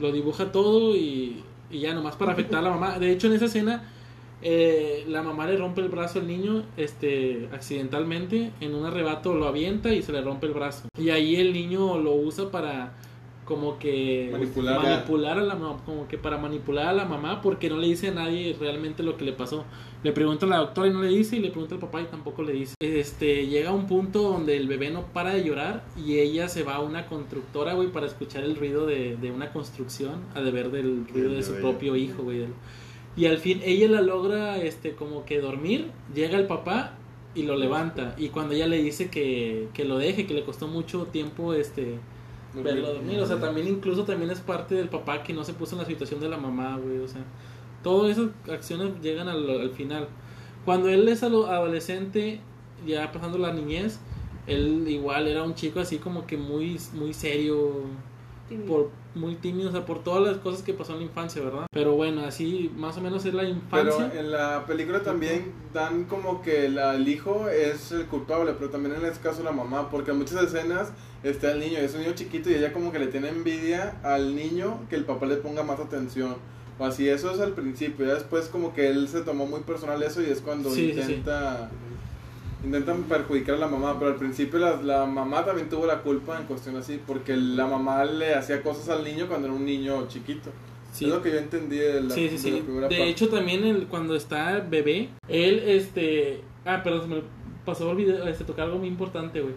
[0.00, 2.98] Lo dibuja todo y, y ya nomás para afectar a la mamá.
[2.98, 3.92] De hecho, en esa escena,
[4.40, 8.52] eh, la mamá le rompe el brazo al niño este, accidentalmente.
[8.60, 10.88] En un arrebato lo avienta y se le rompe el brazo.
[10.98, 12.94] Y ahí el niño lo usa para
[13.44, 14.82] como que Manipular.
[14.82, 18.08] manipular a la mamá, como que para manipular a la mamá porque no le dice
[18.08, 19.64] a nadie realmente lo que le pasó.
[20.02, 22.04] Le pregunta a la doctora y no le dice, y le pregunta al papá y
[22.04, 22.74] tampoco le dice.
[22.80, 26.76] Este, llega un punto donde el bebé no para de llorar y ella se va
[26.76, 31.06] a una constructora, güey, para escuchar el ruido de, de una construcción, a deber del
[31.08, 32.46] ruido Del de su propio hijo, güey.
[33.16, 36.94] Y al fin ella la logra, este, como que dormir, llega el papá
[37.34, 38.14] y lo levanta.
[38.18, 41.98] Y cuando ella le dice que, que lo deje, que le costó mucho tiempo, este,
[42.54, 43.20] verlo dormir.
[43.20, 45.86] O sea, también incluso también es parte del papá que no se puso en la
[45.88, 46.98] situación de la mamá, güey.
[46.98, 47.22] O sea,
[47.82, 50.08] todas esas acciones llegan al, al final.
[50.64, 52.40] Cuando él es ado- adolescente,
[52.86, 53.98] ya pasando la niñez,
[54.46, 57.72] él igual era un chico así como que muy, muy serio,
[58.48, 58.66] Tímido.
[58.68, 61.66] por, muy tímido, o sea, por todas las cosas que pasó en la infancia, ¿verdad?
[61.72, 64.20] Pero bueno, así más o menos es la Pero infancia.
[64.20, 68.94] en la película también dan como que la- el hijo es el culpable, pero también
[68.96, 70.92] en este caso la mamá, porque en muchas escenas
[71.22, 74.34] está el niño, es un niño chiquito y ella como que le tiene envidia al
[74.34, 76.36] niño que el papá le ponga más atención.
[76.78, 80.02] O así, eso es al principio, ya después como que él se tomó muy personal
[80.02, 81.12] eso y es cuando Sí, sí, sí.
[81.12, 81.70] intenta...
[82.64, 86.38] Intentan perjudicar a la mamá, pero al principio la, la mamá también tuvo la culpa
[86.38, 90.06] en cuestión así, porque la mamá le hacía cosas al niño cuando era un niño
[90.06, 90.50] chiquito.
[90.92, 91.06] Sí.
[91.06, 92.50] Es lo que yo entendí de la, Sí, sí, de sí.
[92.52, 96.42] la primera De hecho, también el, cuando está bebé, él, este...
[96.64, 97.22] Ah, perdón, se me
[97.64, 99.54] pasó a este, tocar algo muy importante, güey.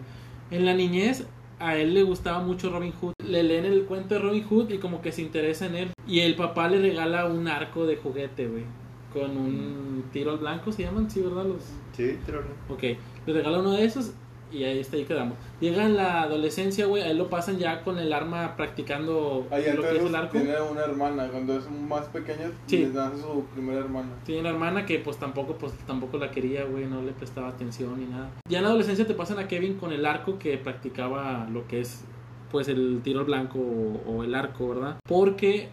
[0.50, 1.26] En la niñez,
[1.58, 3.14] a él le gustaba mucho Robin Hood.
[3.26, 5.88] Le leen el cuento de Robin Hood y como que se interesa en él.
[6.06, 8.64] Y el papá le regala un arco de juguete, güey.
[9.12, 11.10] Con un tiro al blanco, ¿se llaman?
[11.10, 11.46] Sí, ¿verdad?
[11.46, 11.62] Los...
[11.92, 12.74] Sí, pero no.
[12.74, 12.82] Ok,
[13.26, 14.12] le regala uno de esos
[14.52, 15.36] y ahí está, ahí quedamos.
[15.60, 19.64] Llega en la adolescencia, güey, a él lo pasan ya con el arma practicando Ahí
[19.74, 20.32] lo que es el arco.
[20.38, 22.78] tiene una hermana, cuando es más pequeña Sí.
[22.78, 24.08] le nace su primera hermana.
[24.24, 27.98] Tiene una hermana que pues tampoco pues tampoco la quería, güey, no le prestaba atención
[27.98, 28.30] ni nada.
[28.48, 31.80] Ya en la adolescencia te pasan a Kevin con el arco que practicaba lo que
[31.80, 32.04] es
[32.50, 34.96] pues el tiro blanco o, o el arco, ¿verdad?
[35.08, 35.68] Porque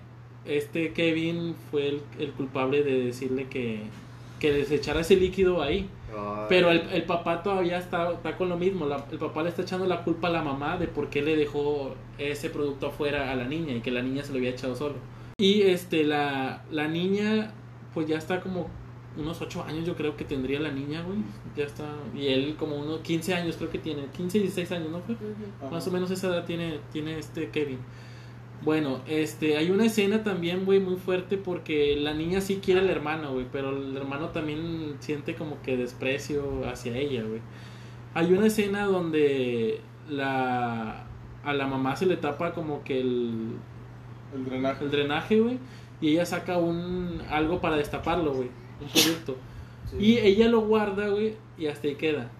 [0.45, 3.83] este Kevin fue el, el culpable de decirle que,
[4.39, 5.87] que desechara ese líquido ahí.
[6.15, 6.45] Ay.
[6.49, 8.85] Pero el, el papá todavía está, está con lo mismo.
[8.85, 11.35] La- el papá le está echando la culpa a la mamá de por qué le
[11.35, 14.75] dejó ese producto afuera a la niña y que la niña se lo había echado
[14.75, 14.95] solo.
[15.37, 17.51] Y este la, la niña,
[17.93, 18.67] pues ya está como
[19.17, 21.19] unos 8 años, yo creo que tendría la niña, güey.
[21.55, 21.85] Ya está.
[22.15, 24.05] Y él como unos 15 años, creo que tiene.
[24.15, 25.15] 15 y 16 años, ¿no fue?
[25.71, 27.77] Más o menos esa edad tiene, tiene este Kevin.
[28.63, 32.89] Bueno, este, hay una escena también, güey, muy fuerte porque la niña sí quiere al
[32.89, 37.41] hermano, güey, pero el hermano también siente como que desprecio hacia ella, güey.
[38.13, 41.07] Hay una escena donde la
[41.43, 43.55] a la mamá se le tapa como que el,
[44.33, 44.85] El drenaje.
[44.85, 45.59] el drenaje, güey,
[45.99, 48.49] y ella saca un algo para destaparlo, güey,
[48.81, 49.37] un producto.
[49.99, 52.31] Y ella lo guarda, güey, y hasta ahí queda.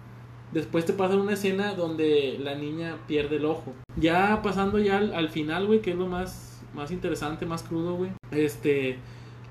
[0.54, 3.74] Después te pasan una escena donde la niña pierde el ojo.
[3.96, 7.96] Ya pasando ya al, al final, güey, que es lo más, más interesante, más crudo,
[7.96, 8.10] güey.
[8.30, 8.98] Este,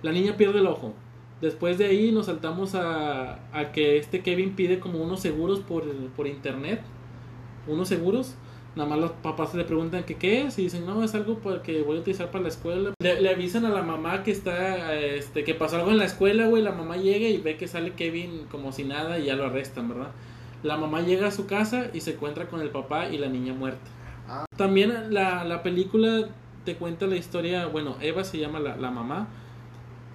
[0.02, 0.94] la niña pierde el ojo.
[1.42, 5.84] Después de ahí nos saltamos a, a que este Kevin pide como unos seguros por,
[6.16, 6.82] por internet.
[7.68, 8.36] Unos seguros.
[8.78, 11.82] Nada más los papás le preguntan que qué es y dicen, no, es algo que
[11.82, 12.94] voy a utilizar para la escuela.
[13.02, 16.48] Le, le avisan a la mamá que está, este, que pasó algo en la escuela,
[16.48, 16.64] güey.
[16.64, 19.90] La mamá llega y ve que sale Kevin como si nada y ya lo arrestan,
[19.90, 20.12] ¿verdad?
[20.64, 23.54] La mamá llega a su casa y se encuentra con el papá y la niña
[23.54, 23.90] muerta.
[24.28, 24.46] Ah.
[24.58, 26.30] También la, la película
[26.64, 29.28] te cuenta la historia, bueno, Eva se llama la, la mamá.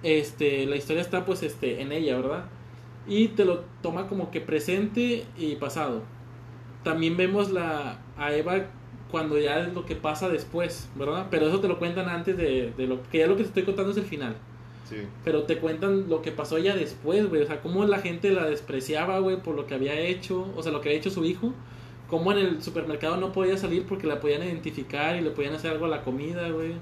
[0.01, 2.45] Este, la historia está pues este en ella, ¿verdad?
[3.07, 6.03] Y te lo toma como que presente y pasado.
[6.83, 8.65] También vemos la a Eva
[9.11, 11.27] cuando ya es lo que pasa después, ¿verdad?
[11.29, 13.63] Pero eso te lo cuentan antes de, de lo que ya lo que te estoy
[13.63, 14.35] contando es el final.
[15.23, 17.41] Pero te cuentan lo que pasó ya después, güey.
[17.41, 20.51] O sea, cómo la gente la despreciaba, güey, por lo que había hecho.
[20.55, 21.53] O sea, lo que había hecho su hijo.
[22.07, 25.71] Cómo en el supermercado no podía salir porque la podían identificar y le podían hacer
[25.71, 26.73] algo a la comida, güey.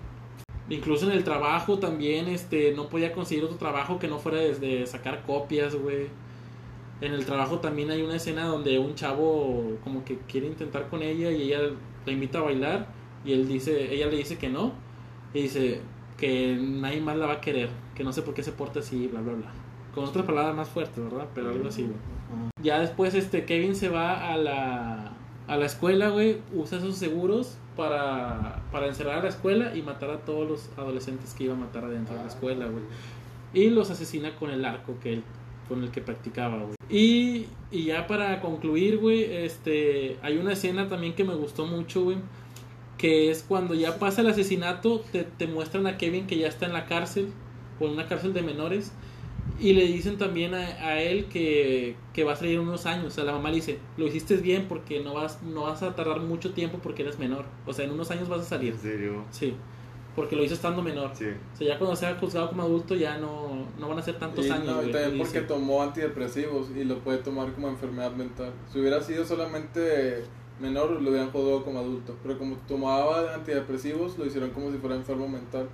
[0.70, 4.86] Incluso en el trabajo también, este, no podía conseguir otro trabajo que no fuera desde
[4.86, 6.08] sacar copias, güey.
[7.00, 11.04] En el trabajo también hay una escena donde un chavo como que quiere intentar con
[11.04, 11.60] ella y ella
[12.06, 12.88] la invita a bailar
[13.24, 14.74] y él dice, ella le dice que no
[15.34, 15.82] y dice
[16.18, 19.08] que nadie más la va a querer, que no sé por qué se porta así,
[19.08, 19.52] bla bla bla.
[19.94, 21.28] Con otras palabras más fuertes, ¿verdad?
[21.34, 21.96] Pero algo así, güey.
[22.62, 25.14] Ya después este Kevin se va a la
[25.48, 30.10] a la escuela, güey, usa esos seguros para para encerrar a la escuela y matar
[30.10, 32.84] a todos los adolescentes que iba a matar adentro de la escuela, güey.
[33.54, 35.24] Y los asesina con el arco que él
[35.68, 36.76] con el que practicaba, güey.
[36.90, 42.04] Y, y ya para concluir, güey, este, hay una escena también que me gustó mucho,
[42.06, 42.18] güey,
[42.98, 46.66] que es cuando ya pasa el asesinato, te, te muestran a Kevin que ya está
[46.66, 47.30] en la cárcel,
[47.80, 48.92] o en una cárcel de menores,
[49.60, 53.06] y le dicen también a, a él que, que va a salir unos años.
[53.08, 55.96] O sea, la mamá le dice, lo hiciste bien porque no vas, no vas a
[55.96, 57.46] tardar mucho tiempo porque eres menor.
[57.66, 58.74] O sea, en unos años vas a salir.
[58.74, 59.26] ¿En serio?
[59.32, 59.56] Sí,
[60.16, 61.12] porque lo hizo estando menor.
[61.14, 61.26] Sí.
[61.54, 64.46] O sea, ya cuando sea juzgado como adulto ya no, no van a ser tantos
[64.46, 64.66] Y, años.
[64.66, 65.48] no, y también porque dice.
[65.48, 68.52] tomó antidepresivos y lo puede tomar como enfermedad mental.
[68.72, 70.24] Si hubiera sido solamente
[70.60, 72.16] menor, lo hubieran juzgado como adulto.
[72.24, 75.70] Pero como tomaba antidepresivos, lo hicieron como si fuera enfermo mental.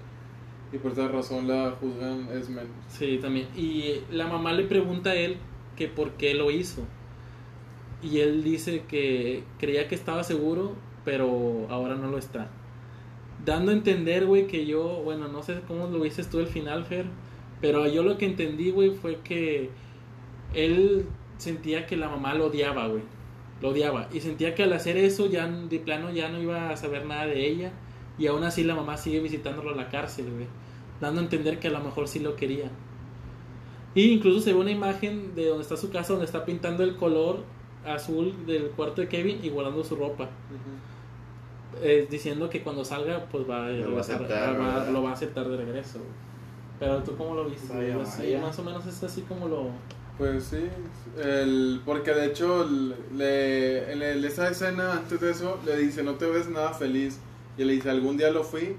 [0.72, 2.72] Y por esa razón la juzgan es menos.
[2.88, 3.48] Sí, también.
[3.56, 5.38] Y la mamá le pregunta a él
[5.76, 6.82] que por qué lo hizo.
[8.02, 10.74] Y él dice que creía que estaba seguro,
[11.06, 12.50] pero ahora no lo está.
[13.46, 16.86] Dando a entender, güey, que yo, bueno, no sé cómo lo viste tú el final,
[16.86, 17.06] Fer,
[17.62, 19.70] pero yo lo que entendí, güey, fue que
[20.54, 21.06] él
[21.38, 23.04] sentía que la mamá lo odiaba, güey.
[23.64, 24.08] Lo odiaba.
[24.14, 27.26] Y sentía que al hacer eso ya de plano ya no iba a saber nada
[27.26, 27.72] de ella.
[28.20, 30.46] Y aún así la mamá sigue visitándolo a la cárcel, güey.
[31.02, 32.70] Dando a entender que a lo mejor sí lo quería.
[33.96, 36.96] Y incluso se ve una imagen de donde está su casa, donde está pintando el
[36.98, 37.44] color
[37.86, 40.30] azul del cuarto de Kevin y guardando su ropa.
[41.82, 44.90] Eh, diciendo que cuando salga, pues va Lo va a aceptar, va- ¿verdad?
[44.92, 46.00] lo va a aceptar de regreso.
[46.00, 46.12] güey.
[46.80, 47.74] Pero tú, ¿cómo lo viste?
[47.74, 48.06] Vaya?
[48.06, 49.70] Sí, más o menos es así como lo.
[50.18, 50.70] Pues sí,
[51.18, 52.70] el, porque de hecho
[53.16, 57.18] le, en esa escena antes de eso le dice no te ves nada feliz
[57.58, 58.78] y le dice algún día lo fui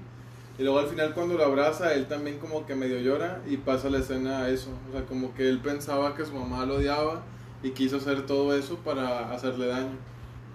[0.57, 3.89] y luego al final cuando lo abraza él también como que medio llora y pasa
[3.89, 7.21] la escena a eso, o sea como que él pensaba que su mamá lo odiaba
[7.61, 9.97] y quiso hacer todo eso para hacerle daño,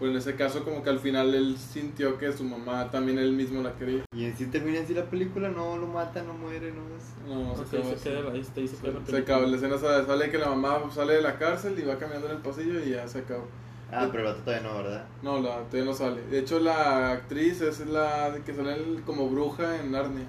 [0.01, 3.32] pues en ese caso como que al final él sintió que su mamá también él
[3.32, 6.72] mismo la quería, Y en sí termina así la película, no lo mata, no muere,
[6.72, 7.05] no es.
[7.28, 9.56] no, se Ok, acabó se queda ahí, te dice que Se, la se acabó, la
[9.56, 12.43] escena sale, sale que la mamá sale de la cárcel y va caminando en el
[12.43, 13.47] pasillo y ya se acabó.
[13.93, 15.06] Ah, pero el vato todavía no, ¿verdad?
[15.22, 16.22] No, la, todavía no sale.
[16.22, 20.27] De hecho, la actriz es la que sale como bruja en Narnia.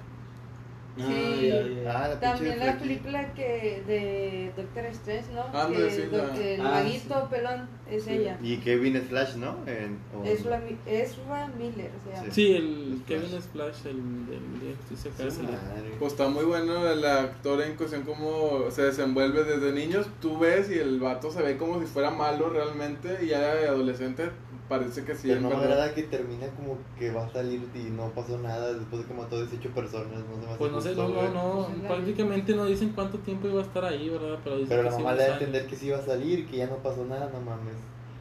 [0.96, 1.48] Sí.
[1.48, 2.04] ya, ya.
[2.04, 5.42] Ah, la También la película que de Doctor Strange, ¿no?
[5.58, 8.10] Ándale, que sí, do- la- el Ah, maguito pelón es Sí.
[8.10, 8.38] ella.
[8.42, 9.56] Y Kevin es Flash, ¿no?
[9.66, 12.30] En, o- Es la Ezra Miller se llama.
[12.32, 12.52] Sí.
[12.54, 13.06] El Splash.
[13.06, 15.92] Kevin Splash, el del de.
[15.98, 20.06] Pues está muy bueno el actor en cuestión como se desenvuelve desde niños.
[20.20, 23.68] Tú ves y el vato se ve como si fuera malo realmente y ya de
[23.68, 24.30] adolescente
[24.78, 25.28] parece que sí.
[25.28, 28.38] Pero en no me agrada que termina como que va a salir y no pasó
[28.38, 30.06] nada después de que mató a 18 personas.
[30.28, 33.18] No se me hace Pues no sé, no, no, no, Pues prácticamente no dicen cuánto
[33.18, 34.38] tiempo iba a estar ahí, ¿verdad?
[34.42, 36.02] Pero, dicen Pero que la sí mamá le da a entender que sí iba a
[36.02, 37.74] salir, que ya no pasó nada, no mames.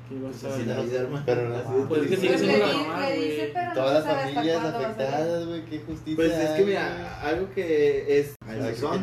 [0.09, 0.67] que iba a Pues así ahí.
[0.67, 1.23] la.
[1.25, 3.53] Pero no, Así pues es que sigue Pues siendo la mamá, güey.
[3.73, 4.75] Todas las familias salir.
[4.75, 6.15] afectadas, güey, qué justicia.
[6.15, 8.35] Pues es que mira, algo que es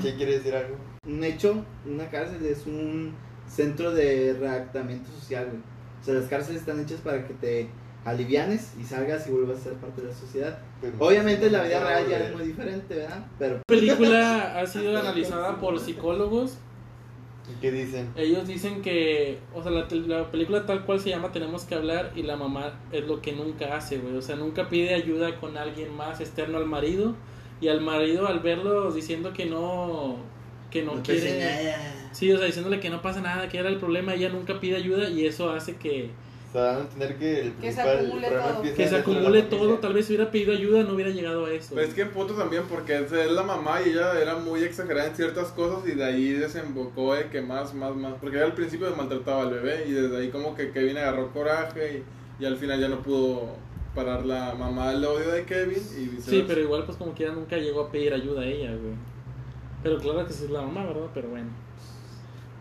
[0.02, 0.76] ¿Qué quiere decir algo?
[1.06, 3.14] un hecho, una cárcel es un
[3.46, 5.77] centro de reactamiento social, güey.
[6.08, 7.68] O sea, las cárceles están hechas para que te
[8.06, 10.58] alivianes y salgas y vuelvas a ser parte de la sociedad.
[10.80, 13.26] Pues, Obviamente la vida no, real ya es muy diferente, ¿verdad?
[13.38, 16.56] Pero La película ha sido analizada por psicólogos.
[17.52, 18.08] ¿Y qué dicen?
[18.16, 22.12] Ellos dicen que, o sea, la, la película tal cual se llama Tenemos que hablar
[22.16, 24.16] y la mamá es lo que nunca hace, güey.
[24.16, 27.16] O sea, nunca pide ayuda con alguien más externo al marido.
[27.60, 30.16] Y al marido, al verlo diciendo que no,
[30.70, 31.74] que no, te quiere...
[32.12, 34.76] Sí, o sea, diciéndole que no pasa nada, que era el problema, ella nunca pide
[34.76, 36.10] ayuda y eso hace que,
[36.48, 38.62] O sea, a entender que el Que se principal acumule todo.
[38.74, 41.74] Que se acumule todo, tal vez si hubiera pedido ayuda no hubiera llegado a eso.
[41.74, 45.08] Pues es que en punto también, porque es la mamá y ella era muy exagerada
[45.08, 48.14] en ciertas cosas y de ahí desembocó de que más, más, más.
[48.20, 52.04] Porque ella al principio maltrataba al bebé y desde ahí como que Kevin agarró coraje
[52.38, 53.56] y, y al final ya no pudo
[53.94, 56.30] parar la mamá el odio de Kevin y viceversa.
[56.30, 58.94] Sí, pero igual pues como quiera nunca llegó a pedir ayuda a ella, güey.
[59.82, 61.10] Pero claro que sí es la mamá, ¿verdad?
[61.14, 61.50] Pero bueno.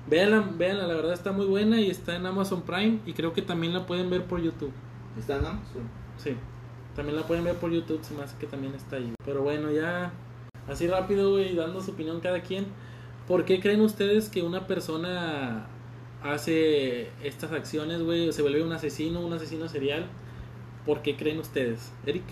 [0.10, 3.42] Véanla, véanla, la verdad está muy buena y está en Amazon Prime y creo que
[3.42, 4.72] también la pueden ver por YouTube.
[5.20, 5.90] ¿Está en Amazon?
[6.18, 6.36] Sí,
[6.96, 9.14] también la pueden ver por YouTube, se me hace que también está ahí.
[9.26, 10.14] Pero bueno, ya
[10.70, 12.68] así rápido, güey, dando su opinión cada quien.
[13.28, 15.68] ¿Por qué creen ustedes que una persona
[16.24, 18.32] hace estas acciones, güey?
[18.32, 20.06] Se vuelve un asesino, un asesino serial.
[20.86, 21.92] ¿Por qué creen ustedes?
[22.06, 22.24] Eric,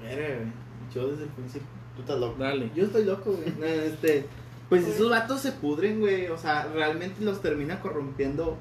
[0.00, 0.52] güey.
[0.92, 1.68] Yo desde el principio.
[1.94, 2.36] Tú estás loco.
[2.38, 2.70] dale.
[2.74, 3.54] Yo estoy loco, güey.
[3.58, 4.26] No, este,
[4.68, 6.28] pues esos vatos se pudren, güey.
[6.28, 8.56] O sea, realmente los termina corrompiendo.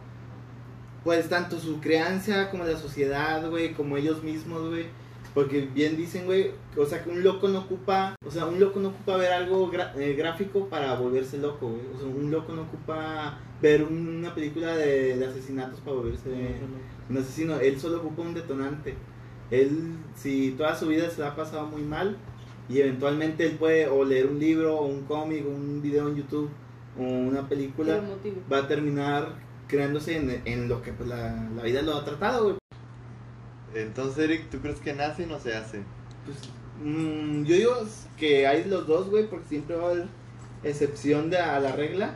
[1.04, 4.86] Pues tanto su crianza como la sociedad, güey, como ellos mismos, güey.
[5.34, 8.80] Porque bien dicen, güey, o sea, que un loco no ocupa, o sea, un loco
[8.80, 11.82] no ocupa ver algo eh, gráfico para volverse loco, güey.
[11.94, 16.30] O sea, un loco no ocupa ver una película de, de asesinatos para volverse
[17.10, 17.60] un asesino.
[17.60, 18.96] Él solo ocupa un detonante.
[19.52, 22.18] Él, si toda su vida se la ha pasado muy mal,
[22.70, 26.16] y eventualmente él puede o leer un libro, o un cómic, o un video en
[26.16, 26.50] YouTube,
[26.98, 28.02] o una película,
[28.52, 29.36] va a terminar
[29.68, 32.58] creándose en, en lo que pues, la, la vida lo ha tratado, güey.
[33.74, 35.84] Entonces, Eric, ¿tú crees que nace o no se hace?
[36.26, 36.38] Pues,
[36.84, 37.74] mm, yo digo
[38.18, 40.08] que hay los dos, güey, porque siempre va a haber
[40.64, 42.16] excepción de, a la regla.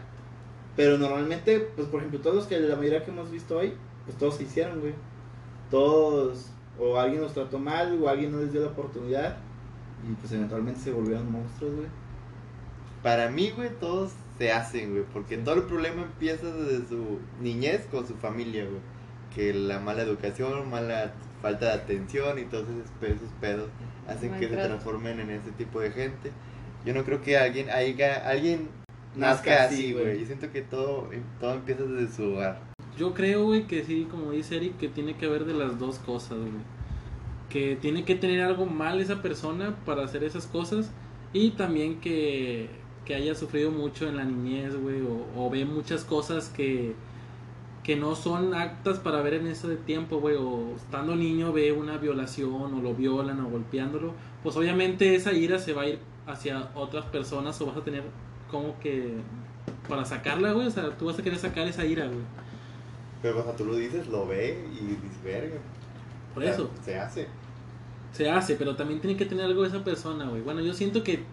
[0.76, 3.74] Pero normalmente, pues por ejemplo, todos los que la mayoría que hemos visto hoy,
[4.06, 4.94] pues todos se hicieron, güey.
[5.70, 6.48] Todos,
[6.80, 9.38] o alguien los trató mal, o alguien no les dio la oportunidad.
[10.10, 11.88] Y pues eventualmente se volvieron monstruos, güey.
[13.04, 17.86] Para mí, güey, todos se hacen, güey, porque todo el problema empieza desde su niñez
[17.92, 18.80] con su familia, güey.
[19.34, 23.70] Que la mala educación, mala falta de atención y todos esos pe- esos pedos
[24.08, 26.32] hacen que se transformen en ese tipo de gente.
[26.86, 28.68] Yo no creo que alguien, haya, alguien
[29.16, 30.06] Nazca así, güey.
[30.06, 30.20] güey.
[30.20, 31.10] Yo siento que todo,
[31.40, 32.60] todo empieza desde su hogar.
[32.98, 35.98] Yo creo, güey, que sí, como dice Eric, que tiene que haber de las dos
[36.00, 36.52] cosas, güey.
[37.52, 40.92] Que tiene que tener algo mal esa persona para hacer esas cosas
[41.34, 42.70] y también que,
[43.06, 46.94] que haya sufrido mucho en la niñez, güey, o, o ve muchas cosas que,
[47.84, 51.98] que no son aptas para ver en ese tiempo, güey, o estando niño ve una
[51.98, 54.14] violación o lo violan o golpeándolo,
[54.44, 58.04] pues obviamente esa ira se va a ir hacia otras personas o vas a tener
[58.50, 59.16] como que
[59.88, 62.20] para sacarla, güey, o sea, tú vas a querer sacar esa ira, güey.
[63.22, 65.58] Pero cuando tú lo dices, lo ve y dices, verga.
[66.34, 66.72] Por O sea, eso.
[66.84, 67.28] Se hace.
[68.14, 70.42] Se hace, pero también tiene que tener algo esa persona, güey.
[70.42, 71.24] Bueno, yo siento que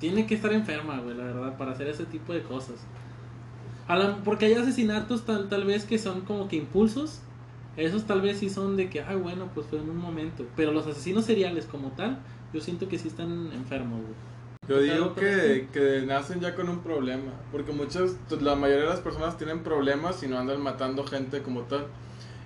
[0.00, 2.76] tiene que estar enferma, güey, la verdad, para hacer ese tipo de cosas.
[3.86, 7.20] A la- porque hay asesinatos tal, tal vez que son como que impulsos.
[7.76, 10.44] Esos tal vez sí son de que, ay, bueno, pues fue en un momento.
[10.56, 12.18] Pero los asesinos seriales como tal,
[12.52, 14.14] yo siento que sí están enfermos, güey.
[14.68, 19.00] Yo digo que, que nacen ya con un problema, porque muchas, la mayoría de las
[19.00, 21.86] personas tienen problemas y no andan matando gente como tal.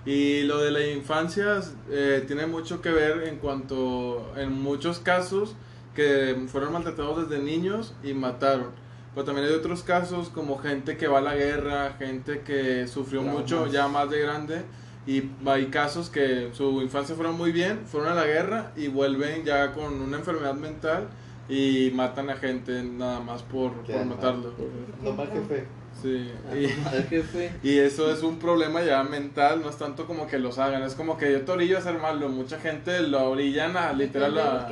[0.05, 1.59] Y lo de la infancia
[1.89, 5.55] eh, tiene mucho que ver en cuanto, en muchos casos,
[5.93, 8.71] que fueron maltratados desde niños y mataron.
[9.13, 13.21] Pero también hay otros casos como gente que va a la guerra, gente que sufrió
[13.21, 13.41] Traumas.
[13.41, 14.61] mucho ya más de grande.
[15.05, 19.43] Y hay casos que su infancia fueron muy bien, fueron a la guerra y vuelven
[19.43, 21.07] ya con una enfermedad mental
[21.49, 24.53] y matan a gente nada más por, por matarlo.
[25.01, 25.65] No mal jefe.
[26.01, 26.31] Sí.
[26.49, 27.51] A Y, ver qué fue.
[27.61, 30.93] y eso es un problema ya mental, no es tanto como que los hagan, es
[30.95, 32.29] como que yo te orillo a hacer malo.
[32.29, 34.67] Mucha gente lo orillan a literal a.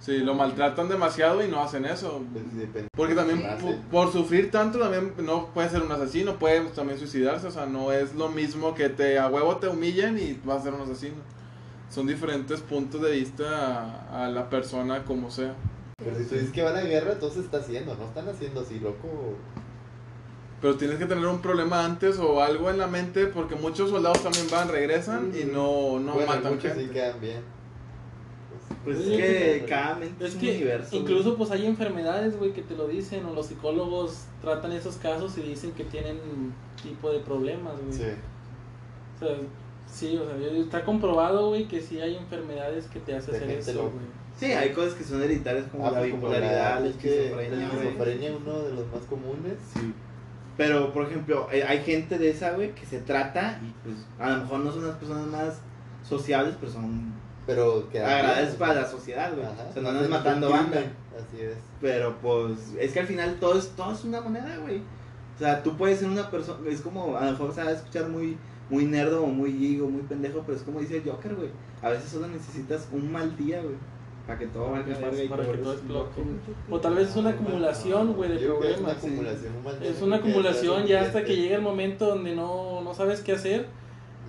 [0.00, 2.22] Sí, lo maltratan demasiado y no hacen eso.
[2.52, 2.88] Depende.
[2.96, 3.56] Porque también Ah,
[3.90, 7.92] por sufrir tanto también no puede ser un asesino, puede también suicidarse, o sea, no
[7.92, 11.16] es lo mismo que te a huevo te humillen y vas a ser un asesino.
[11.90, 15.54] Son diferentes puntos de vista a, a la persona como sea.
[15.98, 18.60] Pero si tú dices que va a la guerra, entonces está haciendo, no están haciendo
[18.60, 19.36] así, loco.
[20.66, 24.20] Pero tienes que tener un problema antes o algo en la mente porque muchos soldados
[24.24, 26.88] también van, regresan y no, no bueno, matan muchos gente.
[26.88, 27.40] sí quedan bien.
[28.82, 30.96] Pues es que cada mente es, un que universo.
[30.96, 35.38] incluso pues hay enfermedades, güey, que te lo dicen o los psicólogos tratan esos casos
[35.38, 36.18] y dicen que tienen
[36.82, 37.92] tipo de problemas, güey.
[37.92, 38.08] Sí.
[39.14, 39.36] O sea,
[39.86, 43.82] sí, o sea, está comprobado, güey, que sí hay enfermedades que te hacen hacer eso,
[43.82, 44.04] güey.
[44.36, 47.08] Sí, hay cosas que son hereditarias como Ah, la pues, como bipolaridad, la es que
[47.08, 49.58] la esquizofrenia, esquizofrenia es uno de los más comunes.
[49.72, 49.94] Sí.
[50.56, 54.30] Pero, por ejemplo, eh, hay gente de esa, güey, que se trata y pues a
[54.30, 55.60] lo mejor no son las personas más
[56.02, 57.12] sociables, pero son
[57.46, 58.00] Pero que
[58.58, 59.46] para la sociedad, güey.
[59.46, 60.78] O sea, no andas matando banda.
[60.78, 61.56] Así es.
[61.80, 64.78] Pero pues es que al final todo es, todo es una moneda, güey.
[64.78, 67.72] O sea, tú puedes ser una persona, es como, a lo mejor se va a
[67.72, 68.38] escuchar muy,
[68.70, 71.50] muy nerdo o muy geek o muy pendejo, pero es como dice el Joker, güey.
[71.82, 73.74] A veces solo necesitas un mal día, güey.
[74.26, 76.22] Para que todo valga verga y para te que todo explote.
[76.70, 79.04] O tal vez es una acumulación, güey, de Digo que es una problemas.
[79.04, 79.56] acumulación.
[79.56, 82.80] un mal día Es una te acumulación ya hasta que llega el momento donde no,
[82.82, 83.66] no sabes qué hacer.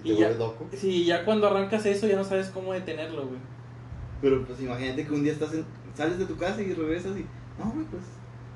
[0.04, 0.66] Te y ya- vuelves loco.
[0.74, 3.40] Sí, ya cuando arrancas eso ya no sabes cómo detenerlo, güey.
[4.22, 5.66] Pero pues imagínate que un día estás en,
[5.96, 7.26] sales de tu casa y regresas y.
[7.60, 8.04] No, güey, pues.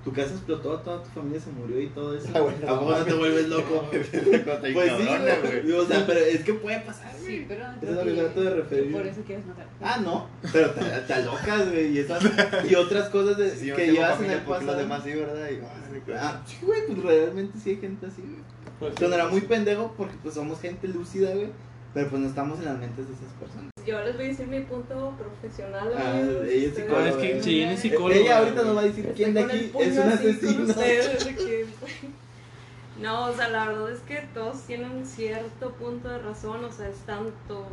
[0.04, 2.28] Tu casa explotó, toda tu familia se murió y todo eso.
[2.34, 3.88] Ah, bueno, ¿A poco no te vuelves loco?
[3.92, 5.72] Pues sí, güey.
[5.74, 7.26] O sea, pero es que puede pasar, güey.
[7.38, 8.92] Sí, pero Eso es lo que trato de referir.
[8.92, 9.68] Por eso quieres matar.
[9.80, 12.24] Ah, no, pero te, te alocas, güey, y, esas,
[12.70, 14.66] y otras cosas de, Sí, que llevas en el pasado.
[14.72, 15.50] los demás sí, ¿verdad?
[15.52, 16.20] Y, claro.
[16.28, 18.42] Ah, sí, güey, pues realmente sí hay gente así, güey.
[18.80, 21.50] Pues, Sonará muy pendejo porque pues somos gente lúcida, güey,
[21.94, 23.71] pero pues no estamos en las mentes de esas personas.
[23.86, 25.92] Yo les voy a decir mi punto profesional.
[25.98, 26.46] Ah, amigos.
[26.46, 27.44] ella es Ustedes- psicóloga, es que güey.
[27.44, 30.00] sí, es psicóloga, Ella ahorita nos va a decir Estoy quién de aquí es un
[30.10, 30.64] asesino.
[30.66, 31.66] ustedes, de que-
[33.02, 36.72] No, o sea, la verdad es que todos tienen un cierto punto de razón, o
[36.72, 37.68] sea, es tanto,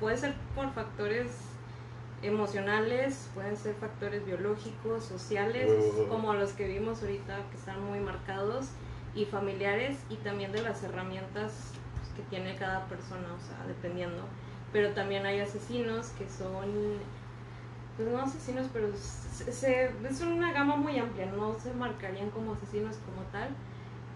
[0.00, 1.28] puede ser por factores
[2.22, 6.08] emocionales, pueden ser factores biológicos, sociales, Oh.
[6.08, 8.66] como los que vimos ahorita que están muy marcados,
[9.14, 11.52] y familiares, y también de las herramientas
[12.00, 14.24] pues, que tiene cada persona, o sea, dependiendo.
[14.74, 16.98] Pero también hay asesinos que son
[17.96, 22.96] pues no asesinos, pero se, es una gama muy amplia, no se marcarían como asesinos
[23.06, 23.50] como tal,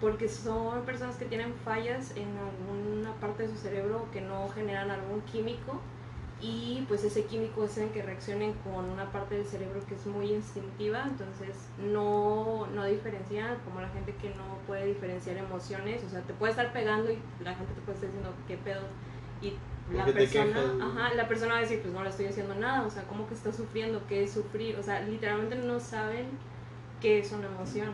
[0.01, 4.91] porque son personas que tienen fallas en alguna parte de su cerebro que no generan
[4.91, 5.81] algún químico
[6.41, 10.07] y pues ese químico es en que reaccionen con una parte del cerebro que es
[10.07, 16.09] muy instintiva, entonces no, no diferencian como la gente que no puede diferenciar emociones, o
[16.09, 18.83] sea, te puede estar pegando y la gente te puede estar diciendo qué pedo
[19.93, 22.27] la ¿Por qué te persona, ajá, la persona va a decir, pues no le estoy
[22.27, 24.03] haciendo nada, o sea, ¿cómo que está sufriendo?
[24.07, 24.77] ¿Qué es sufrir?
[24.77, 26.27] O sea, literalmente no saben
[27.01, 27.93] qué es una emoción.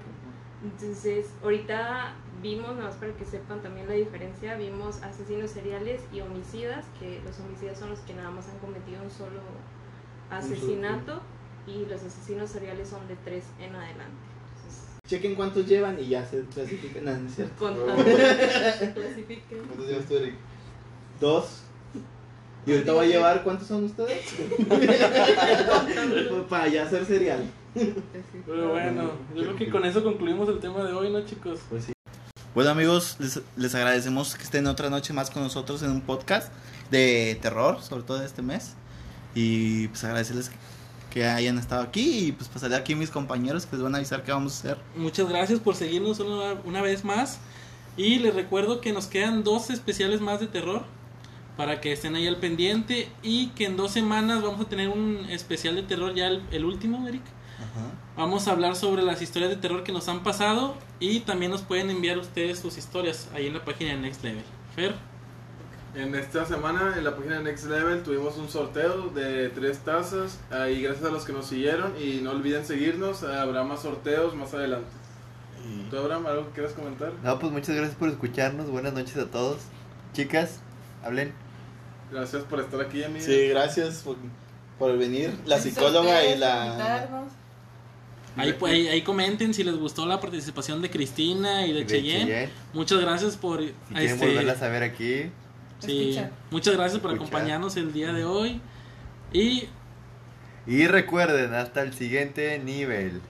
[0.62, 6.20] Entonces, ahorita vimos, nada más para que sepan también la diferencia, vimos asesinos seriales y
[6.20, 9.40] homicidas, que los homicidas son los que nada más han cometido un solo
[10.30, 11.20] asesinato
[11.66, 14.16] y los asesinos seriales son de tres en adelante.
[14.56, 17.04] Entonces, Chequen cuántos llevan y ya se clasifican.
[17.04, 17.54] No, es cierto.
[17.58, 17.94] contando.
[19.66, 20.34] ¿Cuántos llevas tú, Eric?
[21.20, 21.63] Dos.
[22.66, 24.24] Y ahorita voy a llevar, ¿cuántos son ustedes?
[26.48, 27.44] Para ya hacer cereal.
[27.74, 31.60] Pero bueno, yo creo que con eso concluimos el tema de hoy, ¿no, chicos?
[31.68, 31.92] Pues sí.
[32.54, 36.52] Bueno amigos, les, les agradecemos que estén otra noche más con nosotros en un podcast
[36.90, 38.74] de terror, sobre todo de este mes.
[39.34, 40.50] Y pues agradecerles
[41.10, 43.98] que hayan estado aquí y pues pasaré aquí a mis compañeros que les van a
[43.98, 44.78] avisar qué vamos a hacer.
[44.96, 47.40] Muchas gracias por seguirnos una, una vez más.
[47.96, 50.82] Y les recuerdo que nos quedan dos especiales más de terror
[51.56, 53.08] para que estén ahí al pendiente.
[53.22, 56.64] Y que en dos semanas vamos a tener un especial de terror, ya el, el
[56.64, 57.22] último, Eric.
[58.16, 60.76] Vamos a hablar sobre las historias de terror que nos han pasado.
[61.00, 64.44] Y también nos pueden enviar ustedes sus historias ahí en la página de Next Level.
[64.74, 64.94] Fer.
[65.94, 70.40] En esta semana en la página de Next Level tuvimos un sorteo de tres tazas
[70.50, 74.52] y gracias a los que nos siguieron y no olviden seguirnos, habrá más sorteos más
[74.54, 74.90] adelante.
[75.90, 77.12] ¿Tú Abraham algo que quieras comentar?
[77.22, 78.68] No, pues muchas gracias por escucharnos.
[78.70, 79.58] Buenas noches a todos.
[80.12, 80.60] Chicas,
[81.04, 81.43] hablen.
[82.14, 83.24] Gracias por estar aquí, amigo.
[83.24, 84.16] Sí, gracias por,
[84.78, 85.32] por venir.
[85.46, 87.26] La psicóloga y la...
[88.36, 91.86] Ahí, pu- ahí, ahí comenten si les gustó la participación de Cristina y de, De
[91.86, 92.24] Cheyenne.
[92.24, 92.50] Cheyenne.
[92.72, 93.60] Muchas gracias por...
[93.60, 95.30] Si quieren este, volverlas a ver aquí.
[95.80, 96.30] sí, Escuchar.
[96.50, 97.34] muchas gracias por Escuchar.
[97.34, 98.60] acompañarnos el día de hoy.
[99.32, 99.68] Y
[100.66, 103.20] Y recuerden, hasta el siguiente nivel.